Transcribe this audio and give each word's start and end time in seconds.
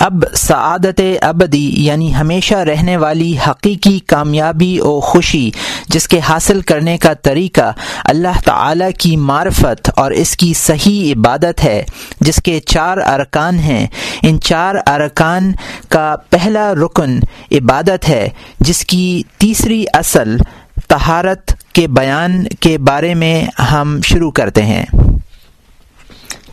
اب 0.00 0.24
سعادت 0.34 1.00
ابدی 1.22 1.84
یعنی 1.84 2.14
ہمیشہ 2.14 2.54
رہنے 2.54 2.96
والی 2.96 3.36
حقیقی 3.48 3.98
کامیابی 3.98 4.80
و 4.80 5.00
خوشی، 5.00 5.50
جس 5.88 6.08
کے 6.08 6.20
حاصل 6.28 6.60
کرنے 6.60 6.98
کا 6.98 7.12
طریقہ 7.12 7.72
اللہ 8.04 8.40
تعالی 8.44 8.84
کی 8.98 9.16
معرفت 9.16 9.90
اور 9.96 10.10
اس 10.10 10.36
کی 10.36 10.52
صحیح 10.54 11.12
عبادت 11.12 11.64
ہے، 11.64 11.84
جس 12.20 12.40
کے 12.44 12.60
چار 12.60 12.98
ارکان 12.98 13.58
ہیں۔ 13.58 13.86
ان 14.22 14.40
چار 14.40 14.74
ارکان 14.86 15.52
کا 15.88 16.14
پہلا 16.30 16.72
رکن 16.74 17.20
عبادت 17.52 18.08
ہے، 18.08 18.28
جس 18.60 18.84
کی 18.86 19.22
تیسری 19.38 19.84
اصل 19.92 20.36
تہارت 20.88 21.52
کے 21.72 21.88
بیان 21.88 22.44
کے 22.60 22.78
بارے 22.78 23.14
میں 23.14 23.62
ہم 23.62 24.00
شروع 24.04 24.30
کرتے 24.30 24.62
ہیں۔ 24.62 24.84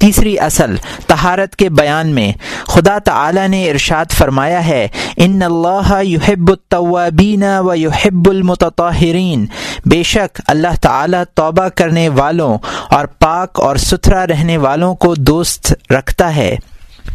تیسری 0.06 0.40
اصل 0.40 0.76
تہارت 1.08 1.56
کے 1.56 1.70
بیان 1.70 2.08
میں۔ 2.08 2.32
خدا 2.68 2.98
تعالی 3.00 3.48
نے 3.48 3.70
ارشاد 3.70 4.12
فرمایا 4.12 4.68
ہے، 4.68 4.88
ان 5.18 5.42
اللہ 5.42 6.04
یحب 6.04 6.50
التوابین 6.50 7.44
و 7.44 7.76
یحب 7.76 8.30
المتطہرین۔ 8.30 9.46
بے 9.86 10.04
شک، 10.04 10.42
اللہ 10.48 10.68
تعالی 10.82 11.18
توبہ 11.34 11.68
کرنے 11.76 12.10
والوں 12.10 12.58
اور 12.90 13.06
پاک 13.06 13.60
اور 13.60 13.76
ستھرا 13.76 14.28
رہنے 14.28 14.58
والوں 14.58 14.96
کو 14.96 15.16
دوست 15.16 15.74
رکھتا 15.90 16.36
ہے۔ 16.36 16.56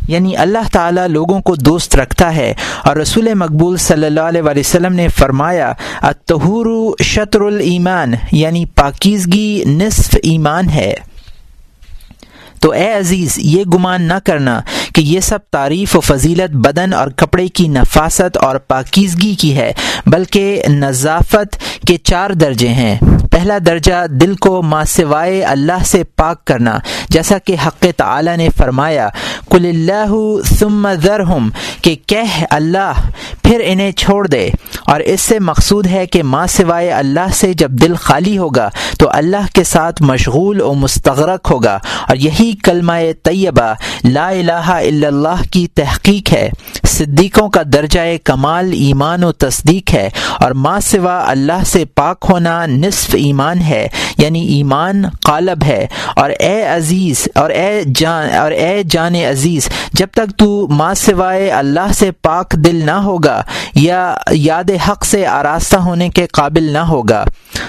یعنی 0.09 0.37
اللہ 0.37 0.69
تعالیٰ 0.73 1.07
لوگوں 1.07 1.41
کو 1.41 1.55
دوست 1.55 1.97
رکھتا 1.97 2.37
ہے۔ 2.37 2.55
اور 2.85 2.97
رسول 2.97 3.35
مقبول 3.35 3.77
صلی 3.77 4.07
اللہ 4.07 4.21
علیہ 4.21 4.43
وسلم 4.45 4.93
نے 4.93 5.09
فرمایا 5.09 5.73
اتہور 6.03 6.97
شطر 7.03 7.41
الایمان 7.41 8.13
یعنی 8.33 8.65
پاکیزگی 8.65 9.63
نصف 9.67 10.17
ایمان 10.23 10.71
ہے۔ 10.71 10.95
تو 12.61 12.71
اے 12.71 12.93
عزیز، 12.93 13.39
یہ 13.39 13.65
گمان 13.75 14.03
نہ 14.03 14.15
کرنا 14.25 14.61
کہ 14.95 15.01
یہ 15.01 15.21
سب 15.21 15.39
تعریف 15.51 15.97
و 15.97 16.01
فضیلت 16.01 16.57
بدن 16.57 16.93
اور 16.93 17.09
کپڑے 17.09 17.49
کی 17.49 17.69
نفاست 17.69 18.37
اور 18.37 18.57
پاکیزگی 18.57 19.35
کی 19.35 19.57
ہے، 19.57 19.73
بلکہ 20.07 20.63
نظافت 20.69 21.57
کے 21.87 21.97
چار 21.97 22.31
درجے 22.31 22.69
ہیں۔ 22.69 22.97
پہلا 23.31 23.59
درجہ، 23.67 24.07
دل 24.11 24.35
کو 24.35 24.63
ماں 24.63 24.85
سوائے 24.85 25.43
اللہ 25.43 25.85
سے 25.85 26.03
پاک 26.05 26.45
کرنا، 26.45 26.79
جیسا 27.09 27.39
کہ 27.39 27.57
حق 27.67 27.85
تعالی 27.97 28.37
نے 28.37 28.49
فرمایا 28.57 29.09
کل 29.51 29.67
اللہ 29.67 30.13
ثم 30.59 30.89
ذرہم 31.03 31.49
کہ 31.83 31.95
کہہ 32.07 32.45
اللہ 32.51 32.93
پھر 33.51 33.61
انہیں 33.65 33.93
چھوڑ 33.93 34.27
دے۔ 34.27 34.51
اور 34.87 35.01
اس 35.01 35.21
سے 35.21 35.39
مقصود 35.39 35.87
ہے 35.87 36.07
کہ 36.07 36.23
ماں 36.23 36.47
سوائے 36.47 36.91
اللہ 36.91 37.33
سے 37.33 37.53
جب 37.53 37.71
دل 37.71 37.95
خالی 37.95 38.39
ہوگا، 38.39 38.71
تو 38.99 39.11
اللہ 39.11 39.55
کے 39.55 39.65
ساتھ 39.65 40.03
مشغول 40.03 40.61
و 40.61 40.75
مستغرق 40.75 41.51
ہوگا۔ 41.51 41.79
اور 42.09 42.17
یہی 42.17 42.53
کلمہ 42.65 42.93
طیبہ، 43.23 43.75
لا 44.05 44.29
الہ 44.29 44.53
الا 44.53 45.07
اللہ 45.07 45.43
کی 45.53 45.67
تحقیق 45.67 46.33
ہے۔ 46.33 46.51
صدیقوں 46.87 47.49
کا 47.49 47.63
درجہ 47.73 48.01
کمال 48.25 48.73
ایمان 48.73 49.25
و 49.25 49.33
تصدیق 49.33 49.95
ہے۔ 49.95 50.09
اور 50.41 50.51
ماں 50.51 50.81
سوا 50.81 51.31
اللہ 51.31 51.65
سے 51.67 51.85
پاک 51.85 52.27
ہونا 52.31 52.67
نصف 52.67 53.15
ایمان 53.15 53.61
ہے 53.61 53.89
یعنی 54.19 54.47
ایمان 54.47 55.03
قالب 55.23 55.65
ہے۔ 55.67 55.87
اور 56.17 56.31
اے 56.31 56.63
عزیز، 56.63 57.29
اور 57.35 57.51
اے 57.51 57.83
جان، 57.95 58.35
اور 58.35 58.53
اے 58.53 58.83
جان 58.91 59.15
عزیز، 59.15 59.69
جب 59.93 60.07
تک 60.13 60.39
تو 60.39 60.69
ماں 60.69 60.95
سوائے 60.95 61.51
اللہ 61.51 61.93
سے 61.95 62.11
پاک 62.11 62.53
دل 62.53 62.83
نہ 62.87 62.91
ہوگا 62.91 63.40
یا 63.75 64.15
یاد 64.31 64.71
حق 64.89 65.05
سے 65.05 65.27
آراستہ 65.27 65.77
ہونے 65.77 66.09
کے 66.09 66.27
قابل 66.27 66.63
نہ 66.63 66.79
ہوگا۔ 66.79 67.25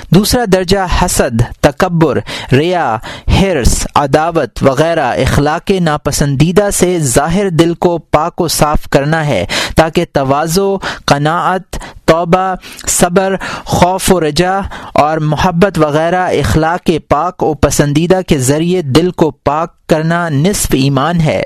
دوسرا 0.10 0.44
درجہ 0.54 0.80
حسد، 1.02 1.42
تکبر، 1.62 2.20
ریا 2.52 2.98
ہرس 3.42 3.88
عداوت 3.96 4.64
وغیرہ 4.64 5.14
اخلاق 5.14 5.72
ناپسندیدہ 5.80 6.70
سے 6.74 7.00
ظاہر 7.00 7.50
دل 7.50 7.74
کو 7.74 7.98
پاک 7.98 8.42
و 8.42 8.48
صاف 8.48 8.90
کرنا 8.90 9.26
ہے 9.28 9.46
تاکہ 9.76 10.06
توازو، 10.14 10.78
قناعت، 11.06 11.78
توبہ، 12.06 12.56
صبر، 12.88 13.36
خوف 13.64 14.12
و 14.12 14.20
رجا 14.20 14.60
اور 14.94 15.18
محبت 15.18 15.80
وغیرہ 15.80 16.28
اخلاق 16.28 16.90
پاک 17.08 17.44
و 17.44 17.54
پسندیدہ 17.54 18.20
کے 18.28 18.38
ذریعے 18.38 18.82
دل 18.82 19.12
کو 19.12 19.32
پاک 19.32 19.88
کرنا 19.88 20.30
نصف 20.30 20.68
ایمان 20.72 21.22
ہے۔ 21.22 21.44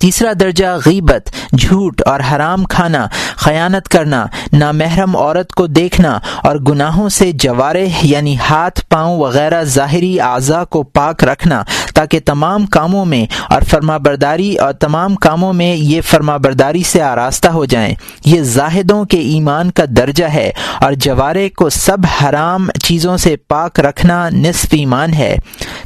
تیسرا 0.00 0.32
درجہ 0.40 0.66
غیبت، 0.86 1.30
جھوٹ 1.58 2.02
اور 2.06 2.20
حرام 2.32 2.64
کھانا، 2.64 3.06
خیانت 3.36 3.88
کرنا، 3.88 4.26
نامحرم 4.52 5.16
عورت 5.16 5.52
کو 5.52 5.66
دیکھنا 5.66 6.18
اور 6.42 6.56
گناہوں 6.56 7.08
سے 7.08 7.32
جوارح 7.32 7.98
یعنی 8.02 8.36
ہاتھ، 8.50 8.80
پاؤں 8.88 9.18
وغیرہ 9.18 9.62
ظاہری 9.64 10.20
اعضاء 10.20 10.64
کو 10.64 10.82
پاک 10.82 11.24
رکھنا 11.24 11.62
تاکہ 11.94 12.20
تمام 12.24 12.66
کاموں 12.66 13.04
میں 13.04 13.24
اور 13.48 13.62
فرما 13.62 13.96
برداری 13.96 14.56
اور 14.56 14.72
تمام 14.72 15.14
کاموں 15.14 15.52
میں 15.52 15.76
یہ 15.76 16.00
فرما 16.00 16.36
برداری 16.36 16.82
سے 16.82 17.02
آراستہ 17.02 17.48
ہو 17.48 17.64
جائیں۔ 17.64 17.94
یہ 18.24 18.42
زاہدوں 18.42 19.04
کے 19.04 19.18
ایمان 19.18 19.70
کا 19.70 19.84
درجہ 19.88 20.24
ہے 20.24 20.50
اور 20.80 20.92
جوارے 20.92 21.48
کو 21.48 21.68
سب 21.68 21.98
حرام 22.20 22.68
چیزوں 22.82 23.16
سے 23.16 23.36
پاک 23.36 23.80
رکھنا 23.80 24.28
نصف 24.28 24.68
ایمان 24.72 25.14
ہے۔ 25.14 25.36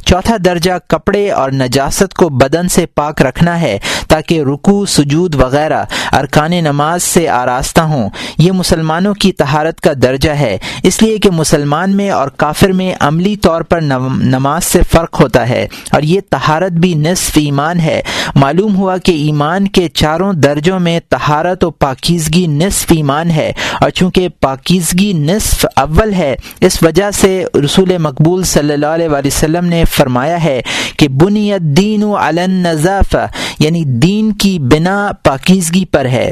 چوتھا 0.05 0.35
درجہ 0.45 0.71
کپڑے 0.87 1.31
اور 1.31 1.51
نجاست 1.51 2.13
کو 2.13 2.29
بدن 2.29 2.67
سے 2.67 2.85
پاک 2.85 3.21
رکھنا 3.21 3.61
ہے 3.61 3.77
تاکہ 4.07 4.41
رکو 4.41 4.85
سجود 4.85 5.35
وغیرہ، 5.35 5.83
ارکان 6.11 6.51
نماز 6.51 7.03
سے 7.03 7.27
آراستہ 7.29 7.81
ہوں۔ 7.81 8.09
یہ 8.37 8.51
مسلمانوں 8.51 9.13
کی 9.13 9.31
تہارت 9.31 9.81
کا 9.81 9.91
درجہ 10.01 10.29
ہے۔ 10.29 10.57
اس 10.83 11.01
لیے 11.01 11.17
کہ 11.17 11.29
مسلمان 11.31 11.95
میں 11.95 12.09
اور 12.09 12.29
کافر 12.29 12.69
میں 12.69 12.93
عملی 12.99 13.35
طور 13.35 13.61
پر 13.61 13.81
نماز 13.81 14.63
سے 14.63 14.79
فرق 14.91 15.19
ہوتا 15.21 15.49
ہے 15.49 15.67
اور 15.91 16.01
یہ 16.01 16.21
تہارت 16.29 16.71
بھی 16.71 16.93
نصف 16.93 17.31
ایمان 17.35 17.79
ہے۔ 17.79 18.01
معلوم 18.35 18.75
ہوا 18.75 18.97
کہ 18.97 19.11
ایمان 19.11 19.67
کے 19.67 19.87
چاروں 19.89 20.33
درجوں 20.33 20.79
میں 20.79 20.99
تہارت 21.09 21.63
و 21.63 21.71
پاکیزگی 21.71 22.47
نصف 22.47 22.91
ایمان 22.91 23.29
ہے 23.29 23.51
اور 23.81 23.89
چونکہ 23.89 24.29
پاکیزگی 24.41 25.13
نصف 25.13 25.65
اول 25.75 26.13
ہے، 26.13 26.35
اس 26.61 26.83
وجہ 26.83 27.11
سے 27.11 27.43
رسول 27.65 27.97
مقبول 27.97 28.43
صلی 28.43 28.73
اللہ 28.73 28.85
علیہ 28.85 29.07
وسلم 29.09 29.65
نے 29.65 29.83
فرمایا 29.95 30.43
ہے 30.43 30.61
کہ 30.97 31.07
بنیت 31.07 31.61
دین 31.61 32.03
و 32.03 32.15
علنظاف 32.15 33.15
یعنی 33.59 33.83
دین 33.85 34.31
کی 34.33 34.59
بنا 34.59 35.11
پاکیزگی 35.23 35.85
پر 35.85 36.05
ہے۔ 36.05 36.31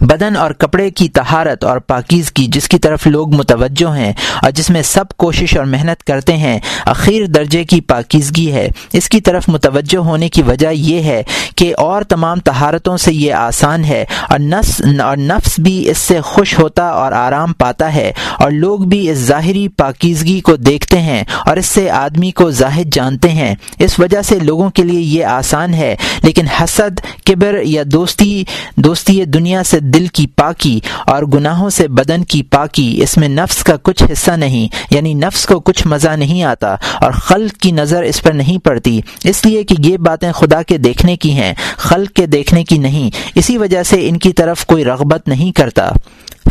بدن 0.00 0.36
اور 0.36 0.50
کپڑے 0.50 0.90
کی 0.90 1.08
تہارت 1.08 1.64
اور 1.64 1.78
پاکیز 1.78 2.32
کی 2.32 2.46
جس 2.46 2.68
کی 2.68 2.78
طرف 2.78 3.06
لوگ 3.06 3.34
متوجہ 3.34 3.96
ہیں 3.96 4.12
اور 4.42 4.50
جس 4.50 4.70
میں 4.70 4.82
سب 4.82 5.04
کوشش 5.16 5.56
اور 5.56 5.64
محنت 5.64 6.04
کرتے 6.04 6.36
ہیں، 6.36 6.58
اخیر 6.84 7.26
درجے 7.26 7.64
کی 7.64 7.80
پاکیزگی 7.80 8.52
ہے۔ 8.52 8.68
اس 8.92 9.08
کی 9.08 9.20
طرف 9.20 9.48
متوجہ 9.48 9.98
ہونے 9.98 10.28
کی 10.28 10.42
وجہ 10.42 10.68
یہ 10.72 11.02
ہے 11.02 11.22
کہ 11.56 11.74
اور 11.78 12.02
تمام 12.02 12.40
تہارتوں 12.40 12.96
سے 12.96 13.12
یہ 13.12 13.32
آسان 13.32 13.84
ہے 13.84 14.04
اور 14.28 14.38
نفس 14.38 14.80
اور 15.04 15.16
نفس 15.16 15.58
بھی 15.58 15.90
اس 15.90 15.98
سے 15.98 16.20
خوش 16.20 16.58
ہوتا 16.58 16.88
اور 16.88 17.12
آرام 17.12 17.52
پاتا 17.52 17.94
ہے 17.94 18.12
اور 18.38 18.50
لوگ 18.50 18.78
بھی 18.78 19.10
اس 19.10 19.18
ظاہری 19.18 19.68
پاکیزگی 19.68 20.40
کو 20.40 20.56
دیکھتے 20.56 21.00
ہیں 21.00 21.24
اور 21.46 21.56
اس 21.56 21.66
سے 21.66 21.90
آدمی 21.90 22.30
کو 22.30 22.50
زاہد 22.50 22.94
جانتے 22.94 23.28
ہیں۔ 23.28 23.54
اس 23.78 23.98
وجہ 23.98 24.22
سے 24.22 24.38
لوگوں 24.38 24.70
کے 24.70 24.82
لیے 24.82 25.00
یہ 25.00 25.24
آسان 25.24 25.74
ہے، 25.74 25.96
لیکن 26.22 26.46
حسد، 26.46 27.00
کبر 27.26 27.58
یا 27.62 27.82
دوستی 27.86 28.44
دوستی 28.76 29.24
دنیا 29.24 29.62
سے 29.64 29.80
دل 29.94 30.06
کی 30.06 30.26
پاکی 30.26 30.80
اور 31.06 31.22
گناہوں 31.22 31.70
سے 31.70 31.88
بدن 31.88 32.24
کی 32.24 32.42
پاکی، 32.42 33.02
اس 33.02 33.16
میں 33.16 33.28
نفس 33.28 33.64
کا 33.64 33.76
کچھ 33.82 34.04
حصہ 34.12 34.30
نہیں 34.30 34.68
یعنی 34.90 35.14
نفس 35.14 35.46
کو 35.46 35.60
کچھ 35.60 35.86
مزہ 35.86 36.08
نہیں 36.08 36.42
آتا 36.42 36.76
اور 37.00 37.12
خلق 37.12 37.60
کی 37.60 37.70
نظر 37.70 38.02
اس 38.02 38.22
پر 38.22 38.32
نہیں 38.32 38.58
پڑتی۔ 38.58 39.00
اس 39.24 39.46
لیے 39.46 39.64
کہ 39.64 39.74
یہ 39.78 39.96
باتیں 39.96 40.32
خدا 40.32 40.62
کے 40.62 40.78
دیکھنے 40.78 41.16
کی 41.16 41.32
ہیں، 41.32 41.54
خلق 41.76 42.16
کے 42.16 42.26
دیکھنے 42.26 42.64
کی 42.64 42.78
نہیں۔ 42.78 43.10
اسی 43.34 43.58
وجہ 43.58 43.82
سے 43.82 44.08
ان 44.08 44.18
کی 44.18 44.32
طرف 44.32 44.66
کوئی 44.66 44.84
رغبت 44.84 45.28
نہیں 45.28 45.52
کرتا۔ 45.52 45.90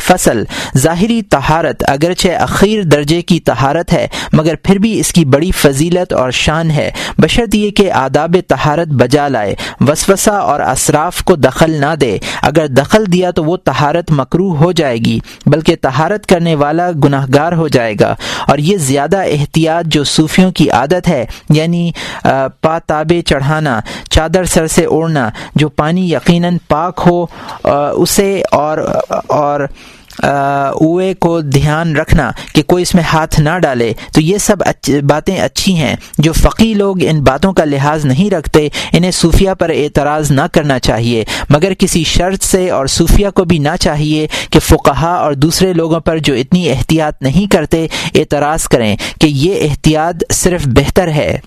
فصل۔ 0.01 0.43
ظاہری 0.77 1.21
تہارت 1.21 1.83
اگرچہ 1.87 2.29
اخیر 2.39 2.81
درجے 2.83 3.21
کی 3.21 3.39
تہارت 3.39 3.93
ہے، 3.93 4.07
مگر 4.33 4.55
پھر 4.55 4.75
بھی 4.75 4.99
اس 4.99 5.11
کی 5.13 5.25
بڑی 5.25 5.51
فضیلت 5.51 6.13
اور 6.13 6.31
شان 6.31 6.71
ہے۔ 6.71 6.89
بشرط 7.17 7.55
یہ 7.55 7.69
کہ 7.71 7.91
آداب 7.91 8.35
تہارت 8.47 8.87
بجا 8.93 9.27
لائے، 9.27 9.55
وسوسہ 9.81 10.31
اور 10.31 10.59
اصراف 10.61 11.23
کو 11.23 11.35
دخل 11.35 11.71
نہ 11.71 11.95
دے۔ 12.01 12.17
اگر 12.41 12.67
دخل 12.67 13.03
دیا 13.13 13.31
تو 13.31 13.44
وہ 13.44 13.57
تہارت 13.57 14.11
مکرو 14.11 14.55
ہو 14.55 14.71
جائے 14.71 14.97
گی، 14.97 15.17
بلکہ 15.45 15.75
تہارت 15.81 16.25
کرنے 16.25 16.55
والا 16.55 16.89
گناہ 17.03 17.25
گار 17.33 17.51
ہو 17.51 17.67
جائے 17.67 17.93
گا۔ 18.00 18.13
اور 18.47 18.57
یہ 18.57 18.77
زیادہ 18.77 19.17
احتیاط 19.17 19.85
جو 19.85 20.03
صوفیوں 20.03 20.51
کی 20.51 20.69
عادت 20.69 21.07
ہے 21.07 21.25
یعنی 21.50 21.91
پا 22.61 22.77
تابے 22.79 23.21
چڑھانا، 23.21 23.79
چادر 24.09 24.43
سر 24.43 24.67
سے 24.67 24.85
اوڑھنا، 24.85 25.29
جو 25.55 25.69
پانی 25.69 26.11
یقیناً 26.13 26.57
پاک 26.67 27.01
ہو 27.05 27.25
اسے 28.01 28.41
اور 28.51 28.77
اور 29.27 29.61
اوے 30.23 31.13
کو 31.13 31.41
دھیان 31.41 31.95
رکھنا 31.95 32.31
کہ 32.53 32.63
کوئی 32.63 32.81
اس 32.81 32.95
میں 32.95 33.03
ہاتھ 33.03 33.39
نہ 33.39 33.59
ڈالے، 33.59 33.93
تو 34.13 34.21
یہ 34.21 34.37
سب 34.37 34.57
باتیں 35.09 35.39
اچھی 35.39 35.75
ہیں۔ 35.75 35.95
جو 36.17 36.33
فقی 36.33 36.73
لوگ 36.73 36.95
ان 37.01 37.23
باتوں 37.23 37.53
کا 37.53 37.63
لحاظ 37.65 38.05
نہیں 38.05 38.31
رکھتے، 38.31 38.67
انہیں 38.93 39.11
صوفیہ 39.11 39.51
پر 39.59 39.69
اعتراض 39.69 40.31
نہ 40.31 40.41
کرنا 40.51 40.79
چاہیے۔ 40.79 41.23
مگر 41.49 41.73
کسی 41.73 42.03
شرط 42.03 42.43
سے 42.43 42.69
اور 42.69 42.85
صوفیہ 42.85 43.27
کو 43.35 43.45
بھی 43.45 43.57
نہ 43.57 43.75
چاہیے 43.79 44.27
کہ 44.51 44.59
فقہا 44.59 45.13
اور 45.13 45.33
دوسرے 45.33 45.73
لوگوں 45.73 45.99
پر 45.99 46.17
جو 46.17 46.33
اتنی 46.33 46.69
احتیاط 46.69 47.21
نہیں 47.21 47.51
کرتے، 47.51 47.87
اعتراض 48.15 48.63
کریں 48.63 48.95
کہ 49.21 49.27
یہ 49.27 49.69
احتیاط 49.69 50.33
صرف 50.33 50.67
بہتر 50.67 51.07
ہے۔ 51.07 51.39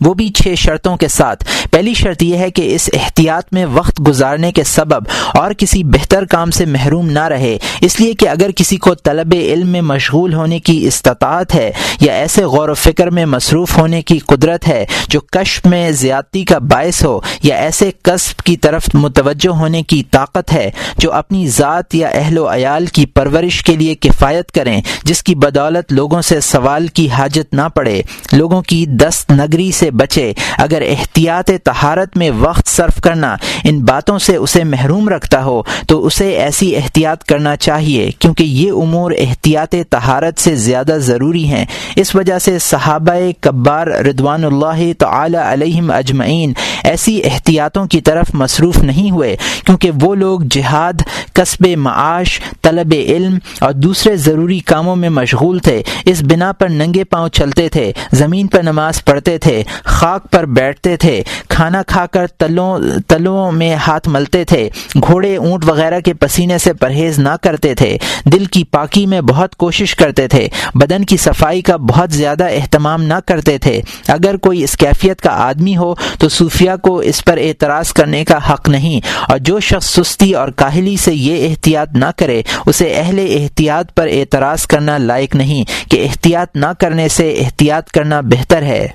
وہ 0.00 0.14
بھی 0.14 0.28
چھ 0.28 0.54
شرطوں 0.54 0.96
کے 0.96 1.08
ساتھ۔ 1.08 1.44
پہلی 1.70 1.94
شرط 1.94 2.22
یہ 2.22 2.36
ہے 2.36 2.50
کہ 2.50 2.74
اس 2.74 2.90
احتیاط 2.92 3.52
میں 3.52 3.66
وقت 3.66 4.00
گزارنے 4.08 4.52
کے 4.52 4.64
سبب 4.64 5.02
اور 5.34 5.52
کسی 5.52 5.84
بہتر 5.84 6.24
کام 6.24 6.50
سے 6.50 6.64
محروم 6.64 7.10
نہ 7.10 7.24
رہے۔ 7.24 7.58
اس 7.80 8.00
لیے 8.00 8.12
کہ 8.12 8.28
اگر 8.28 8.50
کسی 8.56 8.76
کو 8.76 8.94
طلب 8.94 9.34
علم 9.34 9.68
میں 9.68 9.80
مشغول 9.80 10.34
ہونے 10.34 10.60
کی 10.60 10.86
استطاعت 10.86 11.54
ہے 11.54 11.70
یا 12.00 12.12
ایسے 12.12 12.44
غور 12.44 12.68
و 12.68 12.74
فکر 12.74 13.10
میں 13.10 13.26
مصروف 13.26 13.78
ہونے 13.78 14.02
کی 14.02 14.18
قدرت 14.18 14.68
ہے 14.68 14.86
جو 15.08 15.20
کشف 15.20 15.66
میں 15.66 15.90
زیادتی 15.90 16.44
کا 16.44 16.58
باعث 16.58 17.04
ہو 17.04 17.20
یا 17.42 17.56
ایسے 17.56 17.90
قصب 18.02 18.40
کی 18.40 18.56
طرف 18.56 18.84
متوجہ 18.94 19.48
ہونے 19.48 19.82
کی 19.82 20.02
طاقت 20.02 20.52
ہے 20.52 20.70
جو 20.98 21.12
اپنی 21.12 21.48
ذات 21.48 21.94
یا 21.94 22.08
اہل 22.08 22.38
و 22.38 22.54
عیال 22.54 22.86
کی 22.86 23.06
پرورش 23.06 23.62
کے 23.62 23.76
لیے 23.76 23.94
کفایت 23.94 24.52
کریں، 24.52 24.82
جس 25.04 25.22
کی 25.22 25.34
بدولت 25.34 25.92
لوگوں 25.92 26.22
سے 26.22 26.40
سوال 26.40 26.86
کی 26.86 27.10
حاجت 27.10 27.54
نہ 27.54 27.68
پڑے۔ 27.74 28.02
لوگوں 28.32 28.62
کی 28.62 28.86
دست 28.86 29.32
نگری 29.32 29.70
سے 29.72 29.89
بچے۔ 29.90 30.32
اگر 30.58 30.82
احتیاط 30.86 31.50
تہارت 31.64 32.16
میں 32.16 32.30
وقت 32.38 32.68
صرف 32.68 33.00
کرنا 33.00 33.36
ان 33.64 33.84
باتوں 33.84 34.18
سے 34.18 34.36
اسے 34.36 34.64
محروم 34.64 35.08
رکھتا 35.08 35.44
ہو، 35.44 35.62
تو 35.88 36.06
اسے 36.06 36.28
ایسی 36.28 36.76
احتیاط 36.76 37.24
کرنا 37.24 37.56
چاہیے، 37.56 38.10
کیونکہ 38.18 38.44
یہ 38.44 38.72
امور 38.72 39.12
احتیاط 39.18 39.74
تہارت 39.90 40.40
سے 40.40 40.56
زیادہ 40.56 40.96
ضروری 41.00 41.44
ہیں۔ 41.44 41.64
اس 41.96 42.14
وجہ 42.14 42.38
سے 42.38 42.58
صحابہ 42.58 43.12
کبار 43.40 43.86
ردوان 43.86 44.44
اللہ 44.44 44.92
تعالی 44.98 45.38
علیہم 45.38 45.90
اجمعین 45.90 46.52
ایسی 46.84 47.20
احتیاطوں 47.24 47.86
کی 47.86 48.00
طرف 48.00 48.26
مصروف 48.34 48.78
نہیں 48.78 49.10
ہوئے، 49.10 49.36
کیونکہ 49.66 49.90
وہ 50.00 50.14
لوگ 50.14 50.40
جہاد 50.50 51.02
قصب 51.32 51.66
معاش، 51.76 52.40
طلب 52.62 52.94
علم 52.94 53.38
اور 53.60 53.72
دوسرے 53.72 54.16
ضروری 54.16 54.58
کاموں 54.58 54.96
میں 54.96 55.08
مشغول 55.08 55.58
تھے۔ 55.58 55.82
اس 56.04 56.22
بنا 56.22 56.52
پر 56.52 56.68
ننگے 56.68 57.04
پاؤں 57.04 57.28
چلتے 57.28 57.68
تھے، 57.68 57.92
زمین 58.12 58.46
پر 58.46 58.62
نماز 58.62 59.04
پڑھتے 59.04 59.38
تھے۔ 59.38 59.62
خاک 59.84 60.30
پر 60.30 60.46
بیٹھتے 60.46 60.96
تھے، 60.96 61.22
کھانا 61.48 61.82
کھا 61.82 62.06
کر 62.06 62.26
تلوں 62.26 62.78
تلوں 63.08 63.52
میں 63.52 63.74
ہاتھ 63.74 64.08
ملتے 64.08 64.44
تھے، 64.44 64.68
گھوڑے 65.06 65.36
اونٹ 65.36 65.64
وغیرہ 65.66 66.00
کے 66.00 66.14
پسینے 66.14 66.58
سے 66.58 66.72
پرہیز 66.72 67.18
نہ 67.18 67.36
کرتے 67.42 67.74
تھے، 67.74 67.98
دل 68.24 68.44
کی 68.44 68.64
پاکی 68.64 69.06
میں 69.06 69.20
بہت 69.20 69.56
کوشش 69.56 69.94
کرتے 69.94 70.28
تھے، 70.28 70.48
بدن 70.74 71.04
کی 71.04 71.16
صفائی 71.16 71.60
کا 71.60 71.76
بہت 71.76 72.10
زیادہ 72.10 72.44
اہتمام 72.44 73.02
نہ 73.02 73.14
کرتے 73.26 73.58
تھے۔ 73.58 73.80
اگر 74.08 74.36
کوئی 74.36 74.64
اس 74.64 74.76
کیفیت 74.76 75.20
کا 75.20 75.30
آدمی 75.30 75.76
ہو 75.76 75.94
تو 76.18 76.28
صوفیہ 76.28 76.70
کو 76.82 76.98
اس 76.98 77.24
پر 77.24 77.36
اعتراض 77.36 77.92
کرنے 77.92 78.24
کا 78.24 78.52
حق 78.52 78.68
نہیں۔ 78.68 79.00
اور 79.28 79.38
جو 79.38 79.60
شخص 79.60 79.98
سستی 79.98 80.32
اور 80.32 80.48
کاہلی 80.48 80.96
سے 80.96 81.14
یہ 81.14 81.48
احتیاط 81.48 81.88
نہ 81.94 82.04
کرے، 82.16 82.42
اسے 82.66 82.92
اہل 82.96 83.18
احتیاط 83.18 83.94
پر 83.94 84.08
اعتراض 84.12 84.66
کرنا 84.66 84.98
لائق 84.98 85.34
نہیں۔ 85.34 85.90
کہ 85.90 86.06
احتیاط 86.10 86.56
نہ 86.56 86.66
کرنے 86.78 87.08
سے 87.08 87.34
احتیاط 87.38 87.90
کرنا 87.90 88.20
بہتر 88.20 88.62
ہے۔ 88.62 88.88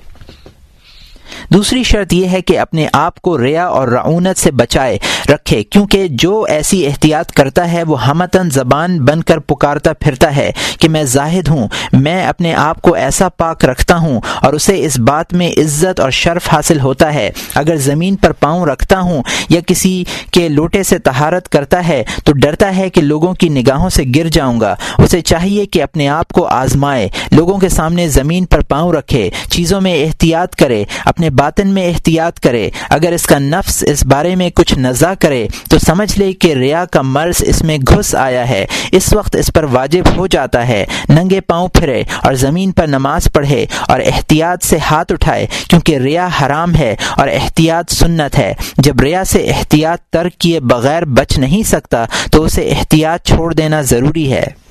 دوسری 1.50 1.82
شرط 1.82 2.12
یہ 2.12 2.28
ہے 2.28 2.40
کہ 2.42 2.58
اپنے 2.58 2.86
آپ 2.92 3.20
کو 3.20 3.38
ریا 3.38 3.66
اور 3.66 3.88
رعونت 3.88 4.38
سے 4.38 4.50
بچائے 4.50 4.98
رکھے، 5.28 5.62
کیونکہ 5.62 6.06
جو 6.10 6.42
ایسی 6.48 6.86
احتیاط 6.86 7.32
کرتا 7.32 7.72
ہے، 7.72 7.82
وہ 7.82 8.06
ہمتن 8.06 8.50
زبان 8.50 8.98
بن 9.04 9.22
کر 9.22 9.38
پکارتا 9.38 9.92
پھرتا 9.92 10.36
ہے 10.36 10.52
کہ 10.80 10.88
میں 10.88 11.04
زاہد 11.04 11.48
ہوں، 11.48 11.68
میں 11.92 12.26
اپنے 12.26 12.54
آپ 12.54 12.82
کو 12.82 12.94
ایسا 12.94 13.28
پاک 13.28 13.64
رکھتا 13.64 13.96
ہوں 13.96 14.20
اور 14.42 14.52
اسے 14.52 14.84
اس 14.84 14.98
بات 14.98 15.32
میں 15.32 15.50
عزت 15.50 16.00
اور 16.00 16.10
شرف 16.10 16.48
حاصل 16.52 16.80
ہوتا 16.80 17.14
ہے۔ 17.14 17.30
اگر 17.54 17.76
زمین 17.76 18.16
پر 18.16 18.32
پاؤں 18.32 18.66
رکھتا 18.66 19.00
ہوں 19.00 19.22
یا 19.48 19.60
کسی 19.66 20.04
کے 20.30 20.48
لوٹے 20.48 20.82
سے 20.82 20.98
تہارت 20.98 21.48
کرتا 21.48 21.88
ہے، 21.88 22.02
تو 22.24 22.32
ڈرتا 22.32 22.76
ہے 22.76 22.90
کہ 22.90 23.00
لوگوں 23.00 23.34
کی 23.34 23.48
نگاہوں 23.48 23.90
سے 23.90 24.02
گر 24.16 24.28
جاؤں 24.28 24.60
گا۔ 24.60 24.74
اسے 24.98 25.20
چاہیے 25.20 25.66
کہ 25.66 25.82
اپنے 25.82 26.08
آپ 26.08 26.28
کو 26.28 26.46
آزمائے، 26.46 27.08
لوگوں 27.32 27.58
کے 27.58 27.68
سامنے 27.68 28.08
زمین 28.08 28.44
پر 28.44 28.60
پاؤں 28.60 28.92
رکھے، 28.92 29.30
چیزوں 29.50 29.80
میں 29.80 30.04
احتیاط 30.04 30.54
کرے، 30.54 30.84
اپنے 31.04 31.30
باطن 31.38 31.68
میں 31.68 31.86
احتیاط 31.88 32.40
کرے، 32.40 32.70
اگر 32.90 33.12
اس 33.12 33.26
کا 33.26 33.38
نفس 33.38 33.84
اس 33.86 34.06
بارے 34.06 34.34
میں 34.36 34.50
کچھ 34.50 34.78
نزا 34.78 35.14
کرے، 35.14 35.46
تو 35.70 35.78
سمجھ 35.78 36.18
لے 36.18 36.32
کہ 36.32 36.54
ریا 36.54 36.84
کا 36.84 37.02
مرض 37.02 37.42
اس 37.46 37.62
میں 37.62 37.78
گھس 37.78 38.14
آیا 38.14 38.48
ہے۔ 38.48 38.66
اس 38.92 39.14
وقت 39.14 39.36
اس 39.36 39.50
پر 39.54 39.64
واجب 39.64 40.04
ہو 40.16 40.26
جاتا 40.26 40.68
ہے۔ 40.68 40.84
ننگے 41.08 41.40
پاؤں 41.40 41.68
پھرے 41.68 42.02
اور 42.22 42.34
زمین 42.34 42.72
پر 42.72 42.86
نماز 42.86 43.28
پڑھے 43.32 43.66
اور 43.88 44.00
احتیاط 44.00 44.64
سے 44.64 44.78
ہاتھ 44.78 45.12
اٹھائے 45.12 45.46
کیونکہ 45.70 45.96
ریا 45.96 46.28
حرام 46.42 46.74
ہے 46.74 46.96
اور 47.16 47.28
احتیاط 47.28 47.90
سنت 47.90 48.38
ہے۔ 48.38 48.54
جب 48.78 49.00
ریا 49.00 49.24
سے 49.24 49.38
احتیاط 49.38 49.98
ترک 50.12 50.32
کیے 50.32 50.60
بغیر 50.60 51.04
بچ 51.04 51.38
نہیں 51.38 51.62
سکتا، 51.62 52.04
تو 52.32 52.42
اسے 52.42 52.68
احتیاط 52.68 53.26
چھوڑ 53.26 53.54
دینا 53.54 53.82
ضروری 53.82 54.32
ہے۔ 54.32 54.65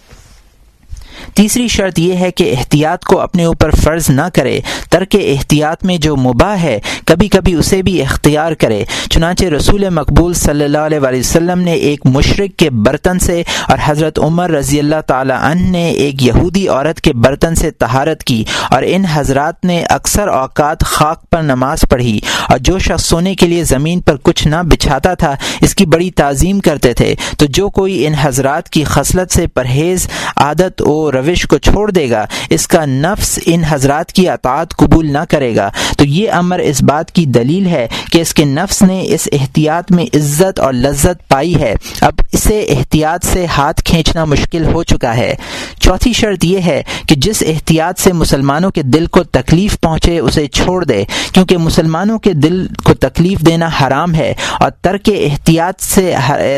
تیسری 1.33 1.68
شرط 1.68 2.00
یہ 2.00 2.13
ہے 2.13 2.31
کہ 2.31 2.54
احتیاط 2.57 3.04
کو 3.04 3.19
اپنے 3.19 3.45
اوپر 3.45 3.72
فرض 3.72 4.10
نہ 4.10 4.22
کرے۔ 4.33 4.60
ترک 4.89 5.16
احتیاط 5.22 5.83
میں 5.83 5.98
جو 5.98 6.16
مباح 6.16 6.56
ہے 6.56 6.80
کبھی 7.06 7.27
کبھی 7.27 7.54
اسے 7.54 7.81
بھی 7.81 8.01
اختیار 8.01 8.51
کرے۔ 8.51 8.83
چنانچہ 9.10 9.45
رسول 9.45 9.89
مقبول 9.89 10.33
صلی 10.33 10.63
اللہ 10.63 10.77
علیہ 10.77 11.00
وسلم 11.00 11.60
نے 11.60 11.74
ایک 11.74 12.06
مشرق 12.06 12.60
کے 12.60 12.69
برتن 12.69 13.19
سے 13.19 13.44
اور 13.69 13.77
حضرت 13.86 14.19
عمر 14.19 14.50
رضی 14.50 14.80
اللہ 14.80 15.01
تعالی 15.07 15.33
عنہ 15.42 15.69
نے 15.69 15.89
ایک 15.89 16.24
یہودی 16.24 16.68
عورت 16.68 17.01
کے 17.01 17.13
برتن 17.13 17.56
سے 17.56 17.72
تہارت 17.72 18.24
کی 18.24 18.44
اور 18.72 18.83
ان 18.86 19.06
حضرات 19.06 19.66
نے 19.66 19.83
اکثر 19.89 20.27
اوقات 20.27 20.83
خاک 20.83 21.30
پر 21.30 21.42
نماز 21.42 21.86
پڑھی 21.89 22.19
اور 22.50 22.57
جو 22.57 22.80
شخص 22.80 23.06
سونے 23.06 23.36
کے 23.36 23.45
لیے 23.45 23.63
زمین 23.63 24.00
پر 24.00 24.16
کچھ 24.24 24.48
نہ 24.48 24.56
بچھاتا 24.63 25.13
تھا، 25.13 25.36
اس 25.62 25.75
کی 25.75 25.86
بڑی 25.86 26.12
تعظیم 26.12 26.60
کرتے 26.60 26.94
تھے۔ 26.94 27.16
تو 27.38 27.45
جو 27.45 27.69
کوئی 27.69 28.07
ان 28.07 28.13
حضرات 28.13 28.69
کی 28.69 28.83
خصلت 28.83 29.33
سے 29.33 29.48
پرہیز، 29.48 30.07
عادت 30.36 30.81
و 30.81 31.12
روش 31.16 31.46
کو 31.46 31.58
چھوڑ 31.58 31.92
دے 31.92 32.10
گا، 32.10 32.26
اس 32.50 32.68
کا 32.68 32.86
نفس 32.86 33.40
ان 33.46 33.64
حضرات 33.64 34.12
کی 34.12 34.30
اطاعت 34.30 34.76
قبول 34.76 35.12
نہ 35.14 35.24
کرے 35.30 35.56
گا۔ 35.56 35.70
تو 35.98 36.06
یہ 36.06 36.32
امر 36.32 36.60
اس 36.60 36.84
بات 36.84 37.12
کی 37.12 37.26
دلیل 37.26 37.66
ہے 37.68 37.88
کہ 38.12 38.22
اس 38.22 38.34
کے 38.34 38.46
نفس 38.46 38.82
نے 38.82 39.02
اس 39.06 39.28
احتیاط 39.32 39.92
میں 39.92 40.06
عزت 40.06 40.60
اور 40.60 40.74
لذت 40.74 41.28
پائی 41.28 41.56
ہے۔ 41.56 41.76
اب 42.02 42.14
اسے 42.32 42.60
احتیاط 42.70 43.26
سے 43.26 43.46
ہاتھ 43.46 43.84
کھینچنا 43.84 44.26
مشکل 44.26 44.66
ہو 44.66 44.84
چکا 44.84 45.18
ہے۔ 45.18 45.36
چوتھی 45.80 46.14
شرط 46.14 46.46
یہ 46.46 46.60
ہے 46.66 46.84
کہ 47.08 47.16
جس 47.16 47.44
احتیاط 47.48 48.00
سے 48.00 48.14
مسلمانوں 48.14 48.72
کے 48.72 48.82
دل 48.84 49.06
کو 49.06 49.24
تکلیف 49.24 49.80
پہنچے، 49.82 50.20
اسے 50.20 50.48
چھوڑ 50.48 50.86
دے۔ 50.86 51.04
کیونکہ 51.34 51.58
مسلمانوں 51.58 52.20
کے 52.20 52.34
دل 52.34 52.68
کو 52.84 52.94
تکلیف 52.94 53.40
دینا 53.40 53.70
حرام 53.82 54.16
ہے 54.16 54.34
اور 54.60 54.72
ترک 54.82 55.10
احتیاط 55.16 55.82
سے، 55.82 56.14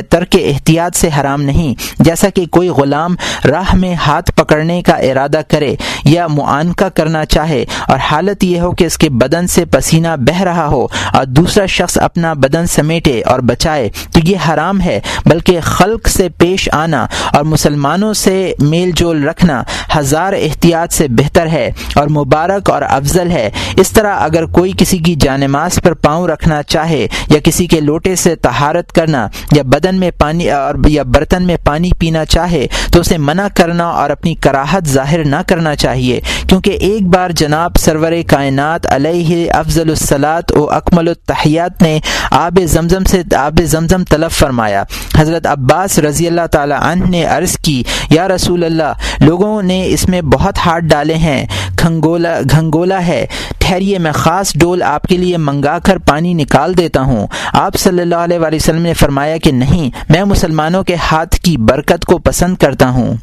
ترک 0.10 0.36
احتیاط 0.46 0.96
سے 0.96 1.10
حرام 1.20 1.42
نہیں۔ 1.42 1.74
جیسا 2.00 2.30
کہ 2.30 2.46
کوئی 2.46 2.70
غلام 2.70 3.16
راہ 3.46 3.76
میں 3.76 3.94
ہاتھ 3.96 4.32
پکڑنے 4.38 4.82
کا 4.82 4.94
ارادہ 4.94 5.42
کرے 5.48 5.76
یا 6.04 6.28
معانقہ 6.28 6.86
کرنا 6.96 7.26
چاہے 7.26 7.64
اور 7.88 7.98
حالت 8.12 8.44
یہ 8.44 8.60
ہو 8.60 8.72
کہ 8.72 8.84
اس 8.84 8.98
کے 8.98 9.10
بدن 9.10 9.48
سے 9.48 9.66
پسینہ 9.66 10.16
بہ 10.18 10.42
رہا 10.42 10.68
ہو 10.68 10.86
اور 11.14 11.26
دوسرا 11.26 11.66
شخص 11.66 11.98
اپنا 11.98 12.34
بدن 12.34 12.68
سمیٹے 12.68 13.22
اور 13.22 13.40
بچائے 13.40 13.90
تو 14.12 14.20
یہ 14.24 14.38
حرام 14.50 14.82
ہے، 14.82 15.00
بلکہ 15.26 15.60
خلق 15.62 16.08
سے 16.08 16.28
پیش 16.38 16.68
آنا 16.74 17.06
اور 17.34 17.44
مسلمانوں 17.44 18.14
سے 18.14 18.54
میل 18.60 18.92
جول 18.96 19.24
رکھنا 19.24 19.62
ہزار 19.98 20.34
احتیاط 20.34 20.94
سے 20.94 21.08
بہتر 21.10 21.48
ہے 21.48 21.70
اور 21.96 22.08
مبارک 22.08 22.70
اور 22.70 22.82
افضل 22.82 23.32
ہے۔ 23.32 23.50
اس 23.78 23.92
طرح 23.92 24.20
اگر 24.20 24.46
کوئی 24.46 24.72
کسی 24.78 24.98
کی 24.98 25.16
جانماز 25.16 25.80
پر 25.84 25.94
پاؤں 25.94 26.28
رکھنا 26.28 26.62
چاہے 26.64 27.06
یا 27.30 27.40
کسی 27.44 27.66
کے 27.68 27.80
لوٹے 27.82 28.16
سے 28.16 28.36
تہارت 28.36 28.92
کرنا 28.92 29.28
یا 29.52 29.64
بدن 29.66 29.96
میں 29.96 30.12
پانی 30.18 30.50
اور 30.52 30.76
یا 30.88 31.04
برتن 31.06 31.44
میں 31.44 31.58
پانی 31.66 31.90
پینا 32.00 32.26
چاہے 32.26 32.66
تو 32.94 33.00
اسے 33.00 33.18
منع 33.18 33.48
کرنا 33.56 33.90
اور 33.92 34.10
اپنی 34.10 34.27
اپنی 34.28 34.36
کراہت 34.36 34.88
ظاہر 34.88 35.24
نہ 35.24 35.36
کرنا 35.48 35.76
چاہیے، 35.76 36.20
کیونکہ 36.48 36.78
ایک 36.82 37.08
بار 37.08 37.30
جناب 37.30 37.78
سرور 37.80 38.12
کائنات 38.28 38.88
علیہ 38.94 39.52
افضل 39.52 39.90
الصلاط 39.90 40.52
و 40.52 40.70
اکمل 40.72 41.08
التحیات 41.08 41.82
نے 41.82 42.00
آب 42.32 42.60
زمزم 42.66 43.04
سے 43.04 43.22
آب 43.36 43.60
زمزم 43.66 44.04
طلب 44.04 44.32
فرمایا۔ 44.32 44.84
حضرت 45.18 45.48
عباس 45.48 45.98
رضی 46.00 46.28
اللہ 46.28 46.48
تعالی 46.52 46.76
عنہ 46.82 47.10
نے 47.10 47.24
عرض 47.26 47.58
کی، 47.58 47.82
یا 48.10 48.28
رسول 48.28 48.64
اللہ، 48.64 49.24
لوگوں 49.24 49.62
نے 49.62 49.84
اس 49.88 50.08
میں 50.10 50.22
بہت 50.22 50.58
ہاتھ 50.66 50.86
ڈالے 50.86 51.16
ہیں، 51.16 51.46
گھنگولا 51.80 52.40
گھنگولا 52.52 53.06
ہے۔ 53.08 53.26
ٹھہریے، 53.58 54.00
میں 54.00 54.12
خاص 54.12 54.54
ڈول 54.56 54.84
آپ 54.84 55.04
کے 55.04 55.18
لیے 55.18 55.38
منگا 55.38 55.78
کر 55.84 55.98
پانی 56.08 56.34
نکال 56.34 56.78
دیتا 56.78 57.02
ہوں۔ 57.02 57.28
آپ 57.54 57.76
صلی 57.76 58.02
اللہ 58.02 58.28
علیہ 58.28 58.40
وسلم 58.40 58.82
نے 58.82 58.94
فرمایا 58.94 59.38
کہ 59.38 59.52
نہیں، 59.52 59.90
میں 60.10 60.24
مسلمانوں 60.26 60.84
کے 60.84 60.96
ہاتھ 61.12 61.40
کی 61.40 61.58
برکت 61.58 62.06
کو 62.06 62.18
پسند 62.18 62.58
کرتا 62.58 62.90
ہوں۔ 62.90 63.16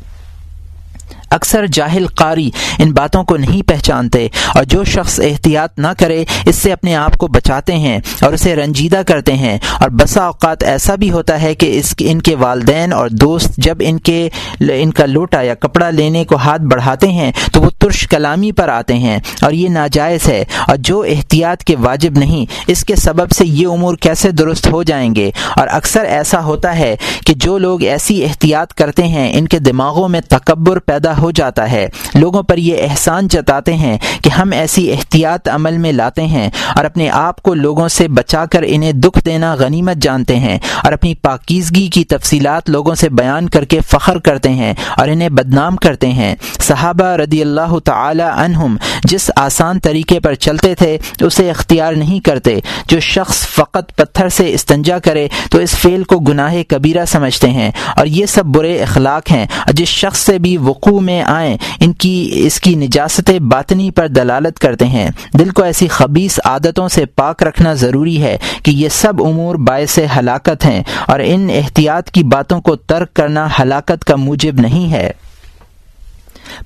اکثر 1.35 1.67
جاہل 1.73 2.07
قاری 2.17 2.49
ان 2.79 2.93
باتوں 2.93 3.23
کو 3.25 3.37
نہیں 3.37 3.63
پہچانتے 3.69 4.27
اور 4.55 4.65
جو 4.65 4.85
شخص 4.87 5.19
احتیاط 5.21 5.79
نہ 5.79 5.93
کرے، 5.99 6.25
اس 6.47 6.57
سے 6.57 6.73
اپنے 6.73 6.95
آپ 6.97 7.17
کو 7.17 7.27
بچاتے 7.29 7.77
ہیں 7.77 7.99
اور 8.23 8.33
اسے 8.33 8.55
رنجیدہ 8.57 9.03
کرتے 9.07 9.33
ہیں 9.35 9.59
اور 9.81 9.91
بسا 9.93 10.25
اوقات 10.25 10.63
ایسا 10.65 10.95
بھی 10.95 11.11
ہوتا 11.11 11.41
ہے 11.43 11.55
کہ 11.55 11.79
اس 11.79 11.95
ان 12.01 12.21
کے 12.21 12.35
والدین 12.37 12.93
اور 12.93 13.09
دوست 13.21 13.57
جب 13.59 13.77
ان 13.81 13.99
کے 14.01 14.29
ان 14.73 14.91
کا 14.91 15.07
لوٹا 15.07 15.41
یا 15.43 15.55
کپڑا 15.55 15.91
لینے 15.91 16.25
کو 16.25 16.37
ہاتھ 16.37 16.63
بڑھاتے 16.63 17.09
ہیں 17.09 17.31
تو 17.53 17.61
وہ 17.63 17.71
ترش 17.79 18.07
کلامی 18.09 18.51
پر 18.53 18.69
آتے 18.69 18.95
ہیں 18.95 19.19
اور 19.43 19.53
یہ 19.53 19.69
ناجائز 19.69 20.29
ہے 20.29 20.43
اور 20.69 20.77
جو 20.79 21.01
احتیاط 21.09 21.63
کے 21.65 21.77
واجب 21.81 22.19
نہیں، 22.19 22.45
اس 22.67 22.85
کے 22.85 22.97
سبب 22.97 23.31
سے 23.31 23.47
یہ 23.47 23.67
امور 23.67 23.97
کیسے 23.97 24.31
درست 24.33 24.67
ہو 24.73 24.83
جائیں 24.83 25.15
گے؟ 25.15 25.31
اور 25.57 25.69
اکثر 25.71 26.05
ایسا 26.07 26.43
ہوتا 26.45 26.77
ہے 26.79 26.95
کہ 27.27 27.35
جو 27.37 27.57
لوگ 27.59 27.83
ایسی 27.85 28.23
احتیاط 28.25 28.73
کرتے 28.75 29.07
ہیں، 29.09 29.31
ان 29.35 29.49
کے 29.49 29.59
دماغوں 29.61 30.09
میں 30.09 30.21
تکبر 30.29 30.79
پیدا 30.81 31.17
ہو 31.19 31.24
جاتا 31.31 31.71
ہے۔ 31.71 31.89
لوگوں 32.15 32.43
پر 32.43 32.57
یہ 32.57 32.77
احسان 32.81 33.29
جتاتے 33.29 33.75
ہیں 33.75 33.99
کہ 34.23 34.29
ہم 34.29 34.53
ایسی 34.53 34.93
احتیاط 34.93 35.49
عمل 35.49 35.79
میں 35.79 35.93
لاتے 35.93 36.27
ہیں 36.27 36.51
اور 36.77 36.85
اپنے 36.85 37.11
آپ 37.11 37.43
کو 37.43 37.55
لوگوں 37.55 37.89
سے 37.89 38.09
بچا 38.09 38.45
کر 38.47 38.65
انہیں 38.67 38.93
دکھ 38.93 39.25
دینا 39.25 39.55
غنیمت 39.55 39.97
جانتے 39.97 40.37
ہیں 40.37 40.59
اور 40.85 40.93
اپنی 40.93 41.15
پاکیزگی 41.15 41.89
کی 41.89 42.05
تفصیلات 42.05 42.71
لوگوں 42.71 42.95
سے 42.95 43.09
بیان 43.09 43.49
کر 43.49 43.65
کے 43.65 43.81
فخر 43.81 44.19
کرتے 44.19 44.49
ہیں 44.49 44.75
اور 44.97 45.09
انہیں 45.09 45.29
بدنام 45.29 45.77
کرتے 45.77 46.09
ہیں۔ 46.09 46.35
صحابہ 46.61 47.05
رضی 47.05 47.43
اللہ 47.43 47.79
تعالی 47.85 48.23
عنہم 48.23 48.77
جس 49.05 49.31
آسان 49.37 49.81
طریقے 49.81 50.21
پر 50.21 50.35
چلتے 50.35 50.75
تھے 50.75 50.99
اسے 51.21 51.51
اختیار 51.51 51.93
نہیں 51.93 52.21
کرتے۔ 52.21 52.57
جو 52.89 53.01
شخص 53.01 53.47
فقط 53.47 53.95
پتھر 53.95 54.29
سے 54.29 54.53
استنجا 54.55 54.99
کرے 54.99 55.29
تو 55.51 55.59
اس 55.59 55.71
فعل 55.71 56.05
کو 56.05 56.19
گناہ 56.19 56.55
کبیرہ 56.69 57.05
سمجھتے 57.05 57.51
ہیں 57.51 57.71
اور 57.97 58.07
یہ 58.07 58.27
سب 58.27 58.45
برے 58.45 58.83
اخلاق 58.83 59.33
ہیں۔ 59.33 59.47
اور 59.59 59.73
جس 59.73 59.89
شخص 59.89 60.19
سے 60.19 60.39
بھی 60.39 60.57
وقوع 60.57 61.01
میں 61.01 61.14
آئیں۔ 61.23 61.57
ان 61.81 61.93
کی 61.93 62.31
اس 62.35 62.61
کی 62.61 62.75
نجاست 62.75 63.31
باطنی 63.31 63.91
پر 63.91 64.09
دلالت 64.09 64.59
کرتے 64.59 64.87
ہیں۔ 64.87 65.11
دل 65.39 65.51
کو 65.51 65.63
ایسی 65.63 65.89
خبیص 65.89 66.41
عادتوں 66.45 66.89
سے 66.89 67.07
پاک 67.07 67.43
رکھنا 67.43 67.75
ضروری 67.75 68.23
ہے 68.23 68.39
کہ 68.63 68.71
یہ 68.71 68.89
سب 68.89 69.23
امور 69.25 69.55
باعث 69.55 69.99
ہلاکت 70.17 70.65
ہیں 70.65 70.83
اور 71.07 71.21
ان 71.25 71.51
احتیاط 71.55 72.11
کی 72.11 72.23
باتوں 72.23 72.61
کو 72.61 72.77
ترک 72.77 73.15
کرنا 73.15 73.49
ہلاکت 73.61 74.05
کا 74.05 74.17
موجب 74.17 74.55
نہیں 74.55 74.93
ہے۔ 74.93 75.11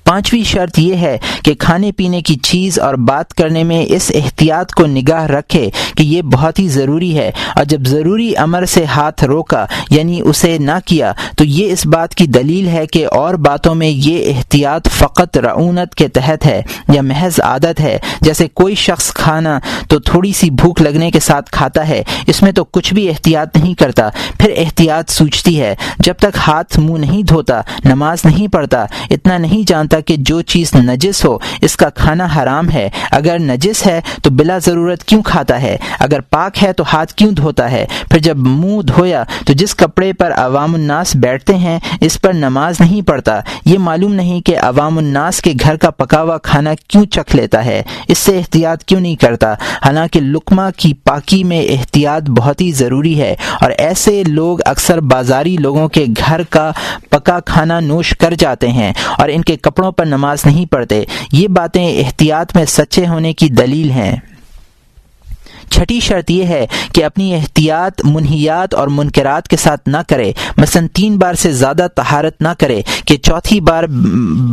پانچویں 0.03 0.43
شرط 0.43 0.79
یہ 0.79 0.95
ہے 0.95 1.17
کہ 1.43 1.53
کھانے 1.53 1.91
پینے 1.91 2.21
کی 2.21 2.35
چیز 2.35 2.79
اور 2.79 2.93
بات 2.93 3.33
کرنے 3.33 3.63
میں 3.63 3.85
اس 3.87 4.11
احتیاط 4.15 4.71
کو 4.71 4.85
نگاہ 4.85 5.25
رکھے 5.25 5.69
کہ 5.97 6.03
یہ 6.03 6.21
بہت 6.21 6.59
ہی 6.59 6.67
ضروری 6.67 7.17
ہے 7.17 7.31
اور 7.55 7.65
جب 7.65 7.87
ضروری 7.87 8.35
امر 8.37 8.65
سے 8.65 8.85
ہاتھ 8.85 9.23
روکا 9.23 9.65
یعنی 9.89 10.21
اسے 10.23 10.57
نہ 10.57 10.77
کیا، 10.85 11.11
تو 11.37 11.43
یہ 11.43 11.71
اس 11.71 11.85
بات 11.85 12.15
کی 12.15 12.25
دلیل 12.27 12.67
ہے 12.67 12.87
کہ 12.87 13.07
اور 13.07 13.33
باتوں 13.33 13.75
میں 13.75 13.87
یہ 13.87 14.33
احتیاط 14.33 14.89
فقط 14.89 15.37
رعونت 15.37 15.95
کے 15.95 16.07
تحت 16.07 16.45
ہے 16.45 16.61
یا 16.93 17.01
محض 17.01 17.39
عادت 17.43 17.79
ہے۔ 17.79 17.97
جیسے 18.21 18.47
کوئی 18.47 18.75
شخص 18.75 19.11
کھانا 19.13 19.59
تو 19.89 19.99
تھوڑی 19.99 20.31
سی 20.33 20.49
بھوک 20.49 20.81
لگنے 20.81 21.11
کے 21.11 21.19
ساتھ 21.19 21.51
کھاتا 21.51 21.87
ہے، 21.87 22.03
اس 22.27 22.41
میں 22.41 22.51
تو 22.51 22.63
کچھ 22.63 22.93
بھی 22.93 23.09
احتیاط 23.09 23.57
نہیں 23.57 23.73
کرتا، 23.73 24.09
پھر 24.39 24.53
احتیاط 24.57 25.09
سوچتی 25.09 25.59
ہے۔ 25.61 25.75
جب 25.99 26.13
تک 26.19 26.37
ہاتھ 26.47 26.79
منہ 26.79 26.97
نہیں 26.97 27.23
دھوتا، 27.23 27.61
نماز 27.85 28.25
نہیں 28.25 28.47
پڑھتا، 28.47 28.85
اتنا 29.09 29.37
نہیں 29.37 29.67
جانتا 29.67 29.78
کہ 29.87 30.15
جو 30.17 30.41
چیز 30.41 30.75
نجس 30.75 31.25
ہو، 31.25 31.37
اس 31.61 31.77
کا 31.77 31.89
کھانا 31.89 32.27
حرام 32.37 32.69
ہے۔ 32.69 32.89
اگر 33.11 33.39
نجس 33.39 33.87
ہے 33.87 34.01
تو 34.23 34.29
بلا 34.29 34.57
ضرورت 34.57 35.03
کیوں 35.03 35.23
کھاتا 35.23 35.61
ہے؟ 35.61 35.77
اگر 35.99 36.19
پاک 36.21 36.63
ہے 36.63 36.73
تو 36.73 36.83
ہاتھ 36.93 37.13
کیوں 37.13 37.31
دھوتا 37.31 37.71
ہے؟ 37.71 37.85
پھر 38.11 38.19
جب 38.19 38.37
منہ 38.37 38.81
دھویا 38.81 39.23
تو 39.45 39.53
جس 39.53 39.75
کپڑے 39.75 40.13
پر 40.13 40.31
عوام 40.31 40.75
الناس 40.75 41.15
بیٹھتے 41.15 41.55
ہیں، 41.55 41.79
اس 42.01 42.21
پر 42.21 42.33
نماز 42.33 42.75
نہیں 42.79 43.01
پڑھتا۔ 43.01 43.39
یہ 43.65 43.77
معلوم 43.77 44.13
نہیں 44.13 44.41
کہ 44.41 44.59
عوام 44.59 44.97
الناس 44.97 45.41
کے 45.41 45.53
گھر 45.63 45.75
کا 45.75 45.89
پکا 45.89 46.21
ہوا 46.21 46.37
کھانا 46.37 46.71
کیوں 46.87 47.05
چکھ 47.05 47.35
لیتا 47.35 47.65
ہے۔ 47.65 47.83
اس 48.07 48.17
سے 48.17 48.37
احتیاط 48.37 48.83
کیوں 48.83 49.01
نہیں 49.01 49.15
کرتا؟ 49.15 49.53
حالانکہ 49.53 50.19
لکما 50.19 50.71
کی 50.71 50.93
پاکی 50.93 51.43
میں 51.43 51.61
احتیاط 51.61 52.29
بہت 52.29 52.61
ہی 52.61 52.71
ضروری 52.71 53.21
ہے۔ 53.21 53.35
اور 53.61 53.71
ایسے 53.71 54.23
لوگ 54.27 54.57
اکثر 54.65 54.99
بازاری 54.99 55.57
لوگوں 55.57 55.89
کے 55.89 56.05
گھر 56.27 56.41
کا 56.49 56.71
پکا 57.09 57.39
کھانا 57.39 57.79
نوش 57.79 58.09
کر 58.19 58.33
جاتے 58.33 58.67
ہیں 58.67 58.93
اور 59.17 59.29
ان 59.29 59.41
کے 59.41 59.55
کپڑوں 59.69 59.91
پر 59.91 60.05
نماز 60.05 60.45
نہیں 60.45 60.65
پڑھتے۔ 60.65 61.03
یہ 61.31 61.47
باتیں 61.47 61.99
احتیاط 61.99 62.55
میں 62.55 62.65
سچے 62.65 63.07
ہونے 63.07 63.33
کی 63.33 63.49
دلیل 63.49 63.91
ہیں۔ 63.91 64.15
چھٹی 65.71 65.99
شرط 65.99 66.31
یہ 66.31 66.43
ہے 66.43 66.65
کہ 66.93 67.03
اپنی 67.05 67.33
احتیاط، 67.35 68.01
منحیات 68.03 68.73
اور 68.73 68.87
منکرات 68.87 69.47
کے 69.47 69.57
ساتھ 69.57 69.89
نہ 69.89 69.97
کرے۔ 70.07 70.31
مثلا 70.57 70.85
تین 70.93 71.17
بار 71.17 71.33
سے 71.33 71.51
زیادہ 71.51 71.87
تہارت 71.95 72.41
نہ 72.41 72.53
کرے 72.59 72.81
کہ 73.05 73.17
چوتھی 73.17 73.59
بار 73.61 73.83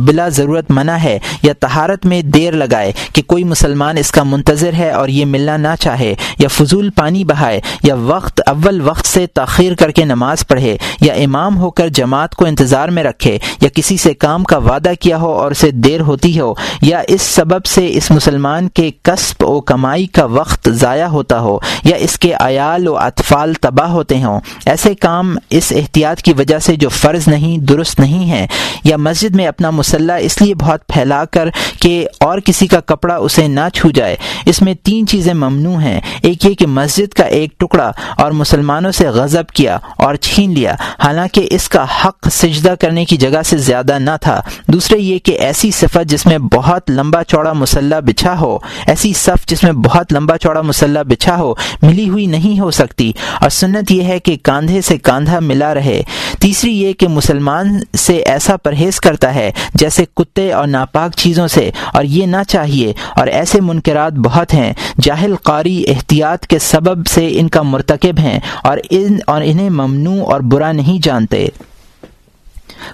بلا 0.07 0.27
ضرورت 0.29 0.71
منع 0.71 0.95
ہے 0.95 1.17
یا 1.43 1.53
تہارت 1.59 2.05
میں 2.05 2.21
دیر 2.21 2.53
لگائے 2.53 2.91
کہ 3.13 3.21
کوئی 3.21 3.43
مسلمان 3.43 3.97
اس 3.97 4.11
کا 4.11 4.23
منتظر 4.23 4.73
ہے 4.73 4.89
اور 4.91 5.09
یہ 5.09 5.25
ملنا 5.25 5.57
نہ 5.57 5.75
چاہے 5.79 6.13
یا 6.39 6.47
فضول 6.47 6.89
پانی 6.89 7.23
بہائے 7.23 7.59
یا 7.83 7.95
وقت، 7.97 8.41
اول 8.45 8.81
وقت 8.81 9.05
سے 9.05 9.25
تاخیر 9.27 9.75
کر 9.75 9.91
کے 9.91 10.05
نماز 10.05 10.47
پڑھے 10.47 10.75
یا 11.01 11.13
امام 11.13 11.57
ہو 11.57 11.69
کر 11.71 11.87
جماعت 11.89 12.35
کو 12.35 12.45
انتظار 12.45 12.89
میں 12.89 13.03
رکھے 13.03 13.37
یا 13.61 13.69
کسی 13.73 13.97
سے 13.97 14.13
کام 14.13 14.43
کا 14.43 14.57
وعدہ 14.57 14.91
کیا 14.99 15.17
ہو 15.17 15.31
اور 15.31 15.51
اسے 15.51 15.71
دیر 15.71 16.01
ہوتی 16.01 16.39
ہو 16.39 16.53
یا 16.81 17.01
اس 17.07 17.21
سبب 17.21 17.65
سے 17.65 17.87
اس 17.91 18.09
مسلمان 18.11 18.67
کے 18.69 18.89
قصب 19.03 19.43
و 19.43 19.59
کمائی 19.61 20.05
کا 20.07 20.25
وقت 20.25 20.69
ضائع 20.71 21.06
ہوتا 21.07 21.39
ہو 21.39 21.57
یا 21.83 21.97
اس 21.97 22.19
کے 22.19 22.33
عیال 22.39 22.87
و 22.87 22.97
اطفال 22.97 23.53
تباہ 23.53 23.89
ہوتے 23.89 24.23
ہوں، 24.23 24.39
ایسے 24.65 24.95
کام 24.95 25.35
اس 25.49 25.73
احتیاط 25.75 26.21
کی 26.21 26.33
وجہ 26.37 26.59
سے 26.59 26.75
جو 26.75 26.89
فرض 26.89 27.27
نہیں، 27.27 27.57
درست 27.57 27.99
نہیں 27.99 28.31
ہے 28.31 28.47
یا 28.83 28.97
مسجد 28.97 29.35
میں 29.35 29.47
اپنا 29.47 29.69
مسلح 29.69 30.13
اس 30.19 30.41
لیے 30.41 30.55
بہت 30.55 30.87
پھیلا 30.87 31.25
کر 31.25 31.49
کہ 31.81 32.07
اور 32.19 32.39
کسی 32.39 32.67
کا 32.67 32.79
کپڑا 32.79 33.15
اسے 33.15 33.47
نہ 33.47 33.59
چھو 33.73 33.89
جائے۔ 33.89 34.15
اس 34.45 34.61
میں 34.61 34.73
تین 34.83 35.07
چیزیں 35.07 35.33
ممنوع 35.33 35.81
ہیں۔ 35.81 36.01
ایک 36.21 36.45
یہ 36.45 36.53
کہ 36.53 36.67
مسجد 36.67 37.13
کا 37.13 37.23
ایک 37.23 37.59
ٹکڑا 37.59 37.91
اور 38.17 38.31
مسلمانوں 38.31 38.91
سے 38.91 39.07
غضب 39.07 39.49
کیا 39.49 39.77
اور 39.97 40.15
چھین 40.15 40.53
لیا۔ 40.53 40.75
حالانکہ 41.03 41.47
اس 41.49 41.69
کا 41.69 41.85
حق 42.05 42.27
سجدہ 42.31 42.73
کرنے 42.81 43.05
کی 43.05 43.17
جگہ 43.17 43.41
سے 43.45 43.57
زیادہ 43.57 43.99
نہ 43.99 44.11
تھا۔ 44.21 44.41
دوسرے 44.67 44.97
یہ 44.97 45.19
کہ 45.19 45.31
ایسی 45.31 45.71
صفت 45.71 46.09
جس 46.09 46.25
میں 46.25 46.37
بہت 46.37 46.91
لمبا 46.91 47.23
چوڑا 47.23 47.53
مسلح 47.53 47.99
بچھا 47.99 48.39
ہو، 48.39 48.57
ایسی 48.87 49.13
صف 49.13 49.47
جس 49.47 49.63
میں 49.63 49.71
بہت 49.71 50.13
لمبا 50.13 50.37
چوڑا 50.37 50.61
مسلح 50.61 50.96
بچھا 51.03 51.35
ہو، 51.35 51.53
ملی 51.81 52.09
ہوئی 52.09 52.25
نہیں 52.25 52.59
ہو 52.59 52.71
سکتی۔ 52.71 53.11
اور 53.41 53.49
سنت 53.49 53.91
یہ 53.91 54.03
ہے 54.03 54.19
کہ 54.19 54.37
کاندھے 54.43 54.81
سے 54.81 54.97
کاندھا 54.97 55.39
ملا 55.39 55.73
رہے۔ 55.73 56.01
تیسری 56.39 56.81
یہ 56.81 56.93
کہ 56.93 57.07
مسلمان 57.07 57.79
سے 57.97 58.17
ایسا 58.17 58.57
پرہیز 58.57 58.99
کرتا 58.99 59.35
ہے 59.35 59.51
جیسے 59.73 60.05
کتے 60.15 60.53
اور 60.53 60.67
ناپاک 60.67 61.11
چیزوں 61.15 61.47
سے۔ 61.47 61.71
اور 61.93 62.03
یہ 62.03 62.25
نہ 62.25 62.43
چاہیے۔ 62.47 62.93
اور 63.15 63.27
ایسے 63.27 63.61
منکرات 63.61 64.13
بہت 64.13 64.53
ہیں۔ 64.53 64.73
جاہل 65.01 65.35
قاری 65.43 65.83
احتیاط 65.87 66.45
کے 66.47 66.59
سبب 66.59 67.07
سے 67.07 67.29
ان 67.31 67.49
کا 67.49 67.61
مرتکب 67.61 68.19
ہیں۔ 68.19 68.39
اور 68.63 68.77
ان 68.89 69.17
اور 69.27 69.41
انہیں 69.45 69.69
ممنوع 69.69 70.25
اور 70.31 70.41
برا 70.41 70.71
نہیں 70.71 71.03
جانتے۔ 71.03 71.47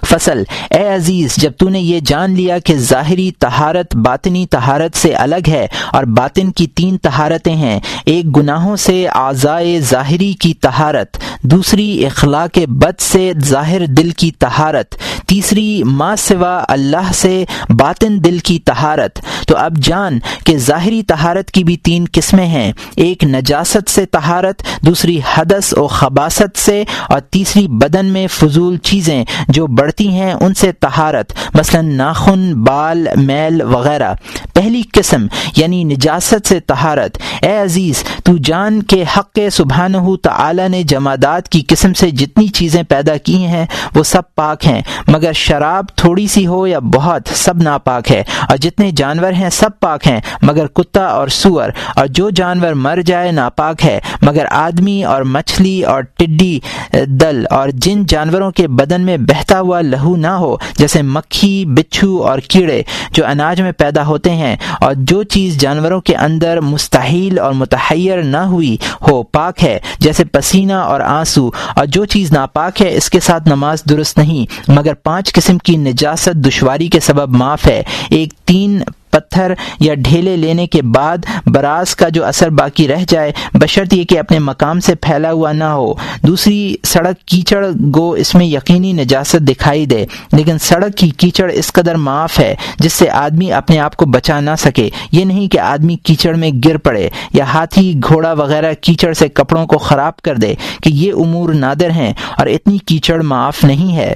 فصل۔ 0.06 0.42
اے 0.70 0.88
عزیز، 0.88 1.34
جب 1.36 1.52
تو 1.58 1.68
نے 1.68 1.80
یہ 1.80 2.00
جان 2.06 2.34
لیا 2.34 2.58
کہ 2.58 2.74
ظاہری 2.74 3.30
تہارت 3.38 3.96
باطنی 3.96 4.46
تہارت 4.46 4.96
سے 4.96 5.14
الگ 5.14 5.48
ہے 5.48 5.66
اور 5.92 6.04
باطن 6.04 6.50
کی 6.52 6.66
تین 6.66 6.96
تہارتیں 6.98 7.54
ہیں، 7.54 7.80
ایک 8.06 8.36
گناہوں 8.36 8.76
سے 8.76 9.06
اعضائے 9.08 9.80
ظاہری 9.80 10.32
کی 10.32 10.54
تہارت 10.54 11.16
دوسری 11.42 12.06
اخلاق 12.06 12.58
بد 12.68 13.00
سے 13.00 13.32
ظاہر 13.44 13.86
دل 13.86 14.10
کی 14.10 14.30
تہارت 14.30 14.94
تیسری، 15.26 15.82
ما 15.82 16.14
سوا 16.16 16.58
اللہ 16.68 17.12
سے 17.14 17.44
باطن 17.70 18.22
دل 18.24 18.38
کی 18.38 18.58
تہارت 18.58 19.20
تو 19.48 19.56
اب 19.56 19.76
جان 19.78 20.18
کہ 20.46 20.56
ظاہری 20.58 21.02
تہارت 21.02 21.50
کی 21.50 21.64
بھی 21.64 21.76
تین 21.76 22.04
قسمیں 22.12 22.46
ہیں۔ 22.46 22.72
ایک 22.96 23.24
نجاست 23.24 23.90
سے 23.90 24.04
تہارت 24.06 24.62
دوسری 24.86 25.18
حدث 25.34 25.72
و 25.72 25.86
خباست 25.88 26.58
سے، 26.58 26.82
اور 27.08 27.20
تیسری 27.20 27.66
بدن 27.68 28.06
میں 28.06 28.26
فضول 28.26 28.76
چیزیں 28.82 29.24
جو 29.48 29.66
بڑھتی 29.66 30.08
ہیں، 30.08 30.32
ان 30.32 30.54
سے 30.54 30.72
تہارت 30.72 31.32
مثلا 31.54 31.80
ناخن، 31.82 32.52
بال، 32.64 33.06
میل 33.16 33.60
وغیرہ۔ 33.62 34.12
پہلی 34.54 34.82
قسم 34.92 35.26
یعنی 35.56 35.82
نجاست 35.84 36.48
سے 36.48 36.60
تہارت 36.62 37.18
اے 37.42 37.56
عزیز، 37.56 38.02
تو 38.24 38.36
جان 38.44 38.82
کے 38.82 39.02
حق 39.16 39.38
سبحانہ 39.52 40.14
تعالی 40.22 40.66
نے 40.68 40.82
جمادات 40.82 41.48
کی 41.48 41.62
قسم 41.68 41.94
سے 41.94 42.10
جتنی 42.10 42.46
چیزیں 42.48 42.82
پیدا 42.82 43.16
کی 43.16 43.36
ہیں، 43.44 43.64
وہ 43.94 44.02
سب 44.04 44.34
پاک 44.34 44.66
ہیں۔ 44.66 44.80
مگر 45.14 45.32
شراب 45.32 45.84
تھوڑی 45.94 46.26
سی 46.26 46.46
ہو 46.46 46.66
یا 46.66 46.78
بہت، 46.78 47.22
سب 47.34 47.62
ناپاک 47.62 48.10
ہے۔ 48.10 48.22
اور 48.48 48.56
جتنے 48.56 48.90
جانور 48.90 49.32
ہیں 49.32 49.50
سب 49.50 49.70
پاک 49.80 50.06
ہیں، 50.06 50.20
مگر 50.42 50.66
کتا 50.66 51.06
اور 51.06 51.28
سور۔ 51.28 51.68
اور 51.96 52.06
جو 52.06 52.30
جانور 52.30 52.72
مر 52.72 52.98
جائے 53.06 53.32
ناپاک 53.32 53.84
ہے، 53.84 54.00
مگر 54.22 54.46
آدمی 54.50 55.04
اور 55.04 55.22
مچھلی 55.22 55.82
اور 55.82 56.02
ٹڈی، 56.02 56.60
دل 57.06 57.44
اور 57.50 57.68
جن 57.74 58.06
جانوروں 58.06 58.50
کے 58.50 58.68
بدن 58.68 59.02
میں 59.02 59.16
بہتا 59.16 59.60
ہوا 59.60 59.80
لہو 59.80 60.16
نہ 60.16 60.26
ہو، 60.26 60.56
جیسے 60.76 61.02
مکھی، 61.02 61.64
بچھو 61.64 62.22
اور 62.22 62.38
کیڑے، 62.38 62.82
جو 63.10 63.26
اناج 63.26 63.60
میں 63.60 63.72
پیدا 63.72 64.06
ہوتے 64.06 64.30
ہیں۔ 64.30 64.56
اور 64.80 64.94
جو 64.96 65.22
چیز 65.22 65.56
جانوروں 65.56 66.00
کے 66.00 66.16
اندر 66.16 66.60
مستحیل 66.60 67.38
اور 67.38 67.52
متحیر 67.52 68.22
نہ 68.22 68.36
ہوئی 68.36 68.76
ہو، 69.08 69.22
پاک 69.22 69.64
ہے، 69.64 69.78
جیسے 69.98 70.24
پسینہ 70.24 70.72
اور 70.72 71.00
آنسو۔ 71.00 71.50
اور 71.76 71.86
جو 71.86 72.04
چیز 72.04 72.32
ناپاک 72.32 72.82
ہے، 72.82 72.96
اس 72.96 73.10
کے 73.10 73.20
ساتھ 73.20 73.48
نماز 73.48 73.82
درست 73.90 74.18
نہیں، 74.18 74.70
مگر 74.70 74.94
پانچ 75.04 75.32
قسم 75.32 75.58
کی 75.58 75.76
نجاست 75.76 76.34
دشواری 76.34 76.88
کے 76.88 77.00
سبب 77.00 77.36
معاف 77.36 77.66
ہے۔ 77.66 77.82
ایک 78.10 78.32
تین 78.44 78.82
پتھر 79.10 79.54
یا 79.80 79.94
ڈھیلے 79.94 80.36
لینے 80.36 80.66
کے 80.66 80.82
بعد 80.82 81.18
براز 81.46 81.96
کا 81.96 82.08
جو 82.08 82.24
اثر 82.24 82.48
باقی 82.48 82.88
رہ 82.88 83.04
جائے، 83.08 83.32
بشرط 83.54 83.94
یہ 83.94 84.04
کہ 84.04 84.18
اپنے 84.18 84.38
مقام 84.38 84.80
سے 84.80 84.94
پھیلا 84.94 85.32
ہوا 85.32 85.52
نہ 85.52 85.64
ہو۔ 85.64 85.94
دوسری، 86.26 86.76
سڑک 86.84 87.24
کیچڑ 87.26 87.66
گو 87.94 88.10
اس 88.10 88.34
میں 88.34 88.46
یقینی 88.46 88.92
نجاست 88.92 89.36
دکھائی 89.36 89.86
دے۔ 89.86 90.06
لیکن 90.32 90.58
سڑک 90.58 90.98
کی 90.98 91.10
کیچڑ 91.10 91.50
اس 91.50 91.72
قدر 91.72 91.94
معاف 91.94 92.38
ہے 92.38 92.54
جس 92.78 92.92
سے 92.92 93.10
آدمی 93.10 93.52
اپنے 93.52 93.78
آپ 93.78 93.96
کو 93.96 94.06
بچا 94.06 94.40
نہ 94.40 94.50
سکے۔ 94.58 94.90
یہ 95.12 95.24
نہیں 95.24 95.48
کہ 95.48 95.58
آدمی 95.58 95.96
کیچڑ 95.96 96.34
میں 96.34 96.50
گر 96.64 96.76
پڑے 96.76 97.08
یا 97.32 97.44
ہاتھی، 97.44 98.00
گھوڑا 98.08 98.32
وغیرہ 98.32 98.72
کیچڑ 98.80 99.12
سے 99.12 99.28
کپڑوں 99.28 99.66
کو 99.66 99.78
خراب 99.78 100.16
کر 100.16 100.36
دے 100.36 100.54
کہ 100.82 100.88
یہ 100.88 101.12
امور 101.12 101.54
نادر 101.54 101.90
ہیں 101.90 102.12
اور 102.38 102.46
اتنی 102.46 102.78
کیچڑ 102.78 103.22
معاف 103.22 103.64
نہیں 103.64 103.96
ہے۔ 103.96 104.14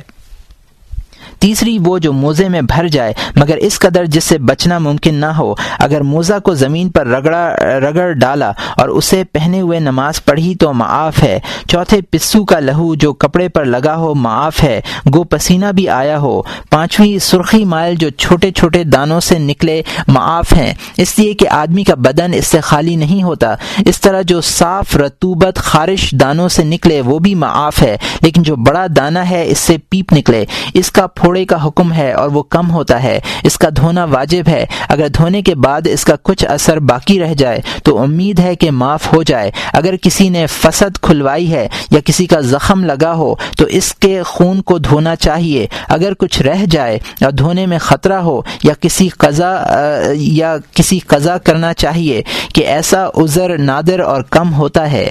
تیسری 1.39 1.79
وہ 1.85 1.99
جو 1.99 2.13
موزے 2.13 2.49
میں 2.49 2.61
بھر 2.61 2.89
جائے، 2.89 3.13
مگر 3.37 3.57
اس 3.57 3.79
قدر 3.79 4.05
جس 4.05 4.25
سے 4.25 4.39
بچنا 4.39 4.79
ممکن 4.79 5.15
نہ 5.15 5.27
ہو، 5.27 5.55
اگر 5.79 6.01
موزہ 6.01 6.39
کو 6.45 6.55
زمین 6.55 6.89
پر 6.89 7.07
رگڑا، 7.07 7.57
رگڑ 7.57 8.13
ڈالا 8.13 8.53
اور 8.77 8.89
اسے 8.89 9.25
پہنے 9.33 9.61
ہوئے 9.61 9.81
نماز 9.81 10.25
پڑھی 10.25 10.55
تو 10.55 10.73
معاف 10.73 11.23
ہے۔ 11.23 11.41
چوتھے 11.69 12.01
پسو 12.01 12.45
کا 12.45 12.61
لہو 12.61 12.95
جو 12.95 13.13
کپڑے 13.13 13.49
پر 13.49 13.65
لگا 13.65 13.97
ہو 13.97 14.15
معاف 14.15 14.63
ہے۔ 14.63 14.81
گو 15.15 15.25
پسینہ 15.25 15.67
بھی 15.75 15.89
آیا 15.89 16.19
ہو۔ 16.19 16.43
پانچویں 16.71 17.19
سرخی 17.19 17.65
مائل 17.65 17.95
جو 17.95 18.11
چھوٹے 18.11 18.51
چھوٹے 18.51 18.85
دانوں 18.85 19.21
سے 19.21 19.39
نکلے 19.39 19.83
معاف 20.09 20.53
ہیں۔ 20.53 20.75
اس 20.97 21.19
لیے 21.19 21.35
کہ 21.35 21.49
آدمی 21.49 21.85
کا 21.85 21.95
بدن 21.95 22.31
اس 22.35 22.47
سے 22.47 22.61
خالی 22.61 22.97
نہیں 22.97 23.23
ہوتا۔ 23.23 23.55
اس 23.87 24.01
طرح 24.01 24.23
جو 24.23 24.41
صاف 24.41 24.97
رتوبت 24.97 25.57
خارش 25.57 26.15
دانوں 26.21 26.49
سے 26.49 26.65
نکلے 26.65 27.01
وہ 27.01 27.19
بھی 27.19 27.35
معاف 27.35 27.83
ہے، 27.83 27.97
لیکن 28.21 28.43
جو 28.43 28.57
بڑا 28.57 28.87
دانہ 28.97 29.19
ہے، 29.19 29.45
اس 29.49 29.59
سے 29.59 29.77
پیپ 29.89 30.13
نکلے۔ 30.13 30.45
اس 30.75 30.91
کا 30.91 31.07
پھوڑے 31.29 31.45
کا 31.45 31.67
حکم 31.67 31.93
ہے 31.93 32.13
اور 32.13 32.29
وہ 32.29 32.43
کم 32.43 32.71
ہوتا 32.71 33.03
ہے، 33.03 33.21
اس 33.45 33.59
کا 33.59 33.69
دھونا 33.77 34.05
واجب 34.05 34.49
ہے۔ 34.49 34.65
اگر 34.89 35.09
دھونے 35.09 35.43
کے 35.43 35.55
بعد 35.55 35.87
اس 35.87 36.05
کا 36.05 36.15
کچھ 36.23 36.45
اثر 36.45 36.79
باقی 36.81 37.21
رہ 37.21 37.35
جائے 37.35 37.61
تو 37.85 37.99
امید 38.03 38.41
ہے 38.41 38.55
کہ 38.55 38.71
معاف 38.71 39.13
ہو 39.13 39.23
جائے۔ 39.23 39.51
اگر 39.73 39.97
کسی 39.97 40.29
نے 40.29 40.47
فسد 40.47 40.99
کھلوائی 41.03 41.53
ہے 41.53 41.69
یا 41.91 42.01
کسی 42.05 42.27
کا 42.27 42.41
زخم 42.41 42.85
لگا 42.85 43.13
ہو 43.15 43.35
تو 43.59 43.65
اس 43.65 43.95
کے 43.95 44.23
خون 44.23 44.63
کو 44.63 44.79
دھونا 44.79 45.17
چاہیے۔ 45.17 45.67
اگر 45.89 46.15
کچھ 46.15 46.43
رہ 46.43 46.65
جائے 46.71 46.99
اور 47.21 47.33
دھونے 47.33 47.67
میں 47.67 47.79
خطرہ 47.79 48.21
ہو 48.23 48.41
یا 48.63 48.75
کسی 48.81 49.09
قضا، 49.09 49.55
یا 50.15 50.57
کسی 50.75 50.99
قضا 50.99 51.39
کرنا 51.39 51.75
چاہیے 51.75 52.23
کہ 52.55 52.67
ایسا 52.67 53.07
عذر 53.17 53.59
نادر 53.59 54.01
اور 54.01 54.23
کم 54.23 54.55
ہوتا 54.55 54.91
ہے۔ 54.93 55.09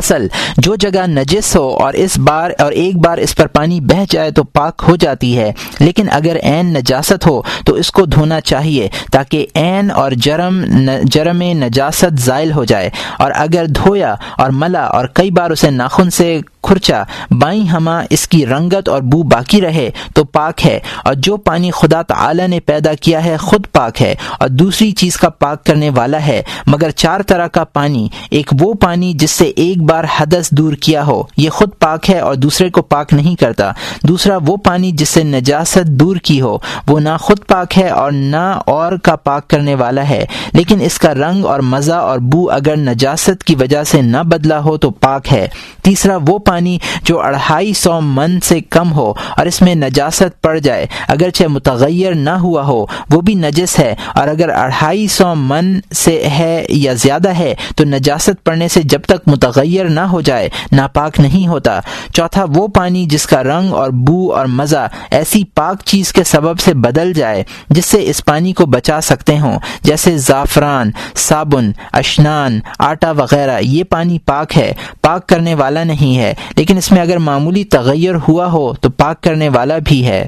فصل۔ 0.00 0.26
جو 0.56 0.74
جگہ 0.74 1.06
نجس 1.06 1.56
ہو 1.56 1.68
اور 1.68 1.92
اس 1.92 2.18
بار 2.18 2.50
اور 2.58 2.72
ایک 2.72 2.96
بار 2.96 3.18
اس 3.18 3.36
پر 3.36 3.46
پانی 3.46 3.80
بہہ 3.80 4.04
جائے 4.10 4.30
تو 4.30 4.44
پاک 4.44 4.82
ہو 4.88 4.96
جاتی 4.96 5.38
ہے۔ 5.38 5.52
لیکن 5.80 6.06
اگر 6.10 6.36
عین 6.42 6.66
نجاست 6.66 7.26
ہو 7.26 7.42
تو 7.66 7.74
اس 7.74 7.90
کو 7.90 8.06
دھونا 8.06 8.40
چاہیے 8.40 8.88
تاکہ 9.12 9.46
عین 9.54 9.90
اور 9.90 10.12
جرم 10.12 10.64
جرم 11.02 11.42
نجاست 11.42 12.20
زائل 12.20 12.52
ہو 12.52 12.64
جائے۔ 12.64 12.90
اور 13.18 13.32
اگر 13.34 13.66
دھویا 13.66 14.14
اور 14.38 14.50
ملا 14.50 14.84
اور 14.84 15.06
کئی 15.06 15.30
بار 15.30 15.50
اسے 15.50 15.70
ناخن 15.70 16.10
سے 16.10 16.40
کھرچا، 16.62 17.02
بائیں 17.30 17.64
ہما 17.64 18.00
اس 18.10 18.26
کی 18.28 18.44
رنگت 18.46 18.88
اور 18.88 19.02
بو 19.02 19.22
باقی 19.28 19.60
رہے 19.60 19.88
تو 20.14 20.24
پاک 20.24 20.66
ہے، 20.66 20.78
اور 21.04 21.14
جو 21.14 21.36
پانی 21.36 21.70
خدا 21.70 22.02
تعالی 22.02 22.46
نے 22.46 22.60
پیدا 22.60 22.94
کیا 22.94 23.24
ہے 23.24 23.36
خود 23.36 23.66
پاک 23.72 24.02
ہے، 24.02 24.14
اور 24.38 24.48
دوسری 24.48 24.90
چیز 24.92 25.16
کا 25.16 25.28
پاک 25.28 25.64
کرنے 25.66 25.90
والا 25.90 26.24
ہے، 26.26 26.42
مگر 26.66 26.90
چار 26.90 27.20
طرح 27.20 27.46
کا 27.46 27.64
پانی، 27.64 28.06
ایک 28.30 28.52
وہ 28.60 28.72
پانی 28.74 29.12
جس 29.12 29.30
سے 29.30 29.44
ایک 29.56 29.82
بار 29.82 30.04
حدث 30.16 30.50
دور 30.50 30.72
کیا 30.72 31.04
ہو، 31.06 31.22
یہ 31.36 31.50
خود 31.50 31.70
پاک 31.78 32.10
ہے 32.10 32.18
اور 32.18 32.34
دوسرے 32.34 32.68
کو 32.70 32.82
پاک 32.82 33.12
نہیں 33.12 33.34
کرتا۔ 33.34 33.70
دوسرا 34.02 34.36
وہ 34.46 34.56
پانی 34.56 34.90
جس 34.92 35.08
سے 35.08 35.22
نجاست 35.24 35.88
دور 36.00 36.16
کی 36.16 36.40
ہو، 36.40 36.56
وہ 36.88 36.98
نہ 37.00 37.16
خود 37.20 37.38
پاک 37.46 37.78
ہے 37.78 37.88
اور 37.88 38.12
نہ 38.12 38.46
اور 38.66 38.96
کا 39.02 39.16
پاک 39.16 39.48
کرنے 39.50 39.74
والا 39.74 40.08
ہے۔ 40.08 40.24
لیکن 40.52 40.80
اس 40.80 40.98
کا 40.98 41.12
رنگ 41.14 41.44
اور 41.44 41.60
مزہ 41.64 41.92
اور 41.92 42.18
بو 42.32 42.50
اگر 42.50 42.76
نجاست 42.76 43.44
کی 43.44 43.54
وجہ 43.54 43.82
سے 43.84 44.00
نہ 44.02 44.22
بدلا 44.26 44.58
ہو 44.60 44.76
تو 44.76 44.90
پاک 44.90 45.32
ہے۔ 45.32 45.46
تیسرا 45.82 46.16
وہ 46.26 46.38
پانی 46.48 46.78
جو 47.02 47.20
اڑھائی 47.20 47.72
سو 47.72 48.00
من 48.00 48.40
سے 48.40 48.60
کم 48.60 48.92
ہو 48.92 49.12
اور 49.36 49.46
اس 49.46 49.62
میں 49.62 49.74
نجاست 49.74 50.42
پڑ 50.42 50.58
جائے، 50.58 50.86
اگرچہ 51.08 51.44
متغیر 51.44 52.14
نہ 52.14 52.30
ہوا 52.30 52.62
ہو، 52.62 52.84
وہ 53.10 53.20
بھی 53.20 53.34
نجس 53.34 53.78
ہے۔ 53.78 53.94
اور 54.14 54.28
اگر 54.28 54.48
اڑھائی 54.48 55.06
سو 55.08 55.34
من 55.34 55.78
سے 55.96 56.28
ہے 56.28 56.66
یا 56.68 56.92
زیادہ 56.92 57.28
ہے، 57.28 57.54
تو 57.76 57.84
نجاست 57.84 58.44
پڑنے 58.44 58.68
سے 58.68 58.82
جب 58.82 59.00
تک 59.02 59.28
متغیر 59.28 59.84
نہ 59.84 60.00
ہو 60.00 60.20
جائے، 60.20 60.48
ناپاک 60.72 61.20
نہیں 61.20 61.46
ہوتا۔ 61.46 61.80
چوتھا، 62.12 62.44
وہ 62.54 62.68
پانی 62.68 63.04
جس 63.06 63.26
کا 63.26 63.42
رنگ 63.42 63.72
اور 63.72 63.90
بو 63.90 64.32
اور 64.34 64.46
مزہ 64.46 64.86
ایسی 65.10 65.44
پاک 65.44 65.82
چیز 65.84 66.12
کے 66.12 66.24
سبب 66.24 66.60
سے 66.60 66.74
بدل 66.74 67.12
جائے، 67.12 67.42
جس 67.70 67.86
سے 67.86 67.98
اس 68.02 68.24
پانی 68.24 68.52
کو 68.52 68.66
بچا 68.66 69.00
سکتے 69.00 69.38
ہوں، 69.38 69.58
جیسے 69.82 70.18
زعفران، 70.18 70.90
صابن، 71.16 71.70
اشنان، 71.92 72.60
آٹا 72.78 73.10
وغیرہ، 73.10 73.58
یہ 73.62 73.84
پانی 73.84 74.18
پاک 74.18 74.58
ہے۔ 74.58 74.72
پاک 75.02 75.26
کرنے 75.28 75.54
والا 75.54 75.84
نہیں 75.84 76.18
ہے۔ 76.18 76.34
لیکن 76.56 76.76
اس 76.76 76.92
میں 76.92 77.00
اگر 77.00 77.16
معمولی 77.18 77.64
تغیر 77.64 78.14
ہوا 78.28 78.46
ہو 78.52 78.72
تو 78.72 78.90
پاک 78.90 79.22
کرنے 79.22 79.48
والا 79.48 79.78
بھی 79.84 80.06
ہے۔ 80.06 80.26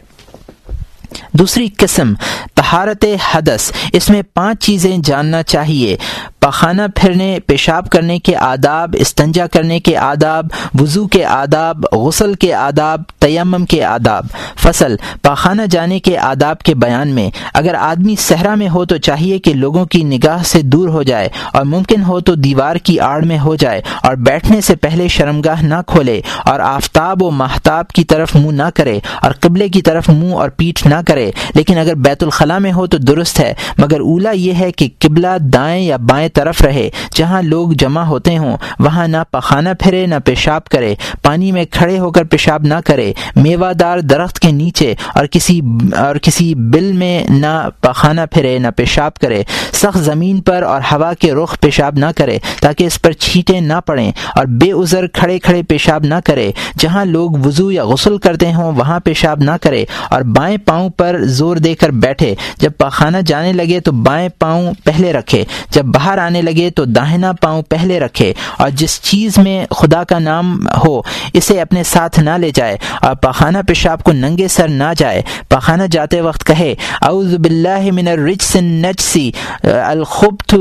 دوسری 1.33 1.68
قسم 1.77 2.12
تہارت 2.55 3.05
حدث۔ 3.33 3.73
اس 3.92 4.11
میں 4.11 4.23
پانچ 4.35 4.64
چیزیں 4.64 4.99
جاننا 5.05 5.42
چاہیے۔ 5.42 5.96
پخانہ 6.40 6.83
پھرنے، 6.96 7.38
پیشاب 7.46 7.90
کرنے 7.90 8.18
کے 8.18 8.37
آداب، 8.37 8.94
استنجا 8.99 9.46
کرنے 9.46 9.81
کے 9.81 9.96
آداب، 9.96 10.46
وضو 10.81 11.09
کے 11.09 11.25
آداب، 11.25 11.85
غسل 11.92 12.35
کے 12.35 12.55
آداب، 12.55 13.03
تیمم 13.18 13.64
کے 13.64 13.85
آداب۔ 13.85 14.25
فصل، 14.59 14.96
پخانہ 15.23 15.62
جانے 15.70 16.01
کے 16.01 16.18
آداب 16.18 16.59
کے 16.59 16.75
بیان 16.75 17.09
میں۔ 17.09 17.31
اگر 17.55 17.75
آدمی 17.75 18.16
صحرا 18.18 18.55
میں 18.55 18.68
ہو 18.68 18.85
تو 18.85 18.96
چاہیے 18.96 19.38
کہ 19.38 19.55
لوگوں 19.55 19.85
کی 19.85 20.03
نگاہ 20.03 20.42
سے 20.42 20.62
دور 20.62 20.88
ہو 20.88 21.03
جائے 21.03 21.29
اور 21.53 21.62
ممکن 21.62 22.03
ہو 22.03 22.20
تو 22.20 22.35
دیوار 22.35 22.77
کی 22.77 23.01
آڑ 23.01 23.25
میں 23.25 23.38
ہو 23.38 23.55
جائے 23.55 23.83
اور 24.03 24.14
بیٹھنے 24.14 24.61
سے 24.61 24.77
پہلے 24.77 25.09
شرمگاہ 25.09 25.62
نہ 25.62 25.75
کھولے 25.87 26.20
اور 26.44 26.61
آفتاب 26.61 27.23
و 27.23 27.31
محتاب 27.31 27.88
کی 27.88 28.05
طرف 28.05 28.37
منہ 28.37 28.62
نہ 28.62 28.68
کرے 28.75 28.99
اور 29.23 29.33
قبلے 29.40 29.68
کی 29.68 29.83
طرف 29.83 30.09
منہ 30.09 30.35
اور 30.35 30.49
پیٹھ 30.49 30.87
نہ 30.87 30.94
کرے۔ 31.06 31.30
لیکن 31.54 31.78
اگر 31.78 31.94
بیت 31.94 32.22
الخلاء 32.22 32.58
میں 32.58 32.72
ہو 32.72 32.86
تو 32.86 32.98
درست 32.98 33.40
ہے، 33.40 33.54
مگر 33.78 34.00
اولا 34.00 34.30
یہ 34.30 34.52
ہے 34.52 34.72
کہ 34.72 34.88
قبلہ 34.98 35.38
دائیں 35.38 35.82
یا 35.82 35.96
بائیں 35.96 36.28
طرف 36.28 36.62
رہے۔ 36.62 36.90
جہاں 37.14 37.42
لوگ 37.42 37.70
جمع 37.70 38.02
ہوتے 38.02 38.38
ہوں، 38.38 38.56
وہاں 38.78 39.08
نہ 39.08 39.16
پخانہ 39.30 39.68
پھرے، 39.80 40.06
نہ 40.06 40.14
پیشاب 40.24 40.64
کرے۔ 40.64 40.94
پانی 41.22 41.52
میں 41.52 41.64
کھڑے 41.70 41.98
ہو 41.98 42.10
کر 42.10 42.24
پیشاب 42.24 42.62
نہ 42.64 42.74
کرے۔ 42.84 43.12
میوہ 43.36 43.72
دار 43.72 43.98
درخت 43.98 44.38
کے 44.38 44.52
نیچے 44.52 44.94
اور 45.14 45.26
کسی 45.26 45.60
اور 45.96 46.16
کسی 46.16 46.54
بل 46.54 46.92
میں 46.92 47.24
نہ 47.28 47.68
پخانہ 47.80 48.20
پھرے، 48.32 48.58
نہ 48.58 48.66
پیشاب 48.76 49.14
کرے۔ 49.14 49.42
سخت 49.72 49.98
زمین 49.98 50.40
پر 50.40 50.62
اور 50.62 50.80
ہوا 50.92 51.12
کے 51.14 51.32
رخ 51.32 51.60
پیشاب 51.60 51.98
نہ 51.98 52.06
کرے، 52.16 52.38
تاکہ 52.60 52.84
اس 52.84 53.02
پر 53.02 53.12
چھینٹیں 53.12 53.60
نہ 53.60 53.80
پڑیں 53.86 54.12
اور 54.36 54.46
بے 54.46 54.72
عذر 54.72 55.06
کھڑے 55.06 55.38
کھڑے 55.38 55.62
پیشاب 55.62 56.04
نہ 56.04 56.14
کرے۔ 56.24 56.52
جہاں 56.78 57.04
لوگ 57.04 57.30
وضو 57.44 57.70
یا 57.70 57.84
غسل 57.84 58.18
کرتے 58.18 58.52
ہوں، 58.52 58.72
وہاں 58.72 59.00
پیشاب 59.00 59.42
نہ 59.42 59.50
کرے 59.62 59.84
اور 60.10 60.22
بائیں 60.22 60.56
پاؤں 60.64 60.89
پر 60.96 61.20
زور 61.22 61.57
دے 61.57 61.74
کر 61.74 61.88
بیٹھے۔ 61.88 62.35
جب 62.59 62.70
پخانہ 62.79 63.16
جانے 63.26 63.53
لگے 63.53 63.81
تو 63.81 63.92
بائیں 63.92 64.29
پاؤں 64.38 64.72
پہلے 64.85 65.12
رکھے۔ 65.12 65.44
جب 65.70 65.85
باہر 65.85 66.18
آنے 66.18 66.42
لگے 66.42 66.70
تو 66.70 66.85
داہنا 66.85 67.33
پاؤں 67.33 67.62
پہلے 67.62 68.00
رکھے۔ 68.00 68.33
اور 68.59 68.70
جس 68.70 69.00
چیز 69.03 69.38
میں 69.38 69.66
خدا 69.70 70.05
کا 70.05 70.18
نام 70.18 70.66
ہو، 70.87 71.00
اسے 71.33 71.61
اپنے 71.61 71.83
ساتھ 71.83 72.20
نہ 72.20 72.31
لے 72.31 72.50
جائے۔ 72.55 72.76
اور 73.03 73.14
پخانہ 73.14 73.59
پیشاب 73.68 74.03
کو 74.03 74.12
ننگے 74.12 74.48
سر 74.48 74.68
نہ 74.68 74.92
جائے۔ 74.96 75.22
پخانہ 75.48 75.83
جاتے 75.90 76.20
وقت 76.20 76.46
کہے، 76.46 76.74
اعوذ 77.03 77.35
باللہ 77.35 77.92
من 77.92 78.09
الرجس 78.09 78.57
النجسی 78.57 79.31
الخبت، 79.62 80.55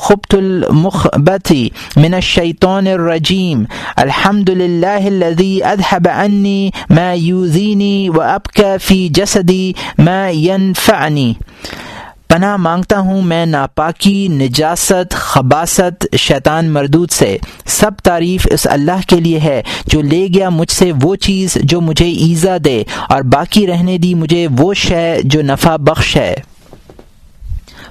خبت 0.00 0.34
المخبتی 0.34 1.68
من 1.96 2.14
الشیطان 2.14 2.86
الرجیم۔ 2.86 3.64
الحمد 3.96 4.48
للہ 4.48 5.06
الذي 5.06 5.62
اذهب 5.62 6.08
عني 6.14 6.70
ما 6.90 7.12
يوزيني 7.12 8.08
وابكى 8.08 8.78
في 8.82 9.08
جسدي 9.08 9.71
ما 9.98 10.28
ينفعني. 10.28 11.32
پناہ 12.28 12.56
مانگتا 12.56 12.98
ہوں 12.98 13.22
میں 13.22 13.46
ناپاکی، 13.46 14.28
نجاست، 14.28 15.12
خباست، 15.12 16.16
شیطان 16.16 16.70
مردود 16.70 17.10
سے۔ 17.10 17.38
سب 17.66 17.90
تعریف 18.02 18.46
اس 18.50 18.66
اللہ 18.70 19.08
کے 19.08 19.20
لیے 19.20 19.40
ہے، 19.40 19.62
جو 19.86 20.02
لے 20.02 20.28
گیا 20.34 20.48
مجھ 20.48 20.70
سے 20.70 20.92
وہ 21.02 21.16
چیز 21.16 21.54
جو 21.54 21.80
مجھے 21.80 22.06
ایزا 22.06 22.56
دے، 22.64 22.82
اور 23.08 23.22
باقی 23.22 23.66
رہنے 23.66 23.98
دی 23.98 24.14
مجھے 24.14 24.46
وہ 24.58 24.74
شے 24.74 25.16
جو 25.24 25.42
نفع 25.42 25.76
بخش 25.76 26.16
ہے۔ 26.16 26.34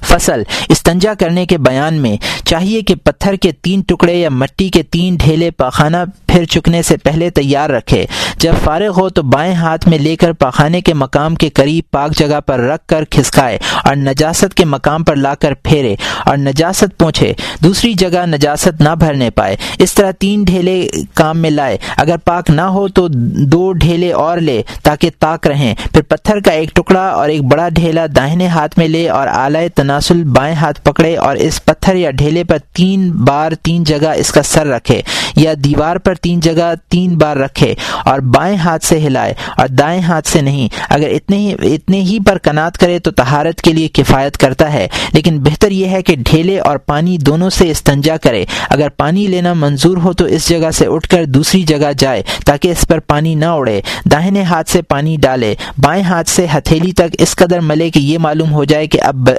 فصل۔ 0.01 0.43
استنجا 0.69 1.13
کرنے 1.13 1.45
کے 1.45 1.57
بیان 1.57 1.93
میں 1.93 2.17
چاہیے 2.45 2.81
کہ 2.81 2.95
پتھر 2.95 3.35
کے 3.35 3.51
تین 3.51 3.81
ٹکڑے 3.81 4.13
یا 4.13 4.29
مٹی 4.29 4.69
کے 4.69 4.83
تین 4.83 5.15
ڈھیلے 5.15 5.51
پاخانہ 5.51 5.97
پھر 6.27 6.45
چکنے 6.45 6.81
سے 6.81 6.97
پہلے 6.97 7.29
تیار 7.29 7.69
رکھے۔ 7.69 8.05
جب 8.37 8.53
فارغ 8.63 8.99
ہو 8.99 9.09
تو 9.09 9.21
بائیں 9.21 9.53
ہاتھ 9.53 9.87
میں 9.87 9.97
لے 9.97 10.15
کر 10.15 10.31
پاخانے 10.31 10.81
کے 10.81 10.93
مقام 10.93 11.35
کے 11.35 11.49
قریب 11.49 11.83
پاک 11.91 12.11
جگہ 12.11 12.39
پر 12.39 12.59
رکھ 12.59 12.87
کر 12.87 13.03
کھسکائے 13.05 13.57
اور 13.83 13.95
نجاست 13.95 14.53
کے 14.53 14.65
مقام 14.65 15.03
پر 15.03 15.15
لا 15.15 15.35
کر 15.35 15.53
پھیرے 15.53 15.95
اور 16.25 16.37
نجاست 16.37 16.97
پہنچے 16.97 17.33
دوسری 17.63 17.93
جگہ 17.93 18.25
نجاست 18.25 18.81
نہ 18.81 18.89
بھرنے 18.89 19.29
پائے۔ 19.29 19.55
اس 19.79 19.93
طرح 19.93 20.11
تین 20.11 20.43
ڈھیلے 20.43 20.89
کام 21.13 21.37
میں 21.37 21.49
لائے۔ 21.49 21.77
اگر 21.97 22.17
پاک 22.17 22.49
نہ 22.49 22.61
ہو 22.61 22.87
تو 22.87 23.07
دو 23.53 23.71
ڈھیلے 23.71 24.11
اور 24.13 24.37
لے 24.37 24.61
تاکہ 24.83 25.09
تاک 25.19 25.47
رہیں۔ 25.47 25.73
پھر 25.93 26.01
پتھر 26.01 26.39
کا 26.39 26.51
ایک 26.51 26.75
ٹکڑا 26.75 27.07
اور 27.07 27.29
ایک 27.29 27.43
بڑا 27.43 27.69
ڈھیلا 27.69 28.05
داہنے 28.15 28.47
ہاتھ 28.47 28.79
میں 28.79 28.87
لے 28.87 29.09
اور 29.09 29.27
اعلی 29.27 29.69
تنا 29.69 29.90
تماسل 29.91 30.23
بائیں 30.23 30.54
ہاتھ 30.56 30.82
پکڑے 30.82 31.15
اور 31.17 31.36
اس 31.36 31.63
پتھر 31.65 31.95
یا 31.95 32.12
ڈھیلے 32.12 32.43
پر 32.43 32.58
تین 32.73 33.10
بار 33.25 33.51
تین 33.62 33.84
جگہ 33.84 34.12
اس 34.17 34.32
کا 34.32 34.41
سر 34.41 34.67
رکھے 34.67 35.01
یا 35.36 35.54
دیوار 35.63 35.95
پر 35.95 36.15
تین 36.15 36.39
جگہ 36.39 36.71
تین 36.89 37.17
بار 37.17 37.38
رکھے 37.38 37.73
اور 38.06 38.19
بائیں 38.36 38.56
ہاتھ 38.58 38.86
سے 38.86 38.99
ہلائے 38.99 39.34
اور 39.58 39.67
دائیں 39.67 40.01
ہاتھ 40.01 40.27
سے 40.27 40.41
نہیں۔ 40.41 40.69
اگر 40.89 41.10
اتنے 41.10 41.38
ہی 41.38 41.73
اتنے 41.75 42.01
ہی 42.01 42.17
پر 42.25 42.38
کنات 42.38 42.77
کرے 42.77 42.97
تو 42.99 43.12
تہارت 43.12 43.62
کے 43.62 43.73
لیے 43.73 43.88
کفایت 43.88 44.38
کرتا 44.38 44.71
ہے، 44.73 44.88
لیکن 45.13 45.39
بہتر 45.39 45.71
یہ 45.71 45.88
ہے 45.88 46.01
کہ 46.01 46.15
ڈھیلے 46.25 46.60
اور 46.60 46.77
پانی 46.77 47.17
دونوں 47.17 47.49
سے 47.49 47.69
استنجا 47.71 48.17
کرے۔ 48.17 48.43
اگر 48.69 48.89
پانی 48.97 49.27
لینا 49.27 49.54
منظور 49.54 49.97
ہو 49.97 50.13
تو 50.13 50.25
اس 50.25 50.47
جگہ 50.49 50.71
سے 50.71 50.86
اٹھ 50.86 51.10
کر 51.10 51.25
دوسری 51.25 51.62
جگہ 51.63 51.91
جائے 51.97 52.23
تاکہ 52.45 52.67
اس 52.67 52.88
پر 52.88 52.99
پانی 53.08 53.36
نہ 53.36 53.51
اڑے۔ 53.51 53.80
داہنے 54.12 54.43
ہاتھ 54.43 54.71
سے 54.71 54.82
پانی 54.82 55.17
ڈالے، 55.21 55.54
بائیں 55.77 56.04
ہاتھ 56.04 56.30
سے 56.30 56.45
ہتھیلی 56.56 56.91
تک 56.93 57.15
اس 57.19 57.36
قدر 57.36 57.60
ملے 57.62 57.89
کہ 57.89 57.99
یہ 57.99 58.17
معلوم 58.17 58.54
ہو 58.54 58.63
جائے 58.63 58.88
کہ 58.88 59.01
اب 59.01 59.30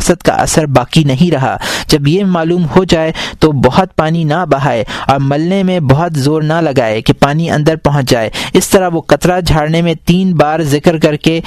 نجاست 0.00 0.22
کا 0.22 0.32
اثر 0.32 0.66
باقی 0.66 1.04
نہیں 1.04 1.30
رہا۔ 1.30 1.56
جب 1.88 2.08
یہ 2.08 2.24
معلوم 2.24 2.64
ہو 2.76 2.84
جائے 2.84 3.12
تو 3.38 3.52
بہت 3.52 3.96
پانی 3.96 4.24
نہ 4.24 4.44
بہائے 4.50 4.84
اور 5.06 5.18
ملنے 5.20 5.62
میں 5.62 5.80
بہت 5.80 6.16
زور 6.16 6.42
نہ 6.42 6.60
لگائے 6.60 7.00
کہ 7.00 7.12
پانی 7.12 7.50
اندر 7.50 7.76
پہنچ 7.76 8.10
جائے۔ 8.10 8.30
اس 8.54 8.68
طرح 8.68 8.88
وہ 8.92 9.00
قطرہ 9.00 9.40
جھاڑنے 9.40 9.82
میں 9.82 9.94
تین 10.04 10.32
بار 10.34 10.60
ذکر 10.62 10.98
کر 10.98 11.16
کے 11.16 11.40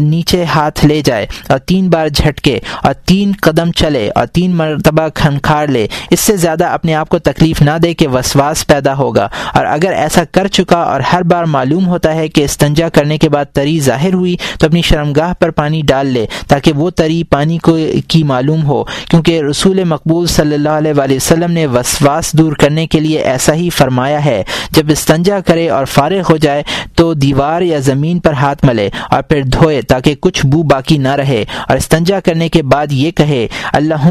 نیچے 0.00 0.44
ہاتھ 0.44 0.84
لے 0.86 1.00
جائے 1.04 1.26
اور 1.48 1.58
تین 1.58 1.88
بار 1.90 2.08
جھٹکے 2.08 2.58
اور 2.82 2.92
تین 3.06 3.32
قدم 3.40 3.70
چلے 3.72 4.08
اور 4.14 4.26
تین 4.26 4.54
مرتبہ 4.56 5.08
کھنکھاڑ 5.14 5.66
لے۔ 5.68 5.86
اس 6.10 6.20
سے 6.20 6.36
زیادہ 6.36 6.64
اپنے 6.64 6.94
آپ 6.94 7.08
کو 7.08 7.18
تکلیف 7.18 7.62
نہ 7.62 7.78
دے 7.82 7.94
کہ 7.94 8.08
وسواس 8.08 8.66
پیدا 8.66 8.94
ہوگا۔ 8.94 9.28
اور 9.54 9.66
اگر 9.66 9.92
ایسا 9.92 10.22
کر 10.32 10.46
چکا 10.46 10.80
اور 10.82 11.00
ہر 11.00 11.22
بار 11.22 11.44
معلوم 11.44 11.86
ہوتا 11.86 12.14
ہے 12.14 12.28
کہ 12.28 12.44
استنجا 12.44 12.88
کرنے 12.88 13.18
کے 13.18 13.28
بعد 13.28 13.44
تری 13.52 13.78
ظاہر 13.80 14.14
ہوئی 14.14 14.36
تو 14.58 14.66
اپنی 14.66 14.82
شرمگاہ 14.82 15.32
پر 15.40 15.50
پانی 15.50 15.82
ڈال 15.82 16.06
لے 16.06 16.26
تاکہ 16.48 16.72
وہ 16.72 16.90
تری 16.90 17.22
پانی 17.24 17.58
کو 17.58 17.71
کی 18.08 18.22
معلوم 18.24 18.64
ہو، 18.66 18.82
کیونکہ 19.10 19.40
رسول 19.42 19.82
مقبول 19.84 20.26
صلی 20.26 20.54
اللہ 20.54 20.76
علیہ 20.78 20.92
وآلہ 20.96 21.16
وسلم 21.16 21.52
نے 21.52 21.66
وسواس 21.66 22.32
دور 22.38 22.52
کرنے 22.60 22.86
کے 22.86 23.00
لیے 23.00 23.18
ایسا 23.32 23.54
ہی 23.54 23.68
فرمایا 23.76 24.24
ہے، 24.24 24.42
جب 24.70 24.90
استنجا 24.90 25.40
کرے 25.46 25.68
اور 25.70 25.84
فارغ 25.94 26.30
ہو 26.30 26.36
جائے 26.36 26.62
تو 26.96 27.12
دیوار 27.14 27.62
یا 27.62 27.78
زمین 27.84 28.18
پر 28.20 28.32
ہاتھ 28.40 28.64
ملے 28.64 28.88
اور 29.10 29.22
پھر 29.22 29.42
دھوئے 29.52 29.80
تاکہ 29.82 30.14
کچھ 30.20 30.44
بو 30.46 30.62
باقی 30.72 30.96
نہ 30.98 31.14
رہے۔ 31.16 31.44
اور 31.68 31.76
استنجا 31.76 32.20
کرنے 32.24 32.48
کے 32.48 32.62
بعد 32.72 32.92
یہ 32.92 33.10
کہے 33.10 33.46
اللہ 33.72 34.06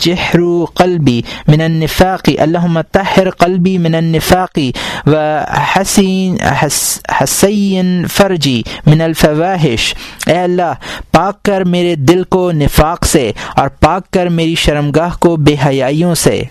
جہرو 0.00 0.64
قلبی 0.74 1.20
من 1.48 1.60
النفاقی 1.60 2.38
اللہ 2.38 2.80
تحر 2.92 3.30
قلبی 3.38 3.76
من 3.78 3.94
النفاقی 3.94 4.70
و، 5.06 5.16
حسین 5.74 6.36
حسین 7.20 8.04
فرجی 8.12 8.60
من 8.86 9.00
الفواحش۔ 9.00 9.92
اے 10.26 10.38
اللہ، 10.38 10.72
پاک 11.12 11.41
کر 11.44 11.64
میرے 11.64 11.94
دل 11.94 12.22
کو 12.24 12.52
نفاق 12.52 13.04
سے 13.04 13.32
اور 13.56 13.68
پاک 13.68 14.10
کر 14.10 14.26
میری 14.26 14.54
شرمگاہ 14.54 15.10
کو 15.20 15.36
بے 15.36 15.56
حیائیوں 15.66 16.14
سے۔ 16.14 16.42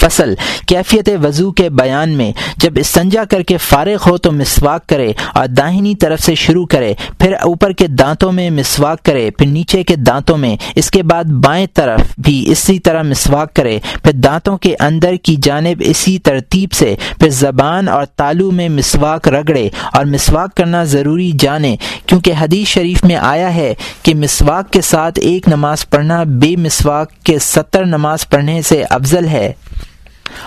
فصل، 0.00 0.34
کیفیت 0.66 1.08
وضو 1.22 1.50
کے 1.52 1.68
بیان 1.70 2.10
میں، 2.10 2.30
جب 2.56 2.78
استنجا 2.80 3.24
کر 3.30 3.42
کے 3.42 3.56
فارغ 3.58 4.08
ہو 4.08 4.16
تو 4.18 4.32
مسواک 4.32 4.86
کرے 4.88 5.12
اور 5.34 5.46
داہنی 5.46 5.94
طرف 5.94 6.20
سے 6.20 6.34
شروع 6.34 6.64
کرے، 6.66 6.92
پھر 7.18 7.32
اوپر 7.42 7.72
کے 7.72 7.86
دانتوں 7.86 8.32
میں 8.32 8.48
مسواک 8.50 9.02
کرے، 9.04 9.30
پھر 9.30 9.46
نیچے 9.46 9.82
کے 9.82 9.96
دانتوں 9.96 10.36
میں، 10.38 10.56
اس 10.76 10.90
کے 10.90 11.02
بعد 11.02 11.24
بائیں 11.44 11.66
طرف 11.74 12.00
بھی 12.18 12.44
اسی 12.48 12.78
طرح 12.78 13.02
مسواک 13.02 13.54
کرے، 13.56 13.78
پھر 14.02 14.12
دانتوں 14.12 14.56
کے 14.58 14.74
اندر 14.80 15.14
کی 15.22 15.36
جانب 15.42 15.82
اسی 15.86 16.18
ترتیب 16.18 16.72
سے، 16.72 16.94
پھر 17.18 17.28
زبان 17.30 17.88
اور 17.88 18.04
تالو 18.16 18.50
میں 18.50 18.68
مسواک 18.68 19.28
رگڑے 19.28 19.68
اور 19.92 20.04
مسواک 20.04 20.54
کرنا 20.56 20.84
ضروری 20.84 21.30
جانے، 21.38 21.76
کیونکہ 22.06 22.32
حدیث 22.40 22.68
شریف 22.68 23.04
میں 23.04 23.16
آیا 23.16 23.54
ہے 23.54 23.72
کہ 24.02 24.14
مسواک 24.14 24.72
کے 24.72 24.80
ساتھ 24.80 25.18
ایک 25.22 25.48
نماز 25.48 25.88
پڑھنا 25.90 26.22
بے 26.22 26.54
مسواک 26.56 27.12
کے 27.24 27.38
ستر 27.38 27.84
نماز 27.86 28.28
پڑھنے 28.28 28.60
سے 28.62 28.82
افضل 28.90 29.28
ہے۔ 29.28 29.52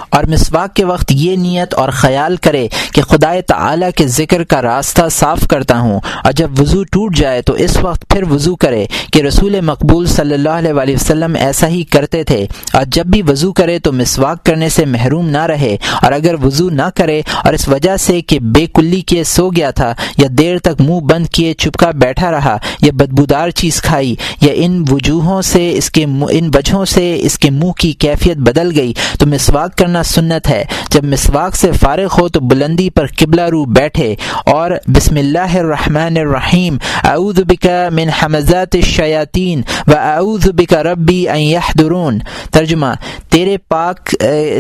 اور 0.10 0.24
مسواک 0.30 0.76
کے 0.76 0.84
وقت 0.86 1.12
یہ 1.14 1.36
نیت 1.38 1.74
اور 1.76 1.90
خیال 1.94 2.36
کرے 2.42 2.68
کہ 2.94 3.02
خدا 3.04 3.32
تعالی 3.48 3.86
کے 3.96 4.08
ذکر 4.10 4.44
کا 4.46 4.62
راستہ 4.62 5.08
صاف 5.12 5.48
کرتا 5.48 5.80
ہوں 5.80 6.00
اور 6.16 6.32
جب 6.34 6.60
وضو 6.60 6.84
ٹوٹ 6.92 7.16
جائے 7.18 7.42
تو 7.42 7.54
اس 7.60 7.78
وقت 7.82 8.08
پھر 8.10 8.24
وضو 8.30 8.56
کرے 8.58 8.86
کہ 9.14 9.22
رسول 9.22 9.60
مقبول 9.64 10.06
صلی 10.08 10.34
اللہ 10.34 10.58
علیہ 10.58 10.74
وآلہ 10.74 10.96
وسلم 10.96 11.36
ایسا 11.40 11.68
ہی 11.68 11.84
کرتے 11.92 12.24
تھے 12.24 12.46
اور 12.74 12.86
جب 12.90 13.06
بھی 13.08 13.22
وضو 13.24 13.52
کرے 13.54 13.78
تو 13.80 13.92
مسواک 13.94 14.44
کرنے 14.46 14.70
سے 14.70 14.86
محروم 14.88 15.30
نہ 15.30 15.46
رہے 15.48 15.76
اور 16.02 16.12
اگر 16.12 16.36
وضو 16.44 16.70
نہ 16.72 16.90
کرے 16.96 17.22
اور 17.44 17.54
اس 17.54 17.68
وجہ 17.68 17.98
سے 17.98 18.20
کہ 18.24 18.40
بے 18.54 18.66
کلی 18.74 19.02
کے 19.04 19.24
سو 19.26 19.50
گیا 19.52 19.72
تھا 19.74 19.94
یا 20.18 20.28
دیر 20.34 20.58
تک 20.62 20.82
منہ 20.82 21.00
بند 21.06 21.28
کیے 21.30 21.54
چپکا 21.56 21.92
بیٹھا 21.98 22.32
رہا 22.32 22.58
یا 22.82 22.92
بدبودار 22.96 23.50
چیز 23.54 23.82
کھائی 23.82 24.16
یا 24.42 24.52
ان 24.56 24.84
وجوہوں 24.92 25.42
سے 25.44 25.70
اس 25.74 25.90
کے 25.92 26.04
ان 26.04 26.50
وجہوں 26.56 26.84
سے 26.88 27.06
اس 27.22 27.38
کے 27.40 27.50
منہ 27.52 27.72
کی 27.80 27.92
کیفیت 28.00 28.38
بدل 28.44 28.72
گئی 28.76 28.94
تو 29.20 29.28
مسواک 29.28 29.78
کرنا 29.84 30.04
سنت 30.04 30.50
ہے۔ 30.50 30.64
جب 30.90 31.04
مسواک 31.04 31.56
سے 31.56 31.72
فارغ 31.72 32.08
ہو 32.18 32.28
تو 32.30 32.40
بلندی 32.40 32.90
پر 32.90 33.06
قبلہ 33.18 33.42
رو 33.52 33.64
بیٹھے 33.78 34.16
اور 34.46 34.72
بسم 34.88 35.16
اللہ 35.16 35.56
الرحمن 35.60 36.18
الرحیم، 36.18 36.78
اعوذ 37.04 37.40
بکا 37.48 37.90
من 37.92 38.10
حمزات 38.10 38.76
الشیاطین 38.76 39.62
و 39.88 39.92
اعوذ 39.98 40.48
بکا 40.58 40.84
ربی 40.84 41.28
ان 41.30 41.40
یحضرون۔ 41.40 42.20
ترجمہ، 42.52 42.94
تیرے 43.30 43.58
پاک، 43.58 44.16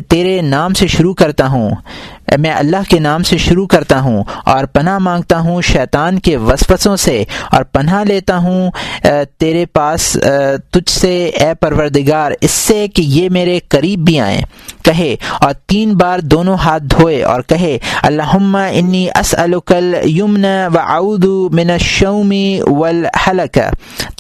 تیرے 0.10 0.42
نام 0.42 0.74
سے 0.74 0.88
شروع 0.88 1.14
کرتا 1.14 1.48
ہوں۔ 1.48 1.70
میں 2.40 2.52
اللہ 2.52 2.90
کے 2.90 3.00
نام 3.00 3.24
سے 3.24 3.38
شروع 3.38 3.66
کرتا 3.68 4.00
ہوں 4.02 4.24
اور 4.46 4.66
پناہ 4.74 4.98
مانگتا 4.98 5.40
ہوں 5.40 5.62
شیطان 5.62 6.20
کے 6.20 6.36
وسوسوں 6.38 6.96
سے 6.96 7.24
اور 7.52 7.64
پناہ 7.64 8.04
لیتا 8.04 8.38
ہوں 8.38 8.70
تیرے 9.40 9.66
پاس 9.74 10.12
تجھ 10.72 10.90
سے، 10.90 11.14
اے 11.26 11.54
پروردگار، 11.62 12.32
اس 12.42 12.52
سے 12.52 12.88
کہ 12.96 13.02
یہ 13.02 13.30
میرے 13.30 13.60
قریب 13.70 14.06
بھی 14.06 14.20
آئیں۔ 14.20 14.42
کہے، 14.86 15.16
اور 15.42 15.54
تین 15.68 15.94
بار 15.98 16.20
دونوں 16.20 16.56
ہاتھ 16.64 16.84
دھوئے 16.92 17.22
اور 17.24 17.42
کہے 17.48 17.78
اللہ 18.04 18.36
انی 18.56 19.08
اسلکل 19.20 19.94
یمن 20.06 20.46
و 20.74 20.80
اعود 20.80 21.26
من 21.54 21.70
الشومی 21.70 22.60
والحلق۔ 22.70 23.58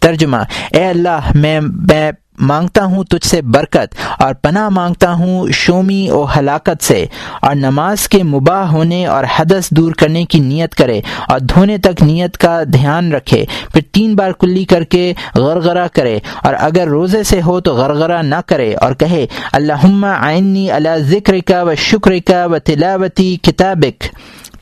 ترجمہ، 0.01 0.37
اے 0.71 0.85
اللہ، 0.87 1.31
میں 1.35 1.59
میں 1.61 2.11
مانگتا 2.39 2.85
ہوں 2.85 3.03
تجھ 3.03 3.27
سے 3.27 3.41
برکت 3.41 3.95
اور 4.19 4.33
پناہ 4.33 4.69
مانگتا 4.69 5.13
ہوں 5.13 5.51
شومی 5.51 6.09
و 6.09 6.25
ہلاکت 6.37 6.83
سے 6.83 7.05
اور 7.41 7.55
نماز 7.55 8.07
کے 8.09 8.23
مباح 8.23 8.63
ہونے 8.63 9.05
اور 9.05 9.23
حدث 9.35 9.69
دور 9.69 9.91
کرنے 9.91 10.25
کی 10.25 10.39
نیت 10.39 10.75
کرے 10.75 11.01
اور 11.27 11.39
دھونے 11.39 11.77
تک 11.77 12.03
نیت 12.03 12.37
کا 12.37 12.63
دھیان 12.63 13.11
رکھے، 13.13 13.45
پھر 13.73 13.81
تین 13.91 14.15
بار 14.15 14.31
کلی 14.31 14.65
کر 14.65 14.83
کے 14.83 15.13
غرغرہ 15.35 15.87
کرے 15.93 16.19
اور 16.43 16.53
اگر 16.59 16.87
روزے 16.87 17.23
سے 17.23 17.41
ہو 17.41 17.59
تو 17.59 17.73
غرغرہ 17.75 18.21
نہ 18.21 18.41
کرے 18.45 18.73
اور 18.73 18.93
کہے 18.93 19.25
اللہ 19.51 20.05
آئنی 20.05 20.71
اللہ 20.71 20.97
ذکر 20.97 21.39
کا 21.47 21.61
و 21.63 21.75
شکر 21.75 22.19
کا 22.25 22.45
و 22.45 22.59
تلاوتی 22.59 23.35
کتابک 23.41 24.03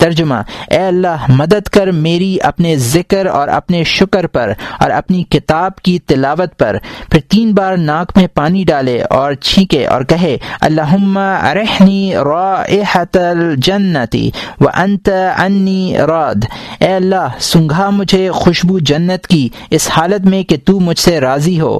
ترجمہ، 0.01 0.35
اے 0.71 0.77
اللہ، 0.77 1.25
مدد 1.29 1.67
کر 1.67 1.87
میری 1.87 2.37
اپنے 2.43 2.75
ذکر 2.77 3.25
اور 3.25 3.47
اپنے 3.47 3.83
شکر 3.83 4.27
پر 4.27 4.51
اور 4.79 4.89
اپنی 4.89 5.23
کتاب 5.23 5.75
کی 5.75 5.99
تلاوت 5.99 6.57
پر۔ 6.57 6.77
پھر 7.09 7.19
تین 7.29 7.53
بار 7.53 7.77
ناک 7.77 8.11
میں 8.15 8.27
پانی 8.27 8.63
ڈالے 8.63 9.01
اور 9.09 9.33
چھینکے 9.33 9.85
اور 9.87 10.03
کہے 10.03 10.37
اللہ 10.61 11.17
ارحنی 11.41 12.13
رائحت 12.15 13.17
الجنتی 13.17 14.29
و 14.59 14.65
انت 14.73 15.09
انی 15.37 15.95
راد۔ 16.07 16.45
اے 16.79 16.93
اللہ، 16.93 17.27
سنگھا 17.39 17.89
مجھے 17.89 18.31
خوشبو 18.31 18.79
جنت 18.79 19.27
کی، 19.27 19.49
اس 19.69 19.89
حالت 19.91 20.25
میں 20.25 20.43
کہ 20.43 20.57
تو 20.65 20.79
مجھ 20.79 20.99
سے 20.99 21.19
راضی 21.19 21.59
ہو۔ 21.61 21.79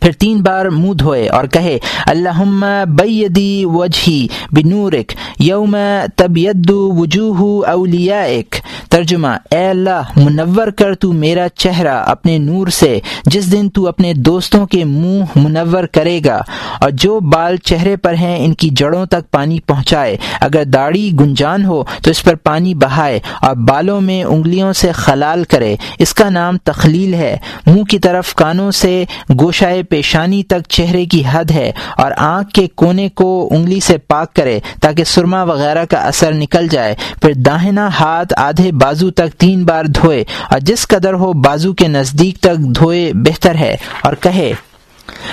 پھر 0.00 0.12
تین 0.12 0.40
بار 0.42 0.66
منہ 0.66 0.92
دھوئے 0.92 1.28
اور 1.28 1.44
کہے 1.44 1.78
اللہ 2.06 2.84
بیدی 2.88 3.64
وجہی 3.64 4.26
بنورک 4.52 5.12
یوم 5.38 5.76
طبیت 6.16 6.70
وجوہ 6.70 7.66
اولیائک. 7.66 8.54
ترجمہ، 8.90 9.28
اے 9.50 9.66
اللہ، 9.68 10.02
منور 10.16 10.68
کر 10.68 10.94
تو 10.94 11.12
میرا 11.12 11.46
چہرہ 11.54 11.96
اپنے 12.06 12.36
نور 12.38 12.68
سے، 12.68 12.98
جس 13.26 13.50
دن 13.52 13.68
تو 13.68 13.88
اپنے 13.88 14.12
دوستوں 14.14 14.66
کے 14.66 14.84
منہ 14.84 15.24
منور 15.36 15.84
کرے 15.84 16.20
گا، 16.24 16.40
اور 16.80 16.90
جو 16.90 17.18
بال 17.20 17.56
چہرے 17.56 17.96
پر 17.96 18.14
ہیں 18.14 18.44
ان 18.44 18.54
کی 18.54 18.70
جڑوں 18.72 19.04
تک 19.06 19.30
پانی 19.30 19.58
پہنچائے۔ 19.60 20.16
اگر 20.40 20.64
داڑھی 20.64 21.12
گنجان 21.20 21.64
ہو 21.64 21.82
تو 22.02 22.10
اس 22.10 22.22
پر 22.24 22.34
پانی 22.34 22.74
بہائے 22.74 23.18
اور 23.42 23.54
بالوں 23.56 24.00
میں 24.00 24.22
انگلیوں 24.24 24.72
سے 24.72 24.92
خلال 24.92 25.44
کرے۔ 25.44 25.74
اس 25.98 26.14
کا 26.14 26.28
نام 26.30 26.56
تخلیل 26.64 27.14
ہے۔ 27.14 27.36
منہ 27.66 27.82
کی 27.82 27.98
طرف 27.98 28.34
کانوں 28.34 28.70
سے 28.70 29.04
گوشائے 29.40 29.82
پیشانی 29.88 30.42
تک 30.42 30.68
چہرے 30.68 31.04
کی 31.06 31.22
حد 31.32 31.50
ہے 31.50 31.70
اور 31.96 32.12
آنکھ 32.16 32.50
کے 32.50 32.66
کونے 32.74 33.08
کو 33.08 33.48
انگلی 33.50 33.80
سے 33.80 33.98
پاک 33.98 34.34
کرے 34.34 34.58
تاکہ 34.82 35.04
سرما 35.04 35.42
وغیرہ 35.42 35.84
کا 35.84 35.98
اثر 35.98 36.32
نکل 36.34 36.68
جائے۔ 36.68 36.94
پھر 37.22 37.32
داہنا 37.32 37.88
ہاتھ 38.00 38.34
آدھے 38.36 38.72
بازو 38.72 39.10
تک 39.10 39.38
تین 39.38 39.64
بار 39.64 39.84
دھوئے 39.84 40.24
اور 40.50 40.60
جس 40.60 40.86
قدر 40.88 41.14
ہو 41.14 41.32
بازو 41.32 41.72
کے 41.72 41.88
نزدیک 41.88 42.38
تک 42.40 42.58
دھوئے 42.76 43.10
بہتر 43.14 43.54
ہے 43.54 43.76
اور 44.00 44.12
کہے 44.20 44.52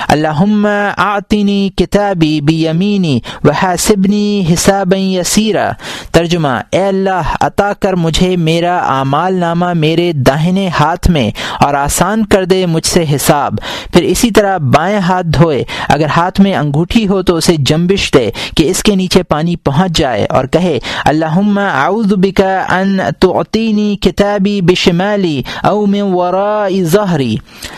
اللہ 0.08 0.67
آتینی 0.97 1.69
کتابی 1.75 2.41
بی 2.41 2.65
یمینی 2.65 3.19
و 3.43 3.51
حاسبنی 3.51 4.43
حساب 4.53 4.93
یسیرا۔ 4.93 5.71
ترجمہ، 6.12 6.62
اے 6.69 6.84
اللہ، 6.84 7.36
عطا 7.41 7.73
کر 7.73 7.93
مجھے 7.93 8.38
میرا 8.38 8.77
اعمال 8.77 9.34
نامہ 9.34 9.73
میرے 9.73 10.12
داہنے 10.13 10.69
ہاتھ 10.79 11.10
میں 11.10 11.32
اور 11.60 11.73
آسان 11.73 12.25
کر 12.25 12.45
دے 12.45 12.65
مجھ 12.65 12.86
سے 12.86 13.06
حساب۔ 13.15 13.56
پھر 13.93 14.03
اسی 14.03 14.32
طرح 14.32 14.58
بائیں 14.58 14.99
ہاتھ 14.99 15.27
دھوئے۔ 15.27 15.63
اگر 15.89 16.06
ہاتھ 16.17 16.41
میں 16.41 16.56
انگوٹھی 16.56 17.08
ہو 17.08 17.21
تو 17.21 17.36
اسے 17.36 17.56
جمبش 17.60 18.12
دے 18.13 18.32
کہ 18.58 18.69
اس 18.69 18.84
کے 18.84 18.95
نیچے 18.95 19.23
پانی 19.23 19.56
پہنچ 19.56 19.97
جائے 19.97 20.25
اور 20.29 20.45
کہے 20.45 20.79
اللہ 21.06 21.60
اعوذ 21.60 22.13
بکا 22.13 22.65
ان 22.69 22.97
تعطینی 23.19 23.95
کتابی 23.95 24.62
بشمالی 24.62 25.41
او 25.63 25.86
من 25.86 26.01
وراء 26.01 26.84
ظہری۔ 26.84 27.36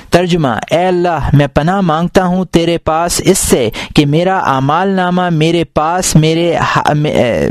ترجمہ، 0.10 0.48
اے 0.72 0.86
اللہ، 0.86 1.30
میں 1.34 1.48
پناہ 1.48 1.82
مانگ 1.82 2.05
مانگتا 2.06 2.26
ہوں 2.26 2.46
تیرے 2.46 2.78
پاس 2.78 3.22
اس 3.26 3.38
سے 3.38 3.70
کہ 3.96 4.06
میرا 4.06 4.38
اعمال 4.40 4.90
نامہ 4.90 5.30
میرے 5.30 5.64
پاس 5.64 6.16
میرے 6.16 6.58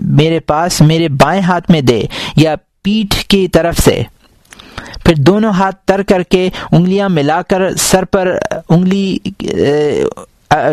میرے 0.02 0.40
پاس 0.40 0.80
میرے 0.80 1.08
بائیں 1.08 1.42
ہاتھ 1.42 1.70
میں 1.70 1.80
دے 1.80 2.00
یا 2.36 2.54
پیٹھ 2.82 3.24
کی 3.24 3.48
طرف 3.48 3.78
سے۔ 3.84 4.02
پھر 5.04 5.14
دونوں 5.14 5.52
ہاتھ 5.52 5.76
تر 5.86 6.02
کر 6.02 6.22
کے 6.22 6.48
انگلیاں 6.72 7.08
ملا 7.08 7.42
کر 7.42 7.76
سر 7.76 8.04
پر 8.04 8.38
انگلی 8.68 9.16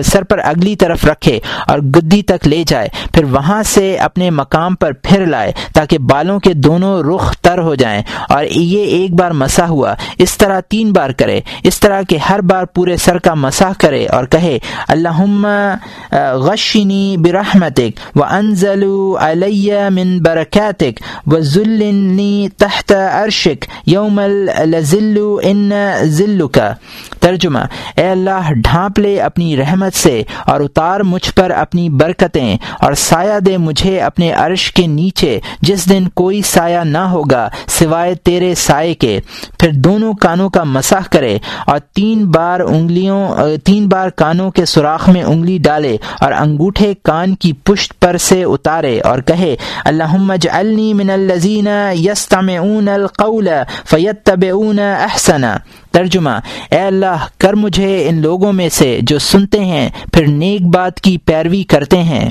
سر 0.06 0.24
پر 0.24 0.40
اگلی 0.44 0.76
طرف 0.76 1.06
رکھے 1.06 1.40
اور 1.68 1.80
گدی 1.96 2.22
تک 2.24 2.48
لے 2.48 2.64
جائے، 2.68 2.88
پھر 3.14 3.24
وہاں 3.32 3.62
سے 3.66 3.96
اپنے 3.98 4.30
مقام 4.30 4.76
پر 4.76 4.92
پھر 5.04 5.26
لائے 5.26 5.52
تاکہ 5.74 5.98
بالوں 6.12 6.40
کے 6.40 6.54
دونوں 6.54 7.02
رخ 7.04 7.36
تر 7.42 7.58
ہو 7.58 7.76
جائیں۔ 7.76 8.02
اور 8.30 8.44
یہ 8.44 8.86
ایک 8.98 9.14
بار 9.20 9.32
مسا 9.42 9.68
ہوا، 9.68 9.94
اس 10.18 10.38
طرح 10.38 10.60
تین 10.70 10.92
بار 10.94 11.10
کرے، 11.20 11.40
اس 11.64 11.80
طرح 11.80 12.02
کہ 12.10 12.18
ہر 12.30 12.42
بار 12.50 12.66
پورے 12.76 12.98
سر 12.98 13.18
کا 13.20 13.34
مساح 13.36 13.72
کرے 13.80 14.06
اور 14.08 14.26
کہے 14.32 14.58
اللہ 14.88 15.20
غشنی 16.46 17.16
برحمتک 17.20 18.18
و 18.18 18.24
انزل 18.24 18.84
علیہ 19.20 19.88
من 19.90 20.18
برکاتک 20.24 21.02
و 21.26 21.40
ذلنی 21.54 22.48
تحت 22.58 22.92
عرشک 22.92 23.66
یوم 23.88 24.20
الزل 24.20 25.18
ان 25.44 25.72
ذلو 26.18 26.48
کا 26.48 26.72
ترجمہ، 27.20 27.60
اے 27.96 28.10
اللہ، 28.10 28.52
ڈھانپ 28.64 29.00
لے 29.00 29.20
اپنی 29.22 29.56
رحمت 29.62 29.96
سے 29.96 30.22
اور 30.46 30.62
اتار 30.62 31.00
مجھ 31.06 31.34
پر 31.36 31.52
اپنی 31.56 31.90
برکتیں 32.02 32.58
اور 32.80 32.94
سایہ 33.00 33.40
دے 33.40 33.58
مجھے 33.58 34.00
اپنے 34.02 34.32
عرش 34.36 34.72
کے 34.74 34.86
نیچے 34.90 35.40
جس 35.62 35.90
دن 35.90 36.08
کوئی 36.14 36.42
سایہ 36.46 36.84
نہ 36.86 37.04
ہوگا 37.12 37.48
سوائے 37.70 38.16
تیرے 38.24 38.54
سائے 38.58 38.94
کے۔ 38.94 39.20
پھر 39.60 39.72
دونوں 39.86 40.14
کانوں 40.22 40.50
کا 40.50 40.64
مساح 40.68 41.08
کرے 41.12 41.38
اور 41.66 41.80
تین 41.94 42.26
بار 42.32 42.60
انگلیوں، 42.60 43.22
تین 43.66 43.88
بار 43.90 44.10
کانوں 44.16 44.50
کے 44.52 44.66
سوراخ 44.66 45.10
میں 45.10 45.24
انگلی 45.24 45.58
ڈالے 45.64 45.96
اور 46.20 46.32
انگوٹھے 46.34 46.94
کان 47.04 47.36
کی 47.36 47.52
پشت 47.64 48.00
پر 48.00 48.18
سے 48.20 48.44
اتارے 48.46 49.00
اور 49.02 49.20
کہے 49.28 49.56
اللہ 49.86 50.16
اجعلنی 50.32 50.94
من 50.94 51.10
الذین 51.10 51.68
یستمعون 52.00 52.88
القول 52.90 53.50
فیتبعون 53.86 54.80
احسنا 54.80 55.56
ترجمہ، 55.92 56.36
اے 56.72 56.80
اللہ، 56.80 57.26
کر 57.38 57.54
مجھے 57.54 58.10
ان 58.10 58.22
لوگوں 58.22 58.54
میں 58.54 58.70
سے 58.70 59.00
جو 59.02 59.20
سنتے 59.20 59.66
ہیں، 59.66 59.90
پھر 60.14 60.28
نیک 60.28 60.62
بات 60.62 61.02
کی 61.02 61.18
پیروی 61.18 61.64
کرتے 61.64 62.04
ہیں۔ 62.04 62.30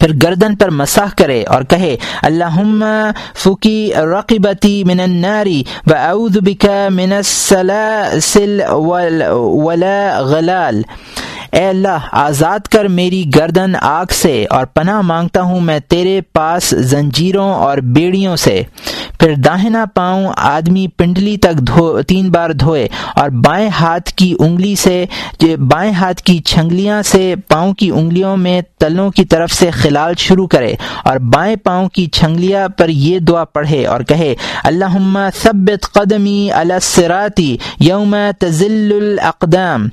پھر 0.00 0.12
گردن 0.22 0.56
پر 0.56 0.70
مساح 0.70 1.08
کرے 1.18 1.42
اور 1.42 1.62
کہے 1.62 1.96
اللہ 2.22 3.10
فکی 3.34 3.92
رقبتی 4.12 4.84
من 4.84 5.00
الناری 5.00 5.62
و 5.86 5.94
اعوذ 5.94 6.36
بکا 6.38 6.88
من 6.90 7.12
السلاسل 7.12 8.60
ولا 8.70 10.20
غلال۔ 10.20 10.82
اے 11.52 11.68
اللہ، 11.68 12.06
آزاد 12.12 12.66
کر 12.68 12.84
میری 12.88 13.22
گردن 13.34 13.74
آگ 13.80 14.12
سے 14.12 14.44
اور 14.50 14.66
پناہ 14.66 15.00
مانگتا 15.00 15.42
ہوں 15.42 15.60
میں 15.60 15.78
تیرے 15.88 16.20
پاس 16.32 16.68
زنجیروں 16.90 17.48
اور 17.54 17.78
بیڑیوں 17.94 18.36
سے۔ 18.36 18.62
پھر 19.20 19.34
داہنا 19.34 19.84
پاؤں 19.94 20.32
آدمی 20.36 20.86
پنڈلی 20.88 21.36
تک 21.36 21.58
دھو، 21.68 22.02
تین 22.02 22.30
بار 22.30 22.50
دھوئے 22.50 22.86
اور 23.14 23.30
بائیں 23.44 23.68
ہاتھ 23.80 24.12
کی 24.14 24.34
انگلی 24.38 24.74
سے 24.74 25.04
بائیں 25.70 25.92
ہاتھ 25.92 26.22
کی 26.22 26.38
چھنگلیاں 26.38 27.02
سے 27.02 27.34
پاؤں 27.48 27.72
کی 27.74 27.90
انگلیوں 27.90 28.36
میں 28.36 28.60
تلوں 28.78 29.10
کی 29.10 29.24
طرف 29.24 29.52
سے 29.52 29.70
خلال 29.70 30.14
شروع 30.18 30.46
کرے 30.46 30.74
اور 31.04 31.16
بائیں 31.32 31.56
پاؤں 31.56 31.88
کی 31.88 32.06
چھنگلیاں 32.06 32.68
پر 32.68 32.88
یہ 32.88 33.18
دعا 33.18 33.44
پڑھے 33.44 33.86
اور 33.86 34.00
کہے 34.00 34.34
اللہ 34.64 34.96
ثبت 35.42 35.92
قدمی 35.92 36.50
السراتی 36.52 37.56
یوم 37.80 38.14
تزل 38.38 38.92
الاقدام 38.96 39.88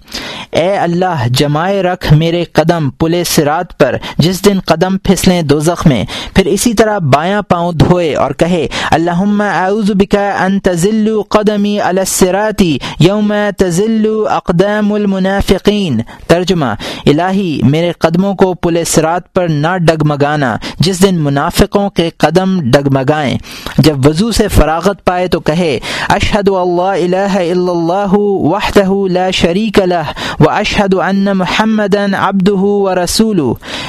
اے 0.55 0.77
اللہ، 0.77 1.27
جمائے 1.27 1.83
رکھ 1.83 2.13
میرے 2.13 2.43
قدم 2.43 2.89
پلے 2.89 3.23
سرات 3.23 3.79
پر، 3.79 3.95
جس 4.17 4.45
دن 4.45 4.59
قدم 4.65 4.97
پھسلیں 4.97 5.41
دو 5.41 5.59
میں۔ 5.85 6.05
پھر 6.35 6.45
اسی 6.45 6.73
طرح 6.73 6.97
بایاں 6.97 7.41
پاؤں 7.41 7.73
دھوئے 7.73 8.15
اور 8.15 8.31
کہے 8.31 8.67
اللہ 8.91 9.41
اعوذ 9.41 9.91
بکا 9.91 10.29
ان 10.45 10.59
تزل 10.59 11.21
قدمی 11.29 11.79
السراتی 11.81 12.77
یوم 12.99 13.33
تزل 13.57 14.07
اقدام 14.29 14.93
المنافقین۔ 14.93 16.01
ترجمہ، 16.27 16.65
الہی، 17.05 17.59
میرے 17.63 17.91
قدموں 17.91 18.33
کو 18.33 18.53
پلے 18.53 18.83
سرات 18.83 19.33
پر 19.33 19.47
نہ 19.47 19.77
ڈگمگانا، 19.77 20.55
جس 20.79 21.03
دن 21.03 21.15
منافقوں 21.15 21.89
کے 21.89 22.09
قدم 22.17 22.71
ڈگمگائیں۔ 22.71 23.37
جب 23.77 24.07
وضو 24.07 24.31
سے 24.31 24.47
فراغت 24.47 25.05
پائے 25.05 25.27
تو 25.27 25.39
کہے، 25.39 25.79
اشہد 26.09 26.49
اللہ 26.49 26.81
الہ 26.81 27.37
الا 27.37 27.71
اللہ 27.71 28.13
وحدہ 28.13 29.11
لا 29.11 29.29
شریک 29.31 29.79
لہ 29.79 30.03
و 30.45 30.49
اشحد 30.49 30.93
ان 30.93 31.25
محمد 31.35 31.95
ابد 32.19 32.49
و 32.49 33.03
رسول 33.03 33.39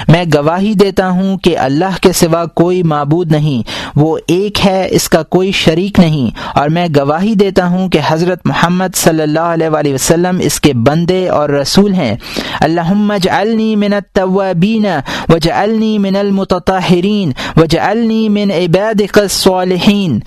میں 0.08 0.24
گواہی 0.34 0.74
دیتا 0.74 1.08
ہوں 1.08 1.38
کہ 1.38 1.58
اللہ 1.58 1.96
کے 2.02 2.12
سوا 2.12 2.44
کوئی 2.44 2.82
معبود 2.82 3.32
نہیں، 3.32 3.62
وہ 3.96 4.18
ایک 4.26 4.66
ہے، 4.66 4.88
اس 4.90 5.08
کا 5.08 5.22
کوئی 5.22 5.52
شریک 5.52 5.98
نہیں۔ 5.98 6.58
اور 6.58 6.68
میں 6.68 6.86
گواہی 6.96 7.34
دیتا 7.34 7.66
ہوں 7.66 7.88
کہ 7.88 7.98
حضرت 8.06 8.46
محمد 8.46 8.96
صلی 8.96 9.22
اللہ 9.22 9.40
علیہ 9.40 9.68
وآلہ 9.68 9.94
وسلم 9.94 10.38
اس 10.42 10.60
کے 10.60 10.72
بندے 10.74 11.28
اور 11.28 11.48
رسول 11.48 11.94
ہیں۔ 11.94 12.16
اللہ 12.60 13.12
اجعلنی 13.12 13.76
من 13.76 13.92
التوابین 13.92 14.86
وجعلنی 15.28 15.98
من 15.98 16.16
المتطہرین 16.16 17.32
وجعلنی 17.56 18.28
من 18.28 18.50
عبادق 18.50 19.18
الصالحین۔ 19.18 20.18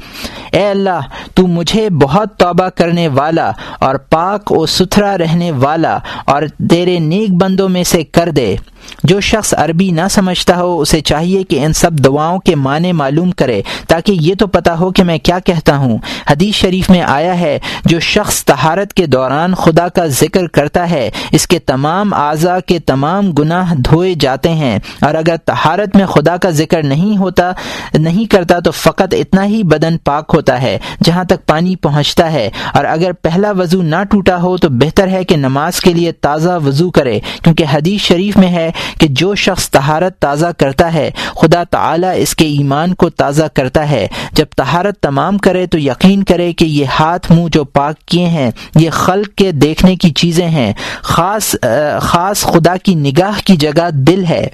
اے 0.52 0.68
اللہ، 0.68 1.00
تو 1.34 1.48
مجھے 1.48 1.90
بہت 1.90 2.38
توبہ 2.38 2.70
کرنے 2.70 3.08
والا 3.08 3.52
اور 3.80 3.96
پاک 3.96 4.52
و 4.52 4.66
ستھرا 4.66 5.18
رہنے 5.18 5.52
والا 5.52 5.98
اور 6.26 6.42
تیرے 6.70 7.00
نیک 7.00 7.32
بندوں 7.32 7.70
میں 7.70 7.84
سے 7.84 8.04
کر 8.04 8.30
دے۔ 8.30 8.56
جو 9.04 9.20
شخص 9.20 9.54
عربی 9.58 9.92
نہ 9.92 10.02
سمجھتا 10.12 10.56
ہو، 10.56 10.80
اسے 10.80 11.02
چاہیے 11.02 11.44
کہ 11.44 11.66
ان 11.66 11.74
سب 11.74 11.92
دعاؤں 11.92 12.40
کے 12.40 12.56
معنی 12.56 12.92
معلوم 12.92 13.32
کرے 13.32 13.62
تاکہ 13.88 14.12
یہ 14.12 14.36
تو 14.36 14.48
پتہ 14.48 14.72
ہو 14.72 14.92
کہ 14.92 15.04
میں 15.04 15.18
کیا 15.18 15.40
کہتا 15.40 15.78
ہوں۔ 15.78 15.98
حدیث 16.30 16.56
شریف 16.56 16.90
میں 16.90 17.02
آیا 17.02 17.40
ہے، 17.40 17.60
جو 17.86 18.00
شخص 18.00 18.44
تہارت 18.44 18.94
کے 18.94 19.06
دوران 19.06 19.56
خدا 19.56 19.88
کا 19.88 20.06
ذکر 20.06 20.48
کرتا 20.48 20.90
ہے، 20.90 21.10
اس 21.32 21.48
کے 21.48 21.60
تمام 21.60 22.14
اعضاء 22.14 22.60
کے 22.66 22.80
تمام 22.80 23.32
گناہ 23.32 23.74
دھوئے 23.76 24.14
جاتے 24.20 24.50
ہیں۔ 24.50 24.80
اور 25.02 25.16
اگر 25.16 25.36
تہارت 25.46 25.96
میں 25.96 26.06
خدا 26.06 26.38
کا 26.38 26.50
ذکر 26.50 26.84
نہیں 26.84 27.18
ہوتا، 27.18 27.52
نہیں 27.94 28.26
کرتا 28.26 28.60
تو 28.60 28.72
فقط 28.72 29.14
اتنا 29.14 29.46
ہی 29.46 29.64
بدن 29.64 29.98
پاک 29.98 30.32
ہوتا 30.34 30.62
ہے، 30.62 30.80
جہاں 31.04 31.24
تک 31.24 31.46
پانی 31.46 31.76
پہنچتا 31.76 32.32
ہے۔ 32.32 32.50
اور 32.74 32.86
اگر 32.86 33.12
پہلا 33.12 33.52
وضو 33.52 33.82
نہ 33.82 34.04
ٹوٹا 34.10 34.42
ہو 34.42 34.58
تو 34.58 34.70
بہتر 34.70 35.08
ہے 35.08 35.24
کہ 35.24 35.36
نماز 35.36 35.80
کے 35.80 35.94
لیے 35.94 36.12
تازہ 36.12 36.60
وضو 36.66 36.92
کرے، 36.92 37.20
کیونکہ 37.44 37.66
حدیث 37.74 38.02
شریف 38.02 38.38
میں 38.38 38.48
ہے 38.48 38.72
کہ 39.00 39.08
جو 39.10 39.36
شخص 39.36 39.70
تہارت 39.70 40.20
تازہ 40.20 40.48
کرتا 40.58 40.94
ہے، 40.94 41.12
خدا 41.36 41.64
تعالی 41.64 42.08
اس 42.16 42.36
کے 42.36 42.46
ایمان 42.46 42.94
کو 42.94 43.10
تازہ 43.10 43.44
کرتا 43.54 43.90
ہے۔ 43.90 44.08
جب 44.32 44.46
تہارت 44.58 45.00
تمام 45.00 45.38
کرے 45.38 45.66
تو 45.66 45.80
یقین 45.80 46.24
کرے 46.24 46.54
کہ 46.54 46.66
یہ 46.66 46.86
ہاتھ 46.86 47.32
منہ 47.32 47.48
جو 47.52 47.64
پاک 47.64 48.00
کیے 48.00 48.26
ہیں، 48.26 48.52
یہ 48.76 48.90
خلق 48.90 49.38
کے 49.38 49.52
دیکھنے 49.52 49.96
کی 49.96 50.10
چیزیں 50.10 50.48
ہیں۔ 50.48 50.74
خاص 51.02 51.56
خاص 52.02 52.42
خدا 52.42 52.78
کی 52.78 52.96
نگاہ 52.96 53.40
کی 53.46 53.56
جگہ 53.56 53.90
دل 53.92 54.26
ہے۔ 54.26 54.48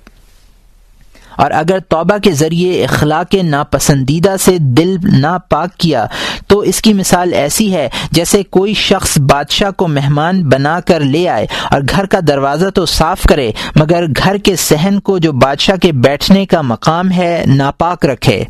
اور 1.37 1.51
اگر 1.51 1.79
توبہ 1.79 2.17
کے 2.17 2.31
ذریعے 2.31 2.83
اخلاق 2.83 3.35
ناپسندیدہ 3.43 4.35
سے 4.39 4.57
دل 4.57 4.95
ناپاک 5.19 5.77
کیا، 5.77 6.05
تو 6.47 6.59
اس 6.59 6.81
کی 6.81 6.93
مثال 6.93 7.33
ایسی 7.33 7.73
ہے 7.73 7.87
جیسے 8.11 8.43
کوئی 8.43 8.73
شخص 8.73 9.17
بادشاہ 9.29 9.71
کو 9.71 9.87
مہمان 9.87 10.43
بنا 10.49 10.79
کر 10.79 10.99
لے 10.99 11.27
آئے 11.29 11.45
اور 11.71 11.81
گھر 11.89 12.05
کا 12.05 12.19
دروازہ 12.27 12.69
تو 12.69 12.85
صاف 12.85 13.23
کرے، 13.23 13.51
مگر 13.75 14.05
گھر 14.17 14.37
کے 14.37 14.55
صحن 14.55 14.99
کو 14.99 15.17
جو 15.17 15.31
بادشاہ 15.31 15.75
کے 15.75 15.91
بیٹھنے 15.91 16.45
کا 16.45 16.61
مقام 16.61 17.11
ہے، 17.11 17.43
ناپاک 17.47 18.05
رکھے۔ 18.05 18.43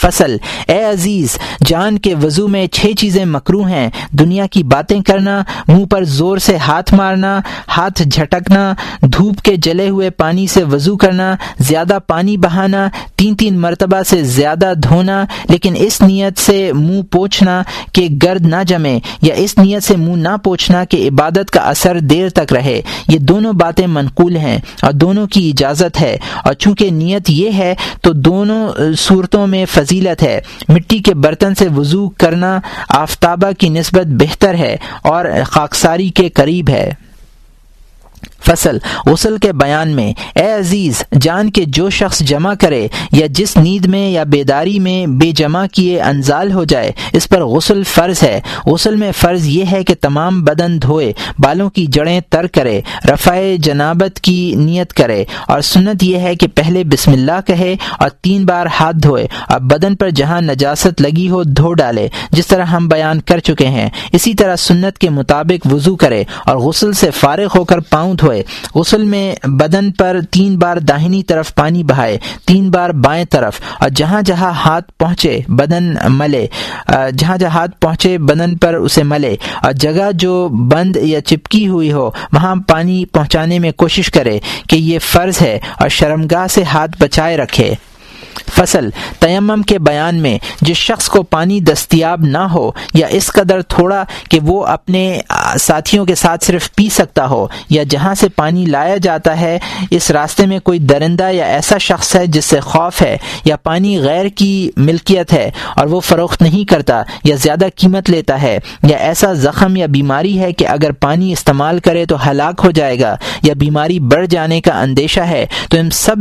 فصل۔ 0.00 0.36
اے 0.68 0.84
عزیز، 0.84 1.38
جان 1.66 1.98
کے 1.98 2.14
وضو 2.14 2.48
میں 2.48 2.66
چھ 2.66 2.86
چیزیں 2.98 3.24
مکرو 3.24 3.62
ہیں۔ 3.62 3.90
دنیا 4.10 4.46
کی 4.46 4.62
باتیں 4.62 5.00
کرنا، 5.00 5.42
منہ 5.68 5.84
پر 5.84 6.04
زور 6.04 6.38
سے 6.38 6.56
ہاتھ 6.56 6.94
مارنا، 6.94 7.40
ہاتھ 7.76 8.02
جھٹکنا، 8.02 8.72
دھوپ 9.02 9.40
کے 9.40 9.56
جلے 9.56 9.88
ہوئے 9.88 10.10
پانی 10.10 10.46
سے 10.46 10.64
وضو 10.64 10.96
کرنا، 10.96 11.34
زیادہ 11.58 11.98
پانی 12.06 12.36
بہانا، 12.36 12.88
تین 13.16 13.34
تین 13.34 13.60
مرتبہ 13.60 14.02
سے 14.02 14.22
زیادہ 14.22 14.72
دھونا، 14.82 15.24
لیکن 15.48 15.74
اس 15.76 16.00
نیت 16.00 16.38
سے 16.38 16.72
منہ 16.72 17.02
پوچھنا 17.02 17.62
کہ 17.92 18.08
گرد 18.22 18.46
نہ 18.46 18.56
جمے 18.66 18.98
یا 19.22 19.34
اس 19.34 19.58
نیت 19.58 19.82
سے 19.82 19.96
منہ 19.96 20.16
نہ 20.16 20.36
پوچھنا 20.44 20.84
کہ 20.84 21.08
عبادت 21.08 21.50
کا 21.50 21.60
اثر 21.60 21.98
دیر 21.98 22.28
تک 22.28 22.52
رہے۔ 22.52 22.82
یہ 23.08 23.18
دونوں 23.18 23.52
باتیں 23.52 23.86
منقول 23.86 24.36
ہیں 24.36 24.58
اور 24.82 24.92
دونوں 24.92 25.26
کی 25.26 25.50
اجازت 25.50 26.00
ہے۔ 26.00 26.16
اور 26.44 26.54
چونکہ 26.54 26.90
نیت 26.90 27.30
یہ 27.30 27.50
ہے، 27.52 27.74
تو 28.02 28.12
دونوں 28.12 28.68
صورتوں 28.98 29.46
میں 29.46 29.64
فضیلت 29.88 30.22
ہے۔ 30.22 30.40
مٹی 30.68 30.98
کے 30.98 31.14
برتن 31.14 31.54
سے 31.54 31.68
وضو 31.76 32.08
کرنا 32.08 32.60
آفتابہ 32.88 33.52
کی 33.58 33.68
نسبت 33.68 34.06
بہتر 34.06 34.54
ہے 34.54 34.76
اور 35.02 35.24
خاکساری 35.46 36.08
کے 36.08 36.28
قریب 36.28 36.70
ہے۔ 36.70 36.90
فصل، 38.46 38.78
غسل 39.06 39.36
کے 39.38 39.52
بیان 39.52 39.88
میں، 39.88 40.12
اے 40.34 40.52
عزیز، 40.52 41.04
جان 41.20 41.50
کے 41.50 41.64
جو 41.66 41.90
شخص 41.90 42.20
جمع 42.20 42.54
کرے، 42.60 42.88
یا 43.12 43.26
جس 43.30 43.56
نیند 43.56 43.86
میں 43.86 44.10
یا 44.10 44.22
بیداری 44.22 44.78
میں 44.78 45.06
بے 45.06 45.30
جمع 45.30 45.66
کیے 45.72 46.00
انزال 46.00 46.52
ہو 46.52 46.64
جائے، 46.64 46.92
اس 47.12 47.28
پر 47.28 47.44
غسل 47.44 47.82
فرض 47.82 48.22
ہے۔ 48.22 48.40
غسل 48.66 48.96
میں 48.96 49.12
فرض 49.12 49.46
یہ 49.46 49.64
ہے 49.72 49.84
کہ 49.84 49.94
تمام 50.00 50.44
بدن 50.44 50.82
دھوئے، 50.82 51.12
بالوں 51.38 51.70
کی 51.70 51.86
جڑیں 51.86 52.20
تر 52.30 52.46
کرے، 52.46 52.80
رفع 53.04 53.36
جنابت 53.58 54.20
کی 54.20 54.54
نیت 54.56 54.92
کرے۔ 54.92 55.24
اور 55.46 55.60
سنت 55.60 56.02
یہ 56.02 56.18
ہے 56.18 56.36
کہ 56.36 56.46
پہلے 56.54 56.84
بسم 56.84 57.12
اللہ 57.12 57.40
کہے 57.46 57.76
اور 57.98 58.08
تین 58.08 58.44
بار 58.44 58.66
ہاتھ 58.80 58.96
دھوئے۔ 58.96 59.26
اور 59.48 59.60
بدن 59.60 59.96
پر 59.96 60.10
جہاں 60.10 60.40
نجاست 60.40 61.02
لگی 61.02 61.28
ہو، 61.28 61.42
دھو 61.42 61.72
ڈالے۔ 61.72 62.08
جس 62.30 62.46
طرح 62.46 62.64
ہم 62.64 62.88
بیان 62.88 63.20
کر 63.20 63.38
چکے 63.38 63.66
ہیں، 63.66 63.88
اسی 64.12 64.34
طرح 64.34 64.56
سنت 64.56 64.98
کے 64.98 65.10
مطابق 65.10 65.72
وضو 65.72 65.96
کرے 65.96 66.24
اور 66.44 66.56
غسل 66.56 66.92
سے 66.92 67.10
فارغ 67.10 67.46
ہو 67.54 67.64
کر 67.64 67.78
پاؤں 67.80 68.14
دھوئے 68.14 68.27
دھوئے 68.28 68.42
غسل 68.74 69.04
میں 69.04 69.46
بدن 69.46 69.92
پر 69.92 70.20
تین 70.30 70.58
بار 70.58 70.76
داہنی 70.76 71.22
طرف 71.22 71.54
پانی 71.54 71.84
بہائے، 71.84 72.18
تین 72.46 72.70
بار 72.70 72.90
بائیں 72.90 73.24
طرف۔ 73.24 73.60
اور 73.80 73.88
جہاں 73.88 74.22
جہاں 74.22 74.50
ہاتھ 74.50 74.92
پہنچے، 74.98 75.40
بدن 75.48 75.94
ملے۔ 76.08 76.46
جہاں 77.18 77.36
جہاں 77.36 77.60
ہاتھ 77.60 77.80
پہنچے، 77.80 78.18
بدن 78.18 78.56
پر 78.56 78.74
اسے 78.74 79.02
ملے۔ 79.02 79.36
اور 79.62 79.72
جگہ 79.72 80.12
جو 80.14 80.48
بند 80.48 80.96
یا 80.96 81.20
چپکی 81.20 81.68
ہوئی 81.68 81.92
ہو، 81.92 82.10
وہاں 82.32 82.54
پانی 82.68 83.04
پہنچانے 83.04 83.58
میں 83.58 83.72
کوشش 83.72 84.10
کرے 84.10 84.38
کہ 84.68 84.76
یہ 84.76 84.98
فرض 84.98 85.42
ہے 85.42 85.58
اور 85.80 85.88
شرمگاہ 85.88 86.46
سے 86.46 86.62
ہاتھ 86.62 86.90
بچائے 86.98 87.36
رکھے۔ 87.36 87.74
فصل، 88.52 88.88
تیمم 89.18 89.62
کے 89.62 89.78
بیان 89.78 90.16
میں، 90.16 90.38
جس 90.60 90.76
شخص 90.76 91.08
کو 91.08 91.22
پانی 91.22 91.60
دستیاب 91.60 92.20
نہ 92.22 92.38
ہو 92.38 92.70
یا 92.94 93.06
اس 93.06 93.26
قدر 93.26 93.62
تھوڑا 93.62 94.04
کہ 94.30 94.40
وہ 94.42 94.66
اپنے 94.66 95.20
ساتھیوں 95.60 96.04
کے 96.06 96.14
ساتھ 96.14 96.44
صرف 96.44 96.68
پی 96.74 96.88
سکتا 96.88 97.26
ہو 97.28 97.46
یا 97.70 97.82
جہاں 97.82 98.14
سے 98.14 98.28
پانی 98.28 98.64
لایا 98.66 98.96
جاتا 98.96 99.40
ہے، 99.40 99.58
اس 99.90 100.10
راستے 100.10 100.46
میں 100.46 100.58
کوئی 100.58 100.78
درندہ 100.78 101.30
یا 101.32 101.46
ایسا 101.46 101.78
شخص 101.78 102.14
ہے 102.16 102.26
جس 102.26 102.44
سے 102.44 102.60
خوف 102.60 103.02
ہے 103.02 103.16
یا 103.44 103.56
پانی 103.56 103.98
غیر 104.00 104.26
کی 104.28 104.70
ملکیت 104.76 105.32
ہے 105.32 105.50
اور 105.76 105.86
وہ 105.86 106.00
فروخت 106.00 106.42
نہیں 106.42 106.64
کرتا 106.64 107.02
یا 107.24 107.36
زیادہ 107.36 107.66
قیمت 107.76 108.10
لیتا 108.10 108.42
ہے 108.42 108.58
یا 108.82 108.96
ایسا 108.96 109.32
زخم 109.32 109.76
یا 109.76 109.86
بیماری 109.86 110.38
ہے 110.38 110.52
کہ 110.52 110.66
اگر 110.66 110.92
پانی 110.92 111.32
استعمال 111.32 111.78
کرے 111.78 112.04
تو 112.06 112.30
ہلاک 112.30 112.60
ہو 112.64 112.70
جائے 112.70 113.00
گا 113.00 113.16
یا 113.42 113.54
بیماری 113.54 113.98
بڑھ 114.00 114.26
جانے 114.26 114.60
کا 114.60 114.80
اندیشہ 114.80 115.20
ہے 115.20 115.46
تو 115.70 115.78
ان 115.78 115.90
سب، 115.90 116.16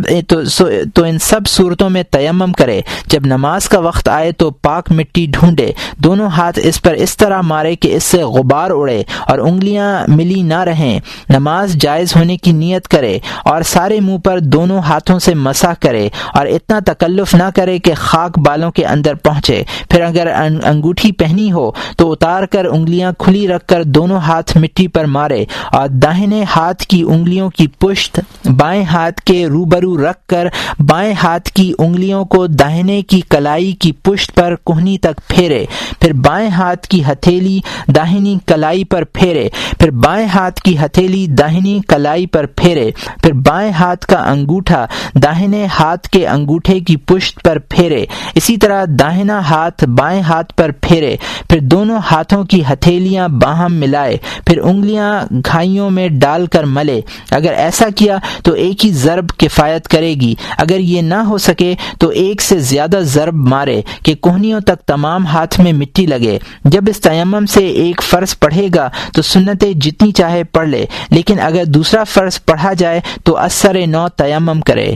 تو 0.93 1.03
ان 1.03 1.19
سب 1.19 1.47
صورتوں 1.47 1.89
میں 1.89 2.03
تیمم 2.03 2.51
کرے۔ 2.53 2.81
جب 3.07 3.25
نماز 3.25 3.69
کا 3.69 3.79
وقت 3.79 4.07
آئے 4.07 4.31
تو 4.31 4.49
پاک 4.51 4.91
مٹی 4.91 5.25
ڈھونڈے۔ 5.29 5.71
دونوں 5.97 6.27
ہاتھ 6.27 6.59
اس 6.63 6.81
پر 6.81 6.93
اس 6.93 7.17
طرح 7.17 7.41
مارے 7.41 7.75
کہ 7.75 7.95
اس 7.95 8.03
سے 8.03 8.23
غبار 8.23 8.71
اڑے۔ 8.71 9.03
اور 9.27 9.39
انگلیاں 9.39 10.03
ملی 10.07 10.41
نہ 10.41 10.59
رہیں۔ 10.59 10.99
نماز 11.29 11.73
جائز 11.73 12.15
ہونے 12.15 12.37
کی 12.37 12.51
نیت 12.51 12.87
کرے 12.87 13.17
اور 13.45 13.61
سارے 13.61 13.99
منہ 13.99 14.17
پر 14.17 14.39
دونوں 14.39 14.79
ہاتھوں 14.79 15.19
سے 15.19 15.33
مسا 15.35 15.73
کرے 15.79 16.07
اور 16.33 16.45
اتنا 16.45 16.79
تکلف 16.85 17.33
نہ 17.35 17.49
کرے 17.55 17.77
کہ 17.79 17.93
خاک 17.95 18.39
بالوں 18.39 18.71
کے 18.71 18.85
اندر 18.85 19.13
پہنچے۔ 19.15 19.63
پھر 19.89 20.01
اگر 20.01 20.27
انگوٹھی 20.63 21.11
پہنی 21.11 21.51
ہو 21.51 21.69
تو 21.97 22.11
اتار 22.11 22.43
کر 22.43 22.65
انگلیاں 22.65 23.11
کھلی 23.17 23.47
رکھ 23.47 23.65
کر 23.67 23.83
دونوں 23.83 24.17
ہاتھ 24.17 24.57
مٹی 24.57 24.87
پر 24.87 25.05
مارے 25.05 25.43
اور 25.71 25.87
داہنے 25.87 26.43
ہاتھ 26.55 26.83
کی 26.83 27.03
انگلیوں 27.07 27.49
کی 27.49 27.67
پشت 27.67 28.19
بائیں 28.57 28.83
ہاتھ 28.83 29.21
کے 29.21 29.45
روبرو 29.47 29.97
رکھ 29.97 30.27
کر 30.27 30.47
بائیں 30.79 31.13
ہاتھ 31.23 31.49
کی 31.49 31.73
انگلیوں 31.79 32.23
کو 32.25 32.45
داہنے 32.47 33.01
کی 33.01 33.21
کلائی 33.29 33.71
کی 33.71 33.91
پشت 33.91 34.35
پر 34.35 34.55
کوہنی 34.63 34.97
تک 34.97 35.21
پھیرے۔ 35.27 35.65
پھر 36.01 36.13
بائیں 36.13 36.49
ہاتھ 36.49 36.87
کی 36.87 37.01
ہتھیلی 37.11 37.59
داہنی 37.87 38.37
کلائی 38.45 38.83
پر 38.83 39.03
پھیرے۔ 39.13 39.49
پھر 39.79 39.91
بائیں 39.91 40.27
ہاتھ 40.27 40.61
کی 40.61 40.77
ہتھیلی 40.77 41.27
داہنی 41.27 41.79
کلائی 41.87 42.25
پر 42.25 42.45
پھیرے۔ 42.45 42.91
پھر 43.23 43.33
بائیں 43.33 43.71
ہاتھ 43.71 44.05
کا 44.05 44.17
انگوٹھا 44.17 44.85
داہنے 45.23 45.67
ہاتھ 45.79 46.09
کے 46.09 46.27
انگوٹھے 46.27 46.79
کی 46.79 46.97
پشت 46.97 47.43
پر 47.43 47.57
پھیرے۔ 47.69 48.05
اسی 48.35 48.57
طرح 48.57 48.85
داہنا 48.99 49.39
ہاتھ 49.49 49.83
بائیں 49.85 50.21
ہاتھ 50.21 50.53
پر 50.55 50.71
پھیرے۔ 50.81 51.15
پھر 51.49 51.59
دونوں 51.59 51.99
ہاتھوں 52.11 52.43
کی 52.43 52.61
ہتھیلیاں 52.73 53.27
باہم 53.27 53.73
ملائے۔ 53.73 54.17
پھر 54.45 54.57
انگلیاں 54.57 55.25
گھائیوں 55.45 55.89
میں 55.89 56.07
ڈال 56.09 56.45
کر 56.45 56.63
ملے۔ 56.63 57.01
اگر 57.31 57.53
ایسا 57.53 57.85
کیا 57.95 58.17
تو 58.43 58.53
ایک 58.53 58.85
ہی 58.85 58.91
ضرب 58.91 59.29
کفایت 59.29 59.87
کرے 59.87 60.13
گی۔ 60.13 60.33
اگر 60.57 60.79
یہ 60.79 61.01
نہ 61.01 61.15
ہو 61.15 61.37
سکے 61.37 61.75
تو 61.99 62.07
ایک 62.07 62.41
سے 62.41 62.59
زیادہ 62.59 62.99
ضرب 63.03 63.33
مارے 63.33 63.81
کہ 64.03 64.15
کوہنیوں 64.15 64.59
تک 64.59 64.81
تمام 64.85 65.25
ہاتھ 65.25 65.59
میں 65.59 65.73
مٹی 65.73 66.05
لگے۔ 66.05 66.37
جب 66.65 66.81
اس 66.87 67.01
تیمم 67.01 67.45
سے 67.45 67.67
ایک 67.67 68.01
فرض 68.03 68.39
پڑھے 68.39 68.67
گا 68.75 68.89
تو 69.13 69.21
سنتیں 69.21 69.73
جتنی 69.73 70.11
چاہے 70.11 70.43
پڑھ 70.43 70.67
لے، 70.67 70.85
لیکن 71.11 71.39
اگر 71.39 71.65
دوسرا 71.65 72.03
فرض 72.03 72.39
پڑھا 72.45 72.73
جائے 72.73 72.99
تو 73.23 73.37
اثر 73.37 73.75
نو 73.87 74.07
تیمم 74.09 74.61
کرے۔ 74.61 74.91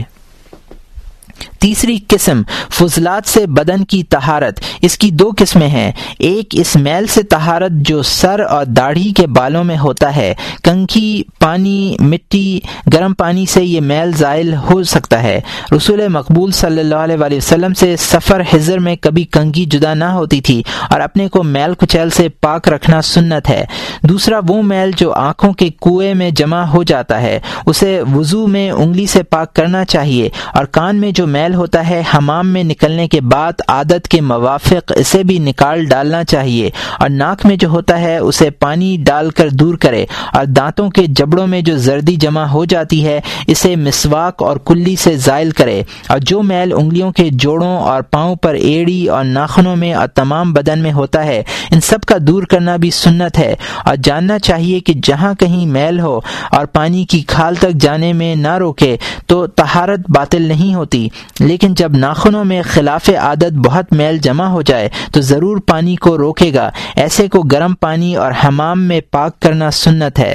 تیسری 1.62 1.98
قسم 2.08 2.42
فضلات 2.70 3.28
سے 3.28 3.46
بدن 3.46 3.84
کی 3.84 4.02
تہارت 4.02 4.60
اس 4.82 4.98
کی 4.98 5.10
دو 5.10 5.30
قسمیں 5.36 5.68
ہیں۔ 5.68 5.92
ایک 6.18 6.46
اس 6.52 6.76
میل 6.76 7.06
سے 7.06 7.22
تہارت 7.22 7.72
جو 7.72 8.02
سر 8.02 8.40
اور 8.40 8.64
داڑھی 8.64 9.12
کے 9.16 9.26
بالوں 9.26 9.64
میں 9.64 9.78
ہوتا 9.78 10.16
ہے۔ 10.16 10.34
کنکھی، 10.64 11.22
پانی، 11.38 11.96
مٹی، 12.00 12.60
گرم 12.92 13.14
پانی 13.14 13.46
سے 13.46 13.64
یہ 13.64 13.80
میل 13.80 14.12
زائل 14.12 14.54
ہو 14.54 14.82
سکتا 14.82 15.22
ہے۔ 15.22 15.40
رسول 15.76 16.08
مقبول 16.08 16.52
صلی 16.52 16.80
اللہ 16.80 16.94
علیہ 16.94 17.16
وآلہ 17.20 17.36
وسلم 17.36 17.74
سے 17.74 17.96
سفر 17.96 18.42
حضر 18.54 18.78
میں 18.78 18.96
کبھی 18.96 19.24
کنگھی 19.24 19.64
جدا 19.64 19.94
نہ 19.94 20.04
ہوتی 20.04 20.40
تھی 20.40 20.62
اور 20.90 21.00
اپنے 21.00 21.28
کو 21.28 21.42
میل 21.42 21.74
کچیل 21.78 22.10
سے 22.10 22.28
پاک 22.28 22.68
رکھنا 22.68 23.02
سنت 23.02 23.50
ہے۔ 23.50 23.64
دوسرا 24.02 24.40
وہ 24.48 24.62
میل 24.62 24.90
جو 24.96 25.12
آنکھوں 25.12 25.52
کے 25.52 25.68
کنویں 25.82 26.14
میں 26.14 26.30
جمع 26.30 26.62
ہو 26.62 26.82
جاتا 26.82 27.22
ہے۔ 27.22 27.40
اسے 27.66 28.02
وضو 28.14 28.46
میں 28.46 28.70
انگلی 28.70 29.06
سے 29.06 29.22
پاک 29.22 29.54
کرنا 29.54 29.84
چاہیے 29.84 30.28
اور 30.54 30.64
کان 30.64 30.96
میں 30.96 31.12
جو 31.12 31.26
میل 31.26 31.51
ہوتا 31.54 31.88
ہے، 31.88 32.02
حمام 32.14 32.48
میں 32.48 32.62
نکلنے 32.64 33.06
کے 33.08 33.20
بعد 33.20 33.60
عادت 33.68 34.08
کے 34.08 34.20
موافق 34.20 34.92
اسے 34.96 35.22
بھی 35.22 35.38
نکال 35.38 35.84
ڈالنا 35.84 36.22
چاہیے 36.24 36.70
اور 36.98 37.10
ناک 37.10 37.44
میں 37.46 37.56
جو 37.56 37.68
ہوتا 37.68 38.00
ہے، 38.00 38.16
اسے 38.18 38.50
پانی 38.50 38.96
ڈال 39.06 39.30
کر 39.30 39.48
دور 39.50 39.74
کرے 39.74 40.04
اور 40.32 40.44
دانتوں 40.46 40.88
کے 40.90 41.04
جبڑوں 41.08 41.46
میں 41.46 41.60
جو 41.60 41.76
زردی 41.78 42.16
جمع 42.16 42.44
ہو 42.44 42.64
جاتی 42.64 43.04
ہے، 43.06 43.20
اسے 43.46 43.74
مسواک 43.76 44.42
اور 44.42 44.56
کلی 44.66 44.96
سے 44.96 45.16
زائل 45.16 45.50
کرے 45.50 45.82
اور 46.08 46.18
جو 46.18 46.42
میل 46.42 46.72
انگلیوں 46.72 47.10
کے 47.12 47.28
جوڑوں 47.32 47.76
اور 47.78 48.02
پاؤں 48.02 48.36
پر 48.36 48.54
ایڑی 48.54 49.06
اور 49.06 49.24
ناخنوں 49.24 49.76
میں 49.76 49.92
اور 49.94 50.08
تمام 50.14 50.52
بدن 50.52 50.78
میں 50.78 50.92
ہوتا 50.92 51.24
ہے، 51.24 51.42
ان 51.70 51.80
سب 51.80 52.00
کا 52.00 52.16
دور 52.20 52.42
کرنا 52.42 52.76
بھی 52.76 52.90
سنت 52.90 53.38
ہے 53.38 53.54
اور 53.84 53.96
جاننا 54.04 54.38
چاہیے 54.38 54.80
کہ 54.80 54.92
جہاں 55.02 55.32
کہیں 55.34 55.66
میل 55.66 56.00
ہو 56.00 56.18
اور 56.50 56.66
پانی 56.66 57.04
کی 57.04 57.20
کھال 57.26 57.54
تک 57.54 57.80
جانے 57.80 58.12
میں 58.12 58.34
نہ 58.34 58.56
روکے 58.58 58.96
تو 59.26 59.46
تہارت 59.46 60.00
باطل 60.08 60.42
نہیں 60.42 60.74
ہوتی۔ 60.74 61.08
لیکن 61.42 61.74
جب 61.74 61.96
ناخنوں 61.96 62.44
میں 62.44 62.62
خلاف 62.62 63.10
عادت 63.10 63.52
بہت 63.52 63.92
میل 63.92 64.18
جمع 64.18 64.44
ہو 64.44 64.62
جائے 64.62 64.88
تو 65.12 65.20
ضرور 65.20 65.56
پانی 65.56 65.96
کو 65.96 66.18
روکے 66.18 66.54
گا۔ 66.54 66.70
ایسے 66.96 67.28
کو 67.28 67.42
گرم 67.42 67.74
پانی 67.74 68.16
اور 68.16 68.32
حمام 68.44 68.82
میں 68.82 69.00
پاک 69.10 69.40
کرنا 69.40 69.70
سنت 69.70 70.18
ہے۔ 70.18 70.34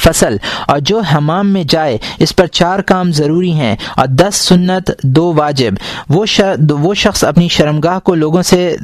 فصل۔ 0.00 0.36
اور 0.68 0.78
جو 0.78 1.00
حمام 1.00 1.48
میں 1.48 1.64
جائے، 1.68 1.98
اس 2.18 2.36
پر 2.36 2.46
چار 2.46 2.78
کام 2.78 3.12
ضروری 3.12 3.52
ہیں۔ 3.52 3.76
اور 3.96 4.06
دس 4.06 4.34
سنت، 4.34 4.90
دو 5.02 5.34
واجب۔ 5.34 5.70
وہ 6.08 6.24
وہ 6.70 6.94
شخص 6.94 7.24
اپنی 7.24 7.48
شرمگاہ 7.48 7.98
کو 7.98 8.14
لوگوں 8.14 8.42
سے 8.42 8.76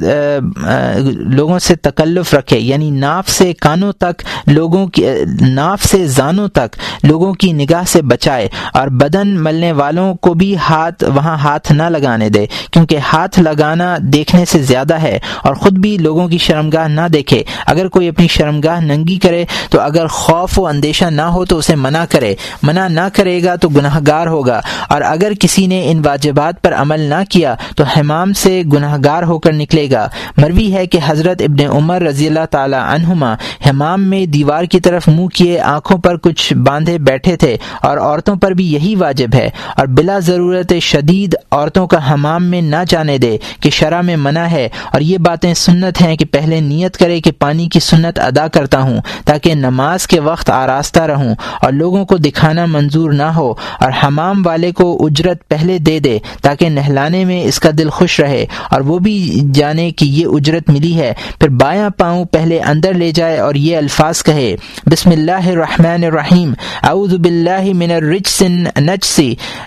لوگوں 1.17 1.59
سے 1.59 1.75
تکلف 1.75 2.33
رکھے۔ 2.33 2.59
یعنی 2.59 2.89
ناف 2.89 3.29
سے 3.29 3.53
کانوں 3.53 3.93
تک 3.93 4.21
لوگوں 4.47 4.87
کی، 4.87 5.05
ناف 5.41 5.83
سے 5.83 6.07
زانوں 6.07 6.47
تک 6.47 6.75
لوگوں 7.03 7.33
کی 7.33 7.53
نگاہ 7.53 7.83
سے 7.87 8.01
بچائے۔ 8.01 8.47
اور 8.73 8.87
بدن 8.87 9.27
ملنے 9.43 9.71
والوں 9.71 10.15
کو 10.15 10.33
بھی 10.33 10.55
ہاتھ، 10.57 11.03
وہاں 11.03 11.37
ہاتھ 11.37 11.71
نہ 11.71 11.83
لگانے 11.83 12.29
دے۔ 12.29 12.45
کیونکہ 12.71 12.97
ہاتھ 13.13 13.39
لگانا 13.39 13.97
دیکھنے 14.01 14.45
سے 14.45 14.59
زیادہ 14.59 14.93
ہے۔ 14.93 15.19
اور 15.43 15.53
خود 15.53 15.73
بھی 15.73 15.97
لوگوں 15.97 16.27
کی 16.27 16.37
شرمگاہ 16.37 16.87
نہ 16.87 17.07
دیکھے۔ 17.13 17.43
اگر 17.65 17.87
کوئی 17.87 18.07
اپنی 18.07 18.27
شرمگاہ 18.27 18.79
ننگی 18.79 19.17
کرے، 19.17 19.45
تو 19.69 19.81
اگر 19.81 20.07
خوف 20.07 20.59
و 20.59 20.67
اندیشہ 20.67 21.05
نہ 21.11 21.21
ہو 21.21 21.45
تو 21.45 21.57
اسے 21.57 21.75
منع 21.75 22.05
کرے۔ 22.09 22.35
منع 22.63 22.87
نہ 22.87 23.07
کرے 23.13 23.43
گا 23.43 23.55
تو 23.55 23.69
گناہ 23.69 23.99
گار 24.07 24.27
ہوگا۔ 24.27 24.61
اور 24.89 25.01
اگر 25.01 25.31
کسی 25.39 25.67
نے 25.67 25.91
ان 25.91 26.01
واجبات 26.05 26.61
پر 26.61 26.73
عمل 26.73 26.99
نہ 26.99 27.23
کیا 27.29 27.55
تو 27.75 27.83
حمام 27.83 28.33
سے 28.33 28.63
گناہ 28.73 28.97
گار 29.03 29.23
ہو 29.23 29.39
کر 29.39 29.53
نکلے 29.53 29.91
گا۔ 29.91 30.07
مروی 30.37 30.73
ہے 30.73 30.87
کہ 30.87 30.99
حضرت 31.05 31.41
ابن 31.41 31.65
عمر 31.69 32.01
رضی 32.01 32.27
اللہ 32.27 32.45
تعالی 32.51 32.75
عنہما 32.75 33.33
حمام 33.69 34.03
میں 34.03 34.25
دیوار 34.25 34.63
کی 34.63 34.79
طرف 34.79 35.07
منہ 35.07 35.27
کیے 35.27 35.59
آنکھوں 35.59 35.97
پر 35.97 36.17
کچھ 36.17 36.53
باندھے 36.53 36.97
بیٹھے 36.97 37.35
تھے 37.35 37.57
اور 37.81 37.97
عورتوں 37.97 38.35
پر 38.35 38.51
بھی 38.51 38.73
یہی 38.73 38.95
واجب 38.95 39.27
ہے۔ 39.33 39.49
اور 39.77 39.87
بلا 39.87 40.19
ضرورت 40.19 40.73
شدید 40.81 41.35
عورتوں 41.51 41.87
کا 41.87 42.13
حمام 42.13 42.43
میں 42.43 42.61
نہ 42.61 42.75
جانے 42.87 43.17
دے 43.17 43.37
کہ 43.59 43.69
شرح 43.69 44.01
میں 44.01 44.15
منع 44.15 44.45
ہے۔ 44.45 44.69
اور 44.93 45.01
یہ 45.01 45.17
باتیں 45.17 45.53
سنت 45.53 46.01
ہیں 46.01 46.15
کہ 46.15 46.25
پہلے 46.25 46.59
نیت 46.59 46.97
کرے 46.97 47.21
کہ 47.21 47.31
پانی 47.31 47.67
کی 47.67 47.79
سنت 47.79 48.19
ادا 48.19 48.47
کرتا 48.47 48.79
ہوں 48.81 49.01
تاکہ 49.25 49.55
نماز 49.55 50.07
کے 50.07 50.19
وقت 50.19 50.49
آراستہ 50.49 50.90
رہوں 50.99 51.33
اور 51.61 51.71
لوگوں 51.71 52.05
کو 52.05 52.17
دکھانا 52.17 52.65
منظور 52.65 53.11
نہ 53.11 53.29
ہو 53.35 53.53
اور 53.79 53.91
حمام 54.03 54.41
والے 54.45 54.71
کو 54.71 55.05
اجرت 55.05 55.47
پہلے 55.49 55.77
دے 55.77 55.99
دے 55.99 56.17
تاکہ 56.41 56.69
نہلانے 56.69 57.23
میں 57.25 57.43
اس 57.43 57.59
کا 57.59 57.69
دل 57.77 57.89
خوش 57.89 58.19
رہے 58.19 58.45
اور 58.69 58.81
وہ 58.81 58.99
بھی 58.99 59.41
جانے 59.53 59.89
کہ 59.91 60.05
یہ 60.05 60.25
اجرت 60.31 60.69
ملی 60.69 60.95
ہے۔ 60.97 61.13
پھر 61.39 61.49
بایاں 61.49 61.89
پاؤں 61.89 62.25
پہلے 62.25 62.59
اندر 62.59 62.93
لے 62.93 63.11
جائے 63.11 63.37
اور 63.39 63.55
یہ 63.55 63.77
الفاظ 63.77 64.23
کہے، 64.23 64.55
بسم 64.91 65.09
اللہ 65.09 65.47
الرحمن 65.47 66.03
الرحیم، 66.03 66.53
اعوذ 66.83 67.13
باللہ 67.15 67.73
من 67.73 67.91
الرجس 67.91 68.41
نجس 68.41 69.19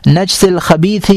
نجس 0.06 0.44
الخبیث 0.44 1.10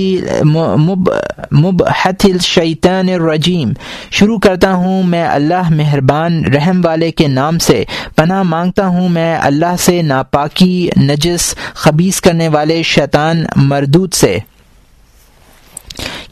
مبحث 1.52 2.26
الشیطان 2.26 3.10
الرجیم۔ 3.10 3.72
شروع 4.12 4.38
کرتا 4.40 4.74
ہوں 4.74 5.04
میں 5.04 5.26
اللہ 5.28 5.70
مہربان 5.70 6.44
رحم 6.54 6.82
والے 6.86 7.12
کے 7.12 7.28
نام 7.28 7.60
سے، 7.60 7.84
پناہ 8.16 8.44
مانگتا 8.44 8.88
ہوں 8.88 9.10
میں 9.10 9.36
اللہ 9.36 9.76
سے 9.80 9.97
ناپاکی 10.02 10.90
نجس 11.02 11.56
خبیص 11.74 12.22
کرنے 12.22 12.48
والے 12.48 12.84
شیطان 12.84 13.44
مردود 13.56 14.14
سے۔ 14.14 14.38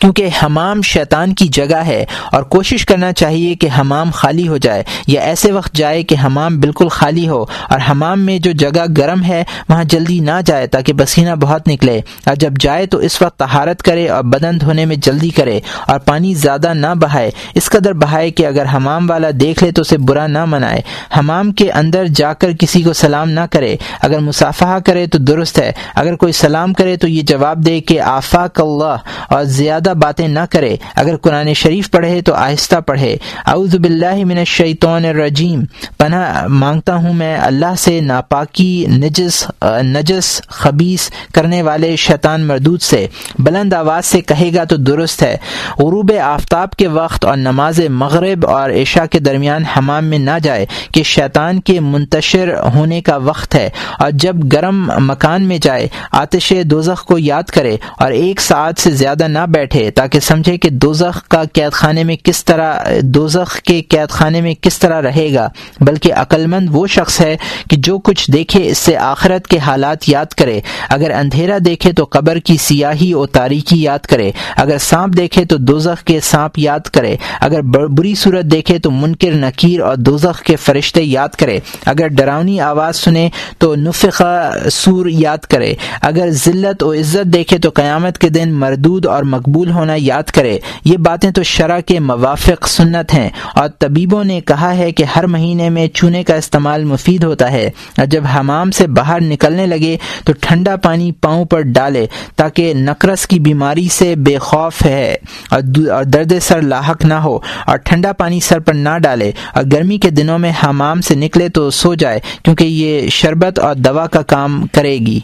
کیونکہ 0.06 0.28
حمام 0.44 0.82
شیطان 0.82 1.34
کی 1.34 1.48
جگہ 1.48 1.76
ہے 1.86 2.04
اور 2.32 2.44
کوشش 2.46 2.86
کرنا 2.86 3.12
چاہیے 3.14 3.54
کہ 3.56 3.68
حمام 3.78 4.10
خالی 4.14 4.48
ہو 4.48 4.58
جائے 4.58 4.84
یا 5.08 5.22
ایسے 5.22 5.52
وقت 5.52 5.74
جائے 5.74 6.04
کہ 6.04 6.16
حمام 6.26 6.60
بالکل 6.60 6.88
خالی 6.88 7.28
ہو 7.30 7.42
اور 7.70 7.80
حمام 7.90 8.26
میں 8.26 8.38
جو 8.40 8.52
جگہ 8.52 8.84
گرم 8.98 9.24
ہے 9.24 9.44
وہاں 9.70 9.84
جلدی 9.84 10.20
نہ 10.20 10.32
جائے 10.46 10.68
تاکہ 10.68 10.94
پسینہ 10.94 11.36
بہت 11.42 11.68
نکلے 11.68 12.00
اور 12.28 12.36
جب 12.36 12.58
جائے 12.60 12.86
تو 12.86 12.98
اس 12.98 13.22
وقت 13.22 13.38
تہارت 13.40 13.82
کرے 13.84 14.08
اور 14.10 14.24
بدن 14.26 14.60
دھونے 14.62 14.86
میں 14.86 14.96
جلدی 15.00 15.30
کرے 15.30 15.60
اور 15.88 16.00
پانی 16.02 16.34
زیادہ 16.34 16.74
نہ 16.76 16.94
بہائے 16.98 17.32
اس 17.56 17.70
قدر 17.70 17.94
بہائے 17.96 18.30
کہ 18.32 18.46
اگر 18.48 18.66
حمام 18.76 19.10
والا 19.10 19.30
دیکھ 19.40 19.64
لے 19.64 19.72
تو 19.72 19.82
اسے 19.82 19.98
برا 20.08 20.28
نہ 20.28 20.46
منائے 20.46 20.82
حمام 21.18 21.52
کے 21.54 21.72
اندر 21.72 22.06
جا 22.16 22.34
کر 22.36 22.52
کسی 22.60 22.84
کو 22.84 22.94
سلام 22.94 23.30
نہ 23.32 23.48
کرے 23.52 23.76
اگر 24.02 24.20
مسافہ 24.20 24.78
کرے 24.86 25.08
تو 25.08 25.18
درست 25.24 25.60
ہے 25.60 25.72
اگر 25.96 26.16
کوئی 26.16 26.34
سلام 26.36 26.74
کرے 26.74 26.96
تو 26.98 27.08
یہ 27.08 27.22
جواب 27.26 27.66
دے 27.66 27.80
کہ 27.82 28.00
آفاق 28.08 28.62
اللہ 28.62 29.12
اور 29.30 29.44
زیادہ 29.56 29.94
باتیں 30.02 30.28
نہ 30.28 30.40
کرے۔ 30.50 30.76
اگر 30.96 31.18
قرآن 31.18 31.54
شریف 31.54 31.92
پڑھے 31.92 32.22
تو 32.22 32.34
آہستہ 32.34 32.76
پڑھے۔ 32.76 33.18
اعوذ 33.46 33.76
باللہ 33.76 34.26
من 34.26 34.38
الشیطان 34.38 35.06
الرجیم۔ 35.06 35.64
پناہ 35.98 36.48
مانگتا 36.48 36.96
ہوں 36.96 37.14
میں 37.14 37.38
اللہ 37.38 37.76
سے 37.78 38.02
ناپاکی، 38.02 38.86
نجس 38.90 39.48
نجس 39.64 40.42
خبیص 40.48 41.10
کرنے 41.34 41.62
والے 41.62 41.96
شیطان 41.96 42.42
مردود 42.42 42.82
سے۔ 42.82 43.08
بلند 43.40 43.74
آواز 43.74 44.06
سے 44.06 44.22
کہے 44.22 44.50
گا 44.56 44.64
تو 44.64 44.76
درست 44.76 45.24
ہے۔ 45.24 45.38
غروب 45.80 46.12
آفتاب 46.24 46.72
کے 46.72 46.88
وقت 46.88 47.26
اور 47.26 47.38
نماز 47.38 47.80
مغرب 47.90 48.48
اور 48.48 48.70
عشاء 48.70 49.06
کے 49.06 49.20
درمیان 49.20 49.66
حمام 49.66 50.06
میں 50.06 50.20
نہ 50.20 50.38
جائے 50.44 50.66
کہ 50.94 51.04
شیطان 51.04 51.60
کے 51.60 51.80
منتشر 51.80 52.54
ہونے 52.76 53.02
کا 53.02 53.18
وقت 53.18 53.56
ہے۔ 53.56 53.70
اور 54.00 54.12
جب 54.14 54.36
گرم 54.54 54.92
مکان 54.98 55.44
میں 55.44 55.58
جائے، 55.58 55.88
آتش 56.12 56.54
دوزخ 56.64 57.06
کو 57.06 57.18
یاد 57.18 57.44
کرے 57.44 57.78
اور 58.00 58.12
ایک 58.12 58.42
ساتھ 58.42 58.80
سے 58.80 58.92
زیادہ 58.92 59.28
نہ 59.28 59.46
بیٹھے 59.48 59.75
تاکہ 59.96 60.20
سمجھے 60.20 60.58
کہ 60.58 60.70
دوزخ 60.70 61.28
کا 61.28 61.44
قید 61.54 61.72
خانے 61.72 62.04
میں 62.04 62.16
کس 62.24 62.46
طرح، 62.46 62.80
دوزخ 63.02 63.62
کے 63.62 63.82
قید 63.82 64.10
خانے 64.10 64.42
میں 64.42 64.54
کس 64.62 64.80
طرح 64.80 65.02
رہے 65.02 65.34
گا، 65.34 65.50
بلکہ 65.82 66.14
عقل 66.14 66.48
مند 66.48 66.70
وہ 66.72 66.88
شخص 66.88 67.22
ہے 67.22 67.38
کہ 67.70 67.78
جو 67.78 68.00
کچھ 68.00 68.32
دیکھے 68.32 68.68
اس 68.68 68.78
سے 68.78 68.98
آخرت 68.98 69.48
کے 69.48 69.58
حالات 69.58 70.10
یاد 70.10 70.26
کرے۔ 70.26 70.60
اگر 70.90 71.12
اندھیرا 71.12 71.58
دیکھے 71.66 71.92
تو 71.92 72.06
قبر 72.10 72.38
کی 72.38 72.58
سیاہی 72.58 73.12
اور 73.12 73.28
تاریخی 73.28 73.82
یاد 73.82 74.00
کرے۔ 74.00 74.32
اگر 74.58 74.78
سانپ 74.78 75.18
دیکھے 75.18 75.46
تو 75.46 75.58
دوزخ 75.58 76.04
کے 76.04 76.20
سانپ 76.24 76.60
یاد 76.60 76.80
کرے۔ 76.80 77.16
اگر 77.42 77.62
بری 77.62 78.16
صورت 78.16 78.46
دیکھے 78.46 78.80
تو 78.80 78.92
منکر، 78.92 79.32
نکیر 79.32 79.82
اور 79.82 79.96
دوزخ 79.96 80.42
کے 80.42 80.56
فرشتے 80.56 81.04
یاد 81.04 81.30
کرے۔ 81.30 81.60
اگر 81.86 82.08
ڈراؤنی 82.08 82.60
آواز 82.60 82.96
سنے 82.96 83.30
تو 83.58 83.76
نفقہ 83.76 84.52
سور 84.72 85.06
یاد 85.06 85.38
کرے۔ 85.38 85.74
اگر 86.02 86.30
ذلت 86.30 86.84
و 86.84 86.94
عزت 86.94 87.26
دیکھے 87.26 87.58
تو 87.58 87.70
قیامت 87.70 88.18
کے 88.18 88.30
دن 88.30 88.54
مردود 88.54 89.06
اور 89.06 89.24
مقبول 89.24 89.65
ہونا 89.70 89.94
یاد 89.98 90.24
کرے۔ 90.24 90.58
یہ 90.86 90.98
باتیں 90.98 91.32
تو 91.32 91.44
شرح 91.44 91.80
کے 91.80 92.00
موافق 92.00 92.68
سنت 92.68 93.14
ہیں۔ 93.14 93.30
اور 93.56 93.70
طبیبوں 93.80 94.24
نے 94.24 94.42
کہا 94.42 94.78
ہے 94.78 94.92
کہ 94.92 95.04
ہر 95.04 95.28
مہینے 95.28 95.70
میں 95.70 95.88
چونے 95.88 96.24
کا 96.24 96.36
استعمال 96.36 96.84
مفید 96.84 97.24
ہوتا 97.24 97.52
ہے۔ 97.52 97.70
اور 97.98 98.06
جب 98.06 98.24
حمام 98.36 98.72
سے 98.72 98.88
باہر 98.88 99.22
نکلنے 99.22 99.66
لگے 99.66 99.98
تو 100.26 100.34
ٹھنڈا 100.42 100.76
پانی 100.76 101.12
پاؤں 101.12 101.46
پر 101.46 101.62
ڈالے 101.62 102.08
تاکہ 102.36 102.74
نقرس 102.74 103.28
کی 103.28 103.40
بیماری 103.40 103.88
سے 103.92 104.16
بے 104.16 104.38
خوف 104.38 104.86
ہے۔ 104.86 105.16
اور 105.50 105.62
درد 106.04 106.34
سر 106.42 106.62
لاحق 106.62 107.06
نہ 107.06 107.14
ہو۔ 107.14 107.40
اور 107.66 107.78
ٹھنڈا 107.78 108.14
پانی 108.14 108.40
سر 108.40 108.60
پر 108.60 108.74
نہ 108.74 108.98
ڈالے۔ 108.98 109.32
اور 109.54 109.64
گرمی 109.72 109.98
کے 109.98 110.10
دنوں 110.10 110.40
میں 110.40 110.52
حمام 110.64 111.02
سے 111.02 111.16
نکلے 111.16 111.50
تو 111.50 111.70
سو 111.70 111.94
جائے، 111.94 112.20
کیونکہ 112.44 112.64
یہ 112.64 113.10
شربت 113.10 113.60
اور 113.60 113.76
دوا 113.76 114.08
کا 114.08 114.22
کام 114.22 114.68
کرے 114.72 114.98
گی۔ 114.98 115.20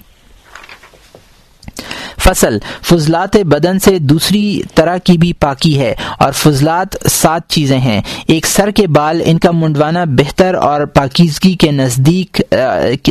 فصل 2.21 2.57
فضلات 2.81 3.37
بدن 3.45 3.79
سے 3.79 3.97
دوسری 3.99 4.61
طرح 4.75 4.97
کی 4.97 5.17
بھی 5.17 5.31
پاکی 5.33 5.79
ہے 5.79 5.93
اور 6.19 6.31
فضلات 6.31 6.95
سات 7.11 7.47
چیزیں 7.49 7.77
ہیں۔ 7.79 8.01
ایک 8.27 8.45
سر 8.45 8.71
کے 8.71 8.87
بال، 8.87 9.21
ان 9.25 9.39
کا 9.39 9.51
منڈوانا 9.51 10.03
بہتر 10.07 10.55
اور 10.55 10.85
پاکیزگی 10.95 11.53
کے 11.53 11.71
نزدیک 11.71 12.41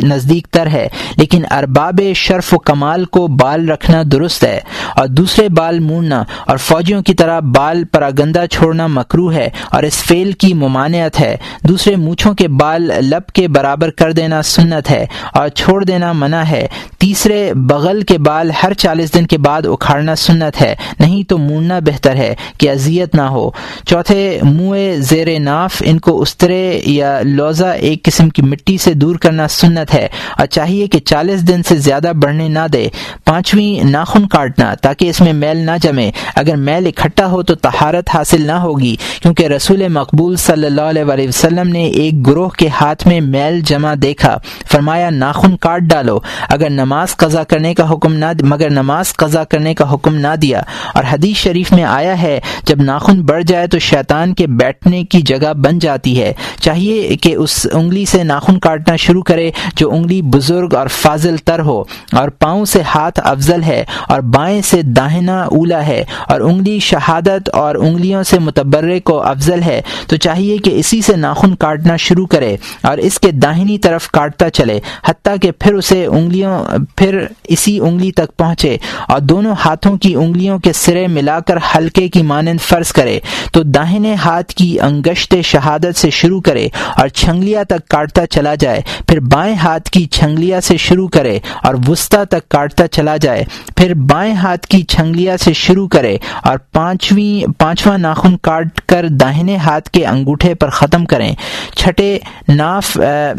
نزدیک 0.02 0.46
تر 0.46 0.66
ہے، 0.66 0.86
لیکن 1.16 1.42
ارباب 1.50 2.00
شرف 2.16 2.52
و 2.54 2.58
کمال 2.58 3.04
کو 3.04 3.26
بال 3.40 3.68
رکھنا 3.70 4.02
درست 4.12 4.44
ہے 4.44 4.58
اور 4.96 5.06
دوسرے 5.06 5.48
بال 5.48 5.78
موننا 5.78 6.22
اور 6.46 6.56
فوجیوں 6.56 7.02
کی 7.02 7.14
طرح 7.14 7.40
بال 7.56 7.84
پراگندہ 7.84 8.44
چھوڑنا 8.50 8.86
مکرو 8.86 9.30
ہے 9.32 9.48
اور 9.70 9.82
اس 9.82 10.02
فیل 10.02 10.32
کی 10.32 10.52
ممانعت 10.54 11.20
ہے۔ 11.20 11.36
دوسرے 11.68 11.96
مونچھوں 11.96 12.34
کے 12.34 12.48
بال 12.60 12.90
لب 13.02 13.26
کے 13.26 13.46
برابر 13.48 13.90
کر 13.90 14.12
دینا 14.12 14.42
سنت 14.42 14.90
ہے 14.90 15.04
اور 15.34 15.48
چھوڑ 15.48 15.82
دینا 15.84 16.12
منع 16.12 16.42
ہے۔ 16.42 16.66
تیسرے، 16.98 17.52
بغل 17.68 18.00
کے 18.02 18.18
بال 18.18 18.50
ہر 18.62 18.74
چالیس 19.00 19.14
دن 19.14 19.26
کے 19.26 19.38
بعد 19.38 19.62
اکھاڑنا 19.66 20.14
سنت 20.14 20.62
ہے۔ 20.62 20.74
نہیں 21.00 21.22
تو 21.22 21.38
موننا 21.38 21.78
بہتر 21.78 22.16
ہے 22.16 22.34
کہ 22.58 22.70
اذیت 22.70 23.14
نہ 23.14 23.22
ہو۔ 23.22 23.50
چوتھے، 23.86 24.40
منہ 24.42 24.96
زیر 24.96 25.40
ناف، 25.40 25.82
ان 25.86 26.00
کو 26.00 26.20
استرے 26.20 26.80
یا 26.84 27.20
لوزہ 27.22 27.64
ایک 27.64 28.02
قسم 28.02 28.28
کی 28.28 28.42
مٹی 28.42 28.78
سے 28.78 28.94
دور 28.94 29.16
کرنا 29.16 29.48
سنت 29.48 29.94
ہے۔ 29.94 30.08
اور 30.38 30.46
چاہیے 30.46 30.86
کہ 30.86 30.98
چالیس 30.98 31.48
دن 31.48 31.62
سے 31.62 31.76
زیادہ 31.76 32.12
بڑھنے 32.22 32.48
نہ 32.48 32.68
دے۔ 32.72 32.88
پانچویں، 33.24 33.84
ناخن 33.84 34.28
کاٹنا، 34.28 34.74
تاکہ 34.74 35.10
اس 35.10 35.20
میں 35.20 35.32
میل 35.32 35.56
نہ 35.56 35.70
جمے۔ 35.82 36.10
اگر 36.34 36.56
میل 36.56 36.86
اکٹھا 36.86 37.26
ہو 37.26 37.42
تو 37.42 37.54
تہارت 37.54 38.08
حاصل 38.14 38.46
نہ 38.46 38.52
ہوگی، 38.52 38.96
کیونکہ 39.22 39.46
رسول 39.46 39.88
مقبول 39.88 40.36
صلی 40.36 40.66
اللہ 40.66 40.80
علیہ 40.80 41.28
وسلم 41.28 41.68
نے 41.68 41.84
ایک 41.84 42.26
گروہ 42.26 42.48
کے 42.48 42.68
ہاتھ 42.68 43.08
میں 43.08 43.20
میل 43.20 43.60
جمع 43.60 43.94
دیکھا۔ 44.02 44.38
فرمایا، 44.72 45.10
ناخن 45.10 45.56
کاٹ 45.56 45.80
ڈالو۔ 45.80 46.18
اگر 46.48 46.70
نماز 46.70 47.16
قضا 47.16 47.44
کرنے 47.44 47.74
کا 47.74 47.92
حکم 47.92 48.14
نہ، 48.14 48.24
مگر 48.42 48.70
نماز 48.70 48.89
قضا 48.98 49.44
کرنے 49.44 49.74
کا 49.74 49.94
حکم 49.94 50.14
نہ 50.14 50.36
دیا۔ 50.42 50.62
اور 50.94 51.04
حدیث 51.12 51.36
شریف 51.36 51.72
میں 51.72 51.84
آیا 51.84 52.22
ہے، 52.22 52.40
جب 52.64 52.82
ناخن 52.82 53.22
بڑھ 53.22 53.44
جائے 53.44 53.66
تو 53.66 53.78
شیطان 53.78 54.34
کے 54.34 54.46
بیٹھنے 54.46 55.04
کی 55.04 55.20
جگہ 55.20 55.52
بن 55.52 55.78
جاتی 55.78 56.22
ہے۔ 56.22 56.32
چاہیے 56.60 57.16
کہ 57.16 57.34
اس 57.34 57.66
انگلی 57.72 58.04
سے 58.04 58.24
ناخن 58.24 58.58
کاٹنا 58.58 58.96
شروع 58.96 59.22
کرے 59.22 59.50
جو 59.76 59.90
انگلی 59.92 60.22
بزرگ 60.22 60.74
اور 60.74 60.86
فاضل 60.86 61.36
تر 61.36 61.58
ہو۔ 61.58 61.84
اور 62.12 62.28
پاؤں 62.28 62.64
سے 62.64 62.82
ہاتھ 62.82 63.20
افضل 63.24 63.62
ہے 63.62 63.84
اور 64.08 64.20
بائیں 64.20 64.62
سے 64.62 64.82
داہنا 64.82 65.42
اولا 65.42 65.86
ہے۔ 65.86 66.04
اور 66.28 66.40
انگلی 66.40 66.78
شہادت 66.78 67.48
اور 67.48 67.74
انگلیوں 67.74 68.22
سے 68.22 68.38
متبرے 68.38 69.00
کو 69.00 69.22
افضل 69.22 69.62
ہے۔ 69.62 69.82
تو 70.06 70.16
چاہیے 70.16 70.58
کہ 70.58 70.70
اسی 70.70 71.02
سے 71.02 71.16
ناخن 71.16 71.56
کاٹنا 71.56 71.96
شروع 71.96 72.26
کرے 72.26 72.56
اور 72.82 72.98
اس 72.98 73.20
کے 73.20 73.30
داہنی 73.30 73.78
طرف 73.78 74.10
کاٹتا 74.10 74.50
چلے، 74.50 74.80
حتیٰ 75.06 75.34
کہ 75.42 75.50
پھر 75.50 75.74
اسے 75.74 76.06
انگلیوں، 76.06 76.64
پھر 76.96 77.26
اسی 77.44 77.80
انگلی 77.80 78.12
تک 78.12 78.36
پہنچے۔ 78.36 78.76
اور 79.08 79.20
دونوں 79.20 79.54
ہاتھوں 79.64 79.96
کی 79.98 80.14
انگلیوں 80.14 80.58
کے 80.58 80.72
سرے 80.72 81.06
ملا 81.06 81.40
کر 81.40 81.58
ہلکے 81.74 82.08
کی 82.08 82.22
مانند 82.22 82.60
فرض 82.60 82.92
کرے 82.92 83.20
تو 83.52 83.62
داہنے 83.62 84.14
ہاتھ 84.14 84.52
کی 84.52 84.80
انگشت 84.80 85.34
شہادت 85.44 85.98
سے 85.98 86.10
شروع 86.10 86.40
کرے 86.40 86.68
اور 86.96 87.08
چھنگلیا 87.08 87.62
تک 87.62 87.88
کاٹتا 87.88 88.26
چلا 88.26 88.54
جائے 88.54 88.80
پھر 89.08 89.20
بائیں 89.20 89.54
ہاتھ 89.54 89.90
کی 89.90 90.06
چھنگلیا 90.06 90.60
سے 90.60 90.76
شروع 90.76 91.08
کرے 91.08 91.38
اور 91.62 91.74
وسطی 91.88 92.24
تک 92.30 92.48
کاٹتا 92.48 92.88
چلا 92.88 93.16
جائے 93.16 93.44
پھر 93.76 93.94
بائیں 93.94 94.34
ہاتھ 94.34 94.66
کی 94.66 94.82
چھنگلیا 94.82 95.36
سے 95.36 95.52
شروع 95.52 95.88
کرے 95.88 96.16
اور 96.42 96.58
پانچویں 96.72 97.52
پانچواں 97.58 97.98
ناخن 97.98 98.36
کاٹ 98.36 98.80
کر 98.80 99.06
داہنے 99.08 99.56
ہاتھ 99.56 99.90
کے 99.90 100.06
انگوٹھے 100.06 100.54
پر 100.54 100.70
ختم 100.70 101.04
کریں۔ 101.04 101.34
چھٹے 101.76 102.18
ناف 102.48 102.98
آ, 102.98 103.32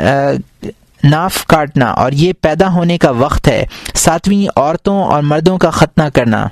آ, 0.00 0.32
ناف 1.10 1.46
کاٹنا 1.46 1.86
اور 1.86 2.12
یہ 2.12 2.32
پیدا 2.40 2.72
ہونے 2.72 2.98
کا 2.98 3.10
وقت 3.10 3.48
ہے۔ 3.48 3.66
ساتویں 3.94 4.58
عورتوں 4.58 5.04
اور 5.04 5.22
مردوں 5.22 5.58
کا 5.58 5.70
ختنہ 5.70 6.02
کرنا۔ 6.14 6.48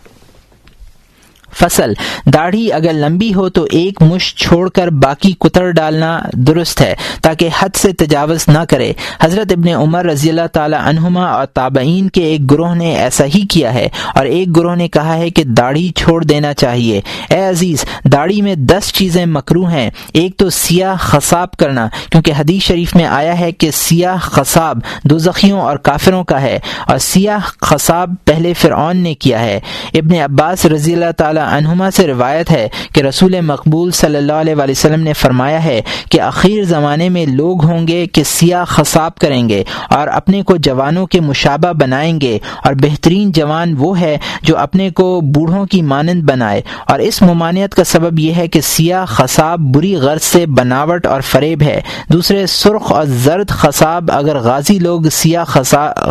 فصل۔ 1.57 1.93
داڑھی 2.27 2.73
اگر 2.73 2.93
لمبی 2.93 3.35
ہو 3.35 3.49
تو 3.49 3.67
ایک 3.71 4.03
مش 4.03 4.35
چھوڑ 4.35 4.69
کر 4.69 4.89
باقی 4.89 5.33
کتر 5.33 5.71
ڈالنا 5.71 6.21
درست 6.33 6.81
ہے 6.81 6.95
تاکہ 7.23 7.49
حد 7.59 7.77
سے 7.77 7.93
تجاوز 7.93 8.45
نہ 8.49 8.59
کرے۔ 8.69 8.93
حضرت 9.21 9.53
ابن 9.53 9.69
عمر 9.69 10.05
رضی 10.05 10.29
اللہ 10.29 10.47
تعالی 10.53 10.77
عنہما 10.81 11.25
اور 11.25 11.47
تابعین 11.47 12.09
کے 12.09 12.23
ایک 12.25 12.51
گروہ 12.51 12.75
نے 12.75 12.97
ایسا 12.97 13.25
ہی 13.25 13.47
کیا 13.47 13.75
ہے 13.75 13.89
اور 14.15 14.27
ایک 14.27 14.57
گروہ 14.57 14.75
نے 14.75 14.89
کہا 14.89 15.17
ہے 15.17 15.31
کہ 15.31 15.45
داڑھی 15.45 15.93
چھوڑ 15.97 16.25
دینا 16.25 16.55
چاہیے۔ 16.55 17.01
اے 17.31 17.45
عزیز، 17.45 17.85
داڑھی 18.13 18.43
میں 18.43 18.55
دس 18.55 18.93
چیزیں 18.93 19.27
مکرو 19.27 19.65
ہیں۔ 19.65 19.91
ایک 20.13 20.37
تو 20.37 20.51
سیاہ 20.51 20.97
خصاب 20.99 21.53
کرنا، 21.53 21.89
کیونکہ 22.11 22.33
حدیث 22.39 22.63
شریف 22.63 22.97
میں 22.97 23.05
آیا 23.05 23.41
ہے 23.41 23.53
کہ 23.53 23.71
سیاہ 23.71 24.17
خصاب 24.17 24.79
دو 25.05 25.19
زخیوں 25.19 25.61
اور 25.61 25.77
کافروں 25.77 26.25
کا 26.25 26.41
ہے 26.43 26.59
اور 26.87 26.99
سیاہ 26.99 27.39
خصاب 27.61 28.15
پہلے 28.25 28.53
فرعون 28.55 28.97
نے 28.97 29.15
کیا 29.15 29.41
ہے۔ 29.41 29.61
ابن 29.95 30.15
عباس 30.15 30.67
رضی 30.67 30.95
اللہ 30.95 31.13
تعالی 31.17 31.41
عنہما 31.45 31.91
سے 31.91 32.07
روایت 32.07 32.51
ہے 32.51 32.69
کہ 32.95 33.01
رسول 33.01 33.41
مقبول 33.41 33.91
صلی 33.91 34.17
اللہ 34.17 34.33
علیہ 34.33 34.55
وسلم 34.69 35.03
نے 35.03 35.13
فرمایا 35.13 35.65
ہے 35.65 35.81
کہ 36.11 36.21
اخیر 36.21 36.65
زمانے 36.65 37.09
میں 37.09 37.27
لوگ 37.27 37.65
ہوں 37.65 37.89
گے 37.89 38.07
کہ 38.07 38.23
سیاہ 38.25 38.65
خصاب 38.65 39.15
کریں 39.15 39.49
گے 39.49 39.65
اور 39.91 40.09
اپنے 40.09 40.43
کو 40.43 40.57
جوانوں 40.57 41.07
کے 41.07 41.21
مشابہ 41.21 41.73
بنائیں 41.73 42.21
گے 42.21 42.39
اور 42.65 42.75
بہترین 42.75 43.33
جوان 43.33 43.75
وہ 43.79 44.01
ہے 44.01 44.19
جو 44.43 44.59
اپنے 44.59 44.91
کو 44.91 45.21
بوڑھوں 45.21 45.67
کی 45.67 45.83
مانند 45.83 46.23
بنائے 46.23 46.63
اور 46.89 46.99
اس 46.99 47.23
ممانعت 47.23 47.75
کا 47.75 47.85
سبب 47.85 48.19
یہ 48.19 48.35
ہے 48.35 48.49
کہ 48.49 48.61
سیاہ 48.61 49.05
خصاب 49.05 49.61
بری 49.61 49.97
غرض 49.97 50.23
سے 50.23 50.47
بناوٹ 50.47 51.07
اور 51.07 51.21
فریب 51.21 51.63
ہے۔ 51.63 51.81
دوسرے، 52.09 52.47
سرخ 52.47 52.93
اور 52.93 53.05
زرد 53.07 53.49
خصاب 53.49 54.11
اگر 54.13 54.39
غازی 54.39 54.79
لوگ 54.79 55.03
سیاہ 55.03 55.45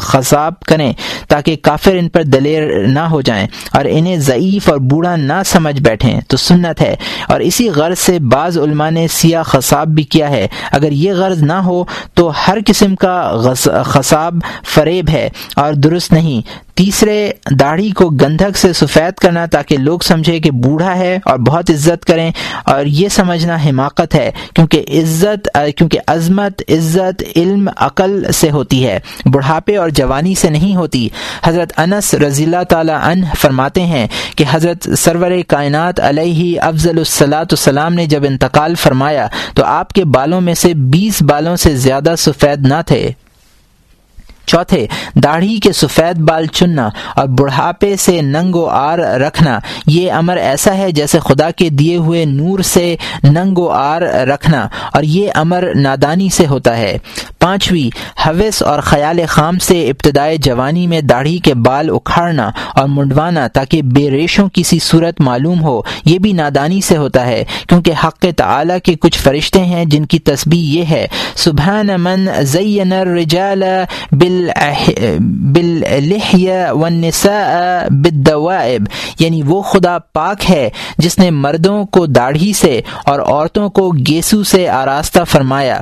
خصاب 0.02 0.60
کریں 0.60 0.94
تاکہ 1.28 1.56
کافر 1.62 1.96
ان 1.96 2.10
پر 2.10 2.24
دلیر 2.24 2.88
نہ 2.88 3.00
ہو 3.00 3.22
جائیں 3.22 3.48
اور 3.74 3.86
انہیں 3.90 4.18
ضعیف 4.18 4.70
اور 4.70 4.78
بوڑھا 4.78 5.16
نہ 5.24 5.42
سمجھ 5.46 5.82
بیٹھیں 5.82 6.22
تو 6.28 6.38
سنت 6.38 6.82
ہے۔ 6.82 6.96
اور 7.28 7.40
اسی 7.40 7.70
غرض 7.70 8.00
سے 8.00 8.20
بعض 8.20 8.58
علماء 8.58 8.90
نے 8.90 9.08
سیاہ 9.08 9.44
خصاب 9.44 9.88
بھی 9.88 10.04
کیا 10.04 10.30
ہے۔ 10.30 10.48
اگر 10.72 10.92
یہ 10.92 11.14
غرض 11.14 11.44
نہ 11.44 11.54
ہو 11.54 11.84
تو 12.14 12.32
ہر 12.48 12.58
قسم 12.66 12.96
کا 12.96 13.32
خصاب 13.84 14.36
فریب 14.66 15.10
ہے 15.10 15.30
اور 15.56 15.74
درست 15.74 16.14
نہیں۔ 16.14 16.64
تیسرے 16.76 17.32
داڑھی 17.60 17.90
کو 17.92 18.10
گندھک 18.10 18.58
سے 18.58 18.74
سفید 18.74 19.14
کرنا 19.14 19.46
تاکہ 19.46 19.78
لوگ 19.78 20.00
سمجھے 20.00 20.40
کہ 20.40 20.52
بوڑھا 20.52 20.98
ہے 20.98 21.20
اور 21.26 21.38
بہت 21.38 21.70
عزت 21.70 22.06
کریں 22.06 22.32
اور 22.64 22.86
یہ 22.86 23.10
سمجھنا 23.10 23.56
حماقت 23.56 24.16
ہے 24.16 24.32
کیونکہ 24.56 24.86
عزت 24.90 25.48
کیونکہ 25.78 26.00
عظمت، 26.08 26.62
عزت، 26.70 27.24
علم، 27.36 27.70
عقل 27.78 28.32
سے 28.32 28.52
ہوتی 28.52 28.86
ہے۔ 28.88 29.00
بڑھاپے 29.26 29.78
اور 29.78 29.90
جوانی 29.90 30.36
سے 30.36 30.50
نہیں 30.50 30.76
ہوتی۔ 30.76 31.08
حضرت 31.44 31.74
انس 31.78 32.14
رضی 32.14 32.44
اللہ 32.44 32.64
تعالی 32.70 32.94
عنہ 33.02 33.26
فرماتے 33.42 33.82
ہیں 33.82 34.08
کہ 34.36 34.46
حضرت 34.52 34.90
سرور 34.98 35.32
کائنات 35.48 36.00
علیہ 36.00 36.60
افضل 36.62 36.98
الصلاۃ 36.98 37.52
السلام 37.52 37.94
نے 37.94 38.06
جب 38.06 38.24
انتقال 38.28 38.76
فرمایا 38.76 39.28
تو 39.56 39.64
آپ 39.66 39.94
کے 39.94 40.06
بالوں 40.06 40.42
میں 40.42 40.54
سے 40.54 40.74
بیس 40.74 41.22
بالوں 41.22 41.56
سے 41.56 41.76
زیادہ 41.76 42.14
سفید 42.18 42.68
نہ 42.68 42.82
تھے۔ 42.88 43.12
چوتھے، 44.48 44.86
داڑھی 45.24 45.58
کے 45.58 45.72
سفید 45.72 46.18
بال 46.20 46.46
چننا 46.48 46.90
اور 47.16 47.28
بڑھاپے 47.38 47.96
سے 47.96 48.20
ننگ 48.22 48.56
و 48.56 48.66
آر 48.68 49.00
رکھنا۔ 49.22 49.60
یہ 49.88 50.12
امر 50.12 50.38
ایسا 50.38 50.74
ہے 50.78 50.92
جیسے 50.92 51.20
خدا 51.20 51.50
کے 51.52 51.70
دیے 51.70 51.98
ہوئے 51.98 52.24
نور 52.26 52.60
سے 52.66 52.96
ننگ 53.24 53.58
و 53.58 53.70
آر 53.70 54.02
رکھنا، 54.28 54.68
اور 54.94 55.04
یہ 55.04 55.30
امر 55.36 55.68
نادانی 55.76 56.30
سے 56.30 56.48
ہوتا 56.48 56.78
ہے۔ 56.78 56.98
پانچویں، 57.44 57.90
حوث 58.26 58.62
اور 58.64 58.80
خیال 58.82 59.20
خام 59.30 59.58
سے 59.60 59.80
ابتدائے 59.90 60.38
جوانی 60.38 60.86
میں 60.88 61.02
داڑھی 61.02 61.38
کے 61.44 61.54
بال 61.66 61.90
اکھاڑنا 61.94 62.50
اور 62.76 62.88
منڈوانا 62.88 63.48
تاکہ 63.54 63.82
بے 63.96 64.10
ریشوں 64.12 64.48
کسی 64.54 64.80
صورت 64.80 65.22
معلوم 65.22 65.64
ہو، 65.64 65.82
یہ 66.06 66.20
بھی 66.20 66.32
نادانی 66.34 66.82
سے 66.82 66.98
ہوتا 66.98 67.26
ہے، 67.26 67.44
کیونکہ 67.70 67.94
حق 68.04 68.26
تعالی 68.38 68.80
کے 68.84 68.94
کچھ 69.02 69.20
فرشتے 69.20 69.64
ہیں 69.66 69.84
جن 69.86 70.06
کی 70.06 70.20
تسبیح 70.22 70.64
یہ 70.74 70.86
ہے، 70.90 71.06
سبحان 71.36 71.88
من 72.00 72.28
زین 72.44 72.94
الرجال 72.94 73.64
بال 74.12 74.50
والنساء 76.74 77.88
بالدوائب 77.92 78.88
یعنی 79.20 79.42
وہ 79.46 79.62
خدا 79.62 79.98
پاک 80.14 80.50
ہے 80.50 80.70
جس 80.98 81.20
نے 81.20 81.30
مردوں 81.32 81.84
کو 81.86 82.06
داڑھی 82.06 82.54
سے 82.54 82.80
اور 83.06 83.20
عورتوں 83.20 83.70
کو 83.70 83.90
گیسو 84.08 84.44
سے 84.44 84.68
آراستہ 84.70 85.24
فرمایا۔ 85.32 85.82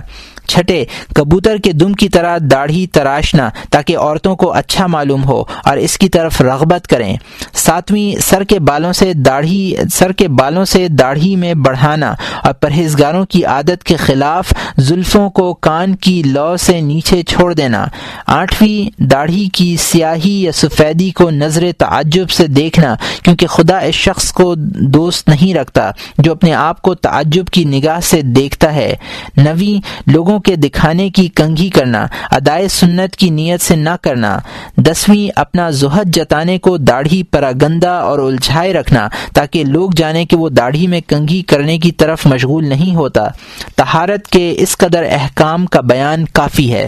چھٹے، 0.52 0.84
کبوتر 1.16 1.58
کے 1.58 1.72
دم 1.72 1.94
کی 1.94 2.10
طرح 2.10 2.38
داڑھی 2.42 2.86
تراشنا 2.88 3.50
تاکہ 3.70 3.98
عورتوں 3.98 4.36
کو 4.36 4.52
اچھا 4.52 4.88
معلوم 4.88 5.24
ہو 5.24 5.44
اور 5.66 5.78
اس 5.78 5.98
کی 5.98 6.10
طرف 6.10 6.42
رغبت 6.42 6.88
کریں۔ 6.88 7.16
ساتویں، 7.54 8.20
سر 8.22 8.44
کے 8.44 8.60
بالوں 8.60 8.94
سے 8.94 9.14
داڑھی، 9.14 9.76
سر 9.94 10.12
کے 10.12 10.28
بالوں 10.28 10.66
سے 10.66 10.88
داڑھی 10.88 11.36
میں 11.36 11.54
بڑھانا 11.54 12.14
اور 12.44 12.54
پرہیزگاروں 12.54 13.26
کی 13.26 13.44
عادت 13.46 13.84
کے 13.84 13.96
خلاف 13.96 14.54
زلفوں 14.78 15.30
کو 15.30 15.54
کان 15.54 15.96
کی 15.96 16.22
لو 16.26 16.56
سے 16.58 16.80
نیچے 16.82 17.22
چھوڑ 17.24 17.54
دینا۔ 17.54 17.86
آٹھویں، 18.28 19.02
داڑھی 19.04 19.48
کی 19.54 19.76
سیاہی 19.80 20.42
یا 20.44 20.52
سفیدی 20.52 21.10
کو 21.12 21.30
نظر 21.30 21.66
تعجب 21.78 22.30
سے 22.30 22.48
دیکھنا، 22.48 22.96
کیونکہ 23.24 23.48
خدا 23.48 23.78
اس 23.80 23.96
شخص 23.96 24.32
کو 24.32 24.54
دوست 24.96 25.30
نہیں 25.30 25.54
رکھتا 25.54 25.90
جو 26.18 26.32
اپنے 26.32 26.54
آپ 26.54 26.82
کو 26.82 26.96
تعجب 26.96 27.48
کی 27.48 27.64
نگاہ 27.66 28.00
سے 28.00 28.22
دیکھتا 28.22 28.74
ہے۔ 28.74 28.94
نویں، 29.38 30.10
لوگوں 30.10 30.40
کے 30.42 30.56
دکھانے 30.56 31.10
کی 31.10 31.28
کنگھی 31.28 31.70
کرنا، 31.70 32.08
ادائے 32.32 32.68
سنت 32.68 33.16
کی 33.16 33.30
نیت 33.30 33.62
سے 33.62 33.76
نہ 33.76 33.90
کرنا، 34.02 34.40
دسویں 34.78 35.32
اپنا 35.36 35.70
زہد 35.70 36.16
جتانے 36.16 36.58
کو 36.58 36.78
داڑھی 36.78 37.24
پراگندہ 37.24 37.90
اور 37.90 38.20
الجھائے 38.20 38.74
رکھنا، 38.74 39.08
تاکہ 39.34 39.64
لوگ 39.64 39.92
جانے 39.98 40.26
کہ 40.26 40.38
وہ 40.38 40.50
داڑھی 40.50 40.88
میں 40.88 41.02
کنگھی 41.08 41.42
کرنے 41.42 41.78
کی 41.78 41.92
طرف 41.92 42.26
مشغول 42.26 42.66
نہیں 42.66 42.96
ہوتا۔ 42.96 43.28
تہارت 43.76 44.28
کے 44.28 44.54
اس 44.58 44.78
قدر 44.78 45.04
احکام 45.12 45.66
کا 45.66 45.82
بیان 45.82 46.26
کافی 46.26 46.74
ہے۔ 46.74 46.88